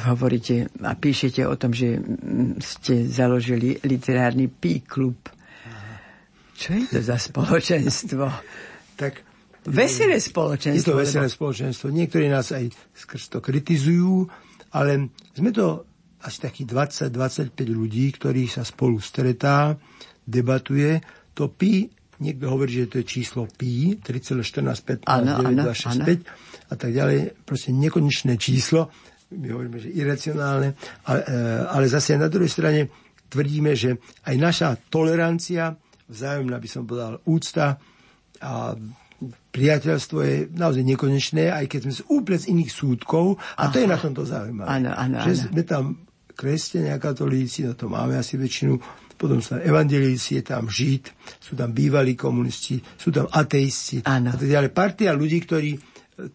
hovoríte 0.06 0.70
a 0.82 0.94
píšete 0.94 1.42
o 1.46 1.54
tom, 1.58 1.74
že 1.74 1.98
ste 2.62 3.06
založili 3.06 3.82
literárny 3.82 4.46
P 4.46 4.86
klub. 4.86 5.18
Čo 6.54 6.78
je 6.78 6.84
to 6.86 7.00
za 7.02 7.18
spoločenstvo? 7.18 8.24
tak 9.00 9.26
Veselé 9.60 10.16
spoločenstvo. 10.16 10.80
Je 10.80 10.88
to 10.88 10.96
veselé 10.96 11.28
lebo... 11.28 11.36
spoločenstvo. 11.36 11.86
Niektorí 11.92 12.32
nás 12.32 12.48
aj 12.48 12.72
skrz 12.96 13.28
to 13.28 13.38
kritizujú, 13.44 14.24
ale 14.72 15.12
sme 15.36 15.52
to 15.52 15.84
asi 16.24 16.38
takých 16.40 16.68
20-25 17.12 17.52
ľudí, 17.68 18.08
ktorí 18.16 18.48
sa 18.48 18.64
spolu 18.64 18.96
stretá, 19.04 19.76
debatuje. 20.24 21.00
To 21.36 21.52
pi 21.52 21.92
Niekto 22.20 22.52
hovorí, 22.52 22.84
že 22.84 22.92
to 22.92 23.00
je 23.00 23.06
číslo 23.08 23.48
pi, 23.48 23.96
3,1415, 23.96 25.08
9265 25.08 26.70
a 26.70 26.74
tak 26.76 26.90
ďalej. 26.92 27.32
Proste 27.48 27.72
nekonečné 27.72 28.36
číslo. 28.36 28.92
My 29.32 29.48
hovoríme, 29.56 29.80
že 29.80 29.88
iracionálne. 29.88 30.76
Ale, 31.08 31.20
e, 31.24 31.36
ale 31.64 31.84
zase 31.88 32.20
na 32.20 32.28
druhej 32.28 32.52
strane 32.52 32.92
tvrdíme, 33.30 33.72
že 33.72 33.96
aj 34.26 34.36
naša 34.36 34.68
tolerancia, 34.92 35.72
vzájomná 36.10 36.60
by 36.60 36.68
som 36.68 36.84
povedal 36.84 37.22
úcta 37.24 37.78
a 38.42 38.74
priateľstvo 39.50 40.18
je 40.24 40.36
naozaj 40.56 40.82
nekonečné, 40.84 41.52
aj 41.52 41.66
keď 41.68 41.80
sme 41.86 41.92
z 41.92 42.02
úplne 42.08 42.38
z 42.40 42.46
iných 42.50 42.70
súdkov. 42.72 43.36
A 43.60 43.68
Aha. 43.68 43.72
to 43.72 43.76
je 43.80 43.88
na 43.88 43.98
tomto 44.00 44.24
zaujímavé. 44.24 44.66
Ano, 44.66 44.90
ano, 44.96 45.16
že 45.24 45.32
ano. 45.36 45.42
sme 45.52 45.62
tam 45.64 45.84
kresťania, 46.32 46.96
katolíci, 46.96 47.68
no 47.68 47.76
to 47.76 47.92
máme 47.92 48.16
asi 48.16 48.40
väčšinu 48.40 48.80
potom 49.20 49.44
sú 49.44 49.60
tam 49.60 49.60
evangelíci, 49.60 50.40
je 50.40 50.44
tam 50.48 50.72
žid, 50.72 51.12
sú 51.36 51.52
tam 51.52 51.76
bývalí 51.76 52.16
komunisti, 52.16 52.80
sú 52.96 53.12
tam 53.12 53.28
ateisti. 53.28 54.00
A 54.08 54.16
tak 54.16 54.48
ďalej. 54.48 54.72
Partia 54.72 55.12
ľudí, 55.12 55.44
ktorí 55.44 55.76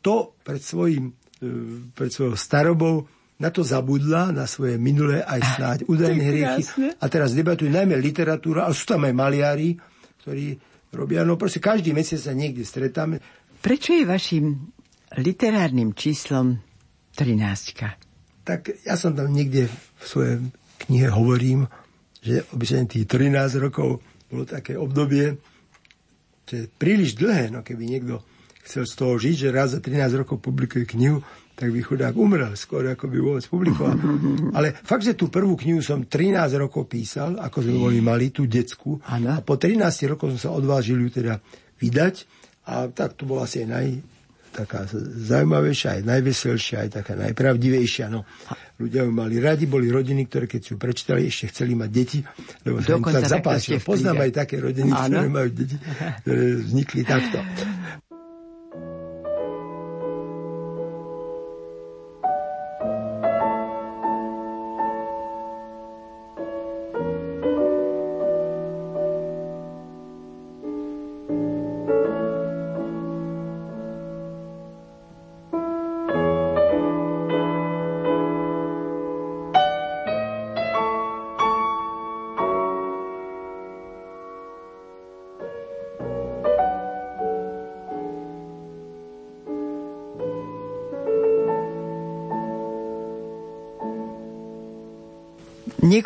to 0.06 0.38
pred, 0.46 0.62
svojim, 0.62 1.10
e, 1.42 1.90
pred 1.98 2.14
svojou 2.14 2.38
starobou 2.38 3.10
na 3.42 3.50
to 3.50 3.66
zabudla, 3.66 4.30
na 4.30 4.46
svoje 4.46 4.78
minulé 4.78 5.26
aj 5.26 5.42
snáď 5.58 5.78
údajné 5.90 6.24
hriechy. 6.24 6.62
A 7.02 7.06
teraz 7.10 7.34
debatujú 7.34 7.74
najmä 7.74 7.98
literatúra, 7.98 8.70
ale 8.70 8.78
sú 8.78 8.86
tam 8.86 9.04
aj 9.04 9.14
maliari, 9.18 9.76
ktorí 10.24 10.56
robia, 10.96 11.28
no 11.28 11.36
proste 11.36 11.60
každý 11.60 11.92
mesiac 11.92 12.22
sa 12.22 12.32
niekde 12.32 12.64
stretáme. 12.64 13.20
Prečo 13.60 13.92
je 13.98 14.08
vašim 14.08 14.72
literárnym 15.20 15.92
číslom 15.98 16.62
13. 17.18 18.46
Tak 18.46 18.88
ja 18.88 18.96
som 18.96 19.18
tam 19.18 19.34
niekde 19.34 19.68
v 19.74 20.06
svojej 20.06 20.38
knihe 20.88 21.10
hovorím, 21.12 21.68
že 22.26 22.42
obyčajne 22.50 22.90
tých 22.90 23.06
13 23.06 23.62
rokov 23.62 24.02
bolo 24.26 24.44
také 24.50 24.74
obdobie, 24.74 25.38
že 26.50 26.66
je 26.66 26.66
príliš 26.66 27.14
dlhé, 27.14 27.54
no 27.54 27.62
keby 27.62 27.86
niekto 27.86 28.26
chcel 28.66 28.90
z 28.90 28.94
toho 28.98 29.14
žiť, 29.22 29.36
že 29.46 29.54
raz 29.54 29.78
za 29.78 29.80
13 29.82 30.26
rokov 30.26 30.42
publikuje 30.42 30.90
knihu, 30.98 31.22
tak 31.56 31.72
by 31.72 31.80
chudák 31.80 32.18
umrel 32.18 32.52
skôr, 32.58 32.84
ako 32.92 33.08
by 33.08 33.18
vôbec 33.22 33.46
publikoval. 33.48 33.96
Ale 34.58 34.76
fakt, 34.76 35.06
že 35.06 35.16
tú 35.16 35.30
prvú 35.32 35.56
knihu 35.56 35.80
som 35.80 36.04
13 36.04 36.36
rokov 36.60 36.90
písal, 36.90 37.38
ako 37.40 37.64
sme 37.64 37.78
boli 37.80 38.02
mali, 38.04 38.34
tú 38.34 38.50
detskú. 38.50 39.00
A 39.06 39.40
po 39.46 39.56
13 39.56 40.12
rokoch 40.12 40.36
som 40.36 40.42
sa 40.42 40.52
odvážil 40.52 41.00
ju 41.00 41.10
teda 41.14 41.40
vydať. 41.80 42.28
A 42.66 42.90
tak 42.90 43.14
to 43.16 43.30
bola 43.30 43.46
asi 43.46 43.62
aj 43.64 43.68
naj, 43.70 43.88
taká 44.56 44.90
zaujímavejšia, 45.30 46.02
aj 46.02 46.04
najveselšia, 46.08 46.78
aj 46.88 46.90
taká 47.04 47.14
najpravdivejšia. 47.14 48.10
No, 48.10 48.26
ľudia 48.76 49.08
ju 49.08 49.12
mali 49.12 49.40
radi, 49.40 49.66
boli 49.66 49.88
rodiny, 49.88 50.28
ktoré 50.28 50.46
keď 50.52 50.62
si 50.62 50.70
ju 50.76 50.78
prečítali, 50.78 51.28
ešte 51.28 51.52
chceli 51.52 51.74
mať 51.80 51.90
deti, 51.92 52.20
lebo 52.68 52.84
sa 52.84 53.00
im 53.00 53.04
tak 53.04 53.26
zapáčilo. 53.28 53.80
Poznám 53.80 54.28
aj 54.28 54.32
také 54.36 54.60
rodiny, 54.60 54.92
Áno. 54.92 55.24
ktoré 55.24 55.28
majú 55.32 55.50
deti, 55.56 55.76
ktoré 56.24 56.46
vznikli 56.60 57.02
takto. 57.08 57.40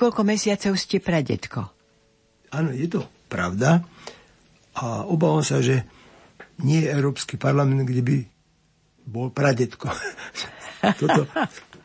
Niekoľko 0.10 0.26
mesiacov 0.26 0.74
ste 0.74 0.98
pradetko. 0.98 1.70
Áno, 2.50 2.74
je 2.74 2.90
to 2.90 3.06
pravda. 3.30 3.86
A 4.74 5.06
obávam 5.06 5.46
sa, 5.46 5.62
že 5.62 5.86
nie 6.66 6.82
je 6.82 6.90
Európsky 6.90 7.38
parlament, 7.38 7.86
kde 7.86 8.02
by 8.02 8.18
bol 9.06 9.30
pradetko. 9.30 9.86
Toto 11.06 11.30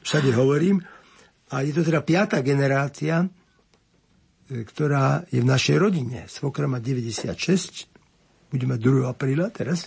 všade 0.00 0.32
hovorím. 0.32 0.80
A 1.52 1.68
je 1.68 1.76
to 1.76 1.84
teda 1.84 2.00
piatá 2.00 2.40
generácia, 2.40 3.28
e, 4.48 4.64
ktorá 4.64 5.28
je 5.28 5.44
v 5.44 5.50
našej 5.52 5.76
rodine. 5.76 6.24
Svokra 6.24 6.64
má 6.64 6.80
96, 6.80 7.28
bude 8.48 8.64
mať 8.64 8.80
2. 8.80 9.04
apríla 9.04 9.52
teraz. 9.52 9.84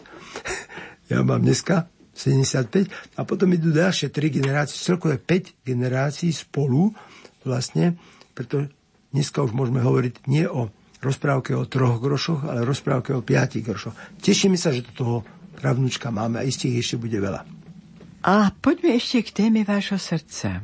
Ja 1.10 1.26
mám 1.26 1.42
dneska 1.42 1.90
75. 2.14 3.18
A 3.18 3.26
potom 3.26 3.50
idú 3.50 3.74
ďalšie 3.74 4.14
tri 4.14 4.30
generácie, 4.30 4.78
celkové 4.78 5.18
5 5.18 5.66
generácií 5.66 6.36
spolu 6.36 6.92
vlastne, 7.48 7.96
preto 8.38 8.70
dneska 9.10 9.42
už 9.42 9.58
môžeme 9.58 9.82
hovoriť 9.82 10.30
nie 10.30 10.46
o 10.46 10.70
rozprávke 11.02 11.58
o 11.58 11.66
troch 11.66 11.98
grošoch, 11.98 12.46
ale 12.46 12.62
rozprávke 12.62 13.18
o 13.18 13.26
piatich 13.26 13.66
grošoch. 13.66 13.98
Tešíme 14.22 14.54
sa, 14.54 14.70
že 14.70 14.86
to 14.86 14.92
toho 14.94 15.18
pravnúčka 15.58 16.14
máme 16.14 16.38
a 16.38 16.46
istých 16.46 16.86
ešte 16.86 17.02
bude 17.02 17.18
veľa. 17.18 17.42
A 18.30 18.54
poďme 18.54 18.94
ešte 18.94 19.26
k 19.26 19.30
téme 19.34 19.66
vášho 19.66 19.98
srdca. 19.98 20.62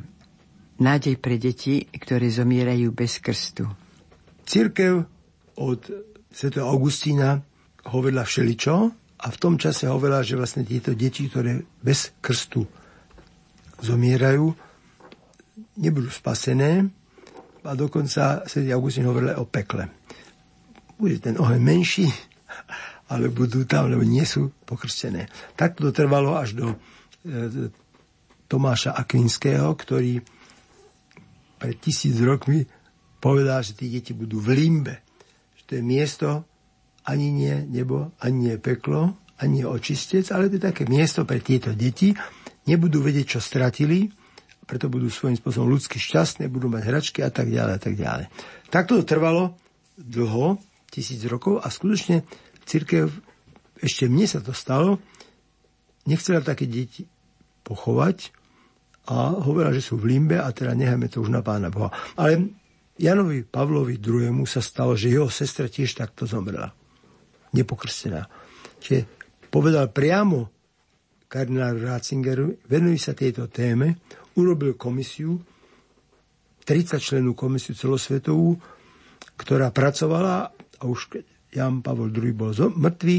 Nádej 0.78 1.18
pre 1.18 1.38
deti, 1.38 1.86
ktoré 1.86 2.30
zomierajú 2.30 2.94
bez 2.94 3.18
krstu. 3.18 3.66
Církev 4.46 5.06
od 5.58 5.80
Sv. 6.34 6.50
Augustína 6.58 7.38
hovorila 7.86 8.26
všeličo 8.26 8.74
a 9.22 9.26
v 9.30 9.36
tom 9.38 9.54
čase 9.54 9.86
hovorila, 9.86 10.26
že 10.26 10.34
vlastne 10.34 10.66
tieto 10.66 10.98
deti, 10.98 11.30
ktoré 11.30 11.62
bez 11.78 12.10
krstu 12.18 12.66
zomierajú, 13.78 14.50
nebudú 15.78 16.10
spasené 16.10 16.90
a 17.64 17.72
dokonca 17.72 18.44
Sv. 18.44 18.68
Augustín 18.70 19.08
hovoril 19.08 19.32
o 19.40 19.48
pekle. 19.48 19.88
Bude 21.00 21.18
ten 21.18 21.40
oheň 21.40 21.60
menší, 21.60 22.06
ale 23.12 23.32
budú 23.32 23.64
tam, 23.64 23.90
lebo 23.90 24.04
nie 24.04 24.22
sú 24.24 24.52
pokrstené. 24.64 25.26
Tak 25.56 25.80
to 25.80 25.90
trvalo 25.90 26.36
až 26.36 26.56
do 26.56 26.66
e, 26.72 26.76
Tomáša 28.46 28.94
Akvinského, 28.94 29.72
ktorý 29.74 30.20
pred 31.58 31.76
tisíc 31.80 32.14
rokmi 32.20 32.68
povedal, 33.24 33.64
že 33.64 33.72
tí 33.72 33.88
deti 33.88 34.12
budú 34.12 34.36
v 34.44 34.52
limbe. 34.52 35.00
Že 35.56 35.62
to 35.64 35.72
je 35.80 35.82
miesto 35.82 36.28
ani 37.08 37.32
nie 37.32 37.56
nebo, 37.68 38.12
ani 38.20 38.52
nie 38.52 38.56
peklo, 38.60 39.16
ani 39.40 39.64
očistec, 39.64 40.28
ale 40.32 40.52
to 40.52 40.60
je 40.60 40.68
také 40.68 40.84
miesto 40.84 41.24
pre 41.24 41.40
tieto 41.40 41.72
deti. 41.72 42.12
Nebudú 42.64 43.00
vedieť, 43.00 43.36
čo 43.36 43.40
stratili, 43.40 44.08
preto 44.64 44.88
budú 44.88 45.12
svojím 45.12 45.36
spôsobom 45.36 45.68
ľudsky 45.68 46.00
šťastné, 46.00 46.48
budú 46.48 46.72
mať 46.72 46.82
hračky 46.88 47.20
a 47.20 47.30
tak 47.30 47.52
ďalej 47.52 47.74
a 47.76 47.80
tak 47.80 47.94
ďalej. 47.94 48.26
Takto 48.72 49.00
to 49.00 49.04
trvalo 49.04 49.56
dlho, 49.96 50.58
tisíc 50.88 51.20
rokov 51.28 51.60
a 51.62 51.68
skutočne 51.68 52.24
církev, 52.64 53.12
ešte 53.78 54.08
mne 54.08 54.24
sa 54.24 54.40
to 54.40 54.56
stalo, 54.56 54.98
nechcela 56.08 56.40
také 56.40 56.64
deti 56.64 57.04
pochovať 57.64 58.32
a 59.12 59.36
hovorila, 59.36 59.76
že 59.76 59.84
sú 59.84 60.00
v 60.00 60.16
limbe 60.16 60.40
a 60.40 60.48
teda 60.48 60.72
necháme 60.72 61.12
to 61.12 61.20
už 61.20 61.28
na 61.28 61.44
pána 61.44 61.68
Boha. 61.68 61.92
Ale 62.16 62.48
Janovi 62.96 63.44
Pavlovi 63.44 64.00
II. 64.00 64.46
sa 64.48 64.64
stalo, 64.64 64.96
že 64.96 65.12
jeho 65.12 65.28
sestra 65.28 65.68
tiež 65.68 65.98
takto 65.98 66.24
zomrela. 66.24 66.72
Nepokrstená. 67.52 68.24
Čiže 68.80 69.06
povedal 69.50 69.90
priamo 69.90 70.54
kardinál 71.26 71.82
Ratzingeru, 71.82 72.62
venuj 72.70 73.02
sa 73.02 73.12
tejto 73.12 73.50
téme, 73.50 73.98
urobil 74.34 74.74
komisiu, 74.74 75.38
30 76.64 76.96
členú 76.98 77.36
komisiu 77.36 77.76
celosvetovú, 77.76 78.56
ktorá 79.36 79.68
pracovala 79.74 80.48
a 80.52 80.82
už 80.86 81.00
keď 81.12 81.24
Jan 81.54 81.84
Pavol 81.84 82.10
II 82.10 82.34
bol 82.34 82.50
mŕtvý, 82.50 83.18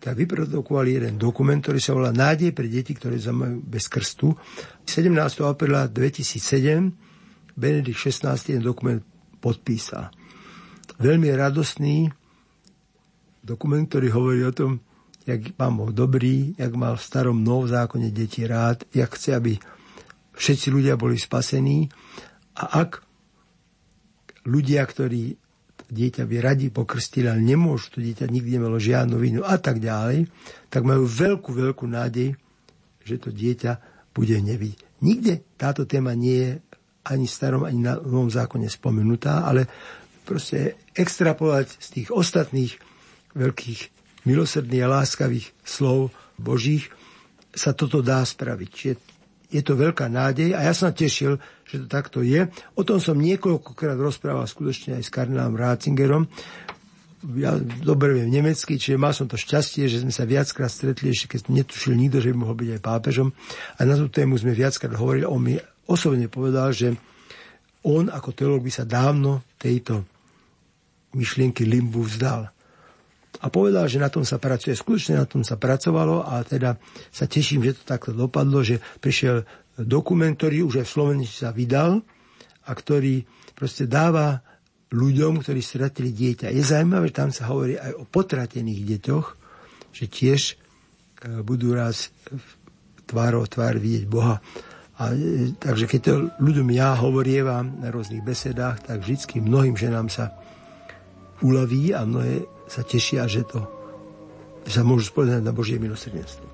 tak 0.00 0.20
vyprodukovali 0.20 1.00
jeden 1.00 1.16
dokument, 1.16 1.60
ktorý 1.64 1.80
sa 1.80 1.96
volá 1.96 2.12
Nádej 2.12 2.52
pre 2.52 2.68
deti, 2.68 2.92
ktoré 2.92 3.16
zamajú 3.16 3.64
bez 3.64 3.88
krstu. 3.88 4.36
17. 4.84 5.08
apríla 5.44 5.88
2007 5.88 7.56
Benedikt 7.56 7.96
XVI 7.96 8.36
ten 8.36 8.60
dokument 8.60 9.00
podpísal. 9.40 10.12
Veľmi 11.00 11.32
radostný 11.32 12.12
dokument, 13.40 13.84
ktorý 13.88 14.08
hovorí 14.12 14.42
o 14.44 14.52
tom, 14.52 14.80
jak 15.24 15.56
pán 15.56 15.76
Boh 15.80 15.88
dobrý, 15.88 16.52
jak 16.60 16.72
mal 16.76 17.00
v 17.00 17.04
starom 17.04 17.40
nov 17.40 17.72
zákone 17.72 18.12
deti 18.12 18.44
rád, 18.44 18.84
jak 18.92 19.08
chce, 19.16 19.36
aby 19.36 19.52
všetci 20.34 20.68
ľudia 20.70 20.94
boli 20.98 21.18
spasení 21.18 21.86
a 22.58 22.64
ak 22.84 23.02
ľudia, 24.46 24.84
ktorí 24.84 25.34
dieťa 25.84 26.24
by 26.26 26.36
radi 26.40 26.66
pokrstili, 26.74 27.28
ale 27.30 27.44
nemôžu 27.44 27.96
to 27.96 27.98
dieťa, 28.02 28.26
nikdy 28.26 28.58
nemalo 28.58 28.80
žiadnu 28.80 29.16
vinu 29.20 29.40
a 29.46 29.56
tak 29.60 29.78
ďalej, 29.78 30.26
tak 30.72 30.82
majú 30.82 31.06
veľkú, 31.06 31.50
veľkú 31.54 31.84
nádej, 31.86 32.34
že 33.04 33.16
to 33.20 33.30
dieťa 33.30 33.72
bude 34.14 34.34
neviť. 34.34 35.02
Nikde 35.04 35.44
táto 35.60 35.84
téma 35.84 36.16
nie 36.16 36.38
je 36.40 36.50
ani 37.04 37.28
v 37.28 37.34
starom, 37.36 37.62
ani 37.68 37.84
na 37.84 38.00
novom 38.00 38.32
zákone 38.32 38.66
spomenutá, 38.66 39.44
ale 39.44 39.68
proste 40.24 40.80
extrapolovať 40.96 41.76
z 41.76 41.88
tých 42.00 42.08
ostatných 42.08 42.72
veľkých 43.36 43.80
milosrdných 44.24 44.84
a 44.88 44.92
láskavých 45.02 45.52
slov 45.60 46.08
Božích 46.40 46.88
sa 47.52 47.76
toto 47.76 48.00
dá 48.00 48.24
spraviť. 48.24 48.68
Čiže 48.72 48.94
je 49.54 49.62
to 49.62 49.78
veľká 49.78 50.10
nádej 50.10 50.58
a 50.58 50.66
ja 50.66 50.74
som 50.74 50.90
tešil, 50.90 51.38
že 51.62 51.78
to 51.78 51.86
takto 51.86 52.26
je. 52.26 52.50
O 52.74 52.82
tom 52.82 52.98
som 52.98 53.14
niekoľkokrát 53.14 53.94
rozprával 53.94 54.50
skutočne 54.50 54.98
aj 54.98 55.06
s 55.06 55.14
kardinálom 55.14 55.54
Ratzingerom. 55.54 56.26
Ja 57.38 57.56
dobre 57.80 58.18
viem 58.18 58.28
nemecky, 58.34 58.76
čiže 58.76 58.98
mal 58.98 59.14
som 59.14 59.30
to 59.30 59.38
šťastie, 59.38 59.86
že 59.86 60.02
sme 60.02 60.10
sa 60.10 60.26
viackrát 60.26 60.68
stretli, 60.68 61.14
ešte 61.14 61.38
keď 61.38 61.54
netušil 61.54 61.94
nikto, 61.94 62.18
že 62.18 62.34
by 62.34 62.36
mohol 62.36 62.58
byť 62.58 62.70
aj 62.76 62.80
pápežom. 62.82 63.30
A 63.78 63.80
na 63.86 63.94
tú 63.94 64.10
tému 64.10 64.36
sme 64.36 64.52
viackrát 64.52 64.92
hovorili. 64.98 65.24
On 65.24 65.40
mi 65.40 65.56
osobne 65.86 66.26
povedal, 66.26 66.74
že 66.74 66.92
on 67.86 68.10
ako 68.10 68.34
teológ 68.34 68.60
by 68.66 68.72
sa 68.74 68.84
dávno 68.84 69.46
tejto 69.56 70.04
myšlienky 71.14 71.62
limbu 71.62 72.02
vzdal 72.02 72.53
a 73.42 73.50
povedal, 73.50 73.90
že 73.90 73.98
na 73.98 74.12
tom 74.12 74.22
sa 74.22 74.38
pracuje. 74.38 74.78
Skutočne 74.78 75.18
na 75.18 75.26
tom 75.26 75.42
sa 75.42 75.58
pracovalo 75.58 76.22
a 76.22 76.44
teda 76.46 76.78
sa 77.10 77.26
teším, 77.26 77.66
že 77.66 77.82
to 77.82 77.82
takto 77.82 78.14
dopadlo, 78.14 78.62
že 78.62 78.78
prišiel 79.02 79.42
dokument, 79.82 80.34
ktorý 80.38 80.62
už 80.62 80.84
aj 80.84 80.86
v 80.86 80.94
Slovenici 80.94 81.34
sa 81.42 81.50
vydal 81.50 81.98
a 82.64 82.70
ktorý 82.70 83.26
proste 83.58 83.90
dáva 83.90 84.38
ľuďom, 84.94 85.42
ktorí 85.42 85.58
stratili 85.58 86.14
dieťa. 86.14 86.54
Je 86.54 86.62
zaujímavé, 86.62 87.10
že 87.10 87.18
tam 87.18 87.30
sa 87.34 87.50
hovorí 87.50 87.74
aj 87.74 87.92
o 87.98 88.04
potratených 88.06 88.80
deťoch, 88.94 89.26
že 89.90 90.04
tiež 90.06 90.40
e, 90.54 90.54
budú 91.42 91.74
raz 91.74 92.14
tvárou 93.10 93.42
tvár 93.50 93.82
vidieť 93.82 94.04
Boha. 94.06 94.38
A, 94.94 95.10
e, 95.10 95.50
takže 95.58 95.90
keď 95.90 96.00
to 96.06 96.14
ľuďom 96.38 96.68
ja 96.70 96.94
hovorievam 96.94 97.82
na 97.82 97.90
rôznych 97.90 98.22
besedách, 98.22 98.86
tak 98.86 99.02
vždy 99.02 99.42
mnohým 99.42 99.74
ženám 99.74 100.06
sa 100.06 100.30
uľaví 101.42 101.90
a 101.90 102.06
mnohé 102.06 102.46
sa 102.74 102.82
tešia, 102.82 103.30
že 103.30 103.46
to 103.46 103.62
že 104.64 104.80
sa 104.80 104.82
môžu 104.82 105.12
spovedať 105.12 105.44
na 105.44 105.52
Božie 105.52 105.76
milosrdenstvo. 105.76 106.53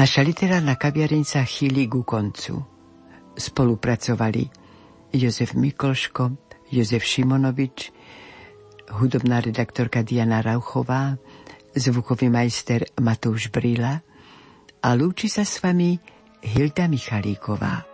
Naša 0.00 0.24
literárna 0.24 0.80
kaviareň 0.80 1.28
sa 1.28 1.44
chýli 1.44 1.84
ku 1.84 2.08
koncu. 2.08 2.56
Spolupracovali 3.36 4.48
Jozef 5.12 5.52
Mikolško, 5.52 6.40
Jozef 6.72 7.04
Šimonovič, 7.04 7.92
hudobná 8.96 9.44
redaktorka 9.44 10.00
Diana 10.00 10.40
Rauchová, 10.40 11.20
zvukový 11.76 12.32
majster 12.32 12.88
Matúš 12.96 13.52
Brila 13.52 14.00
a 14.80 14.88
lúči 14.96 15.28
sa 15.28 15.44
s 15.44 15.60
vami 15.60 16.00
Hilda 16.48 16.88
Michalíková. 16.88 17.89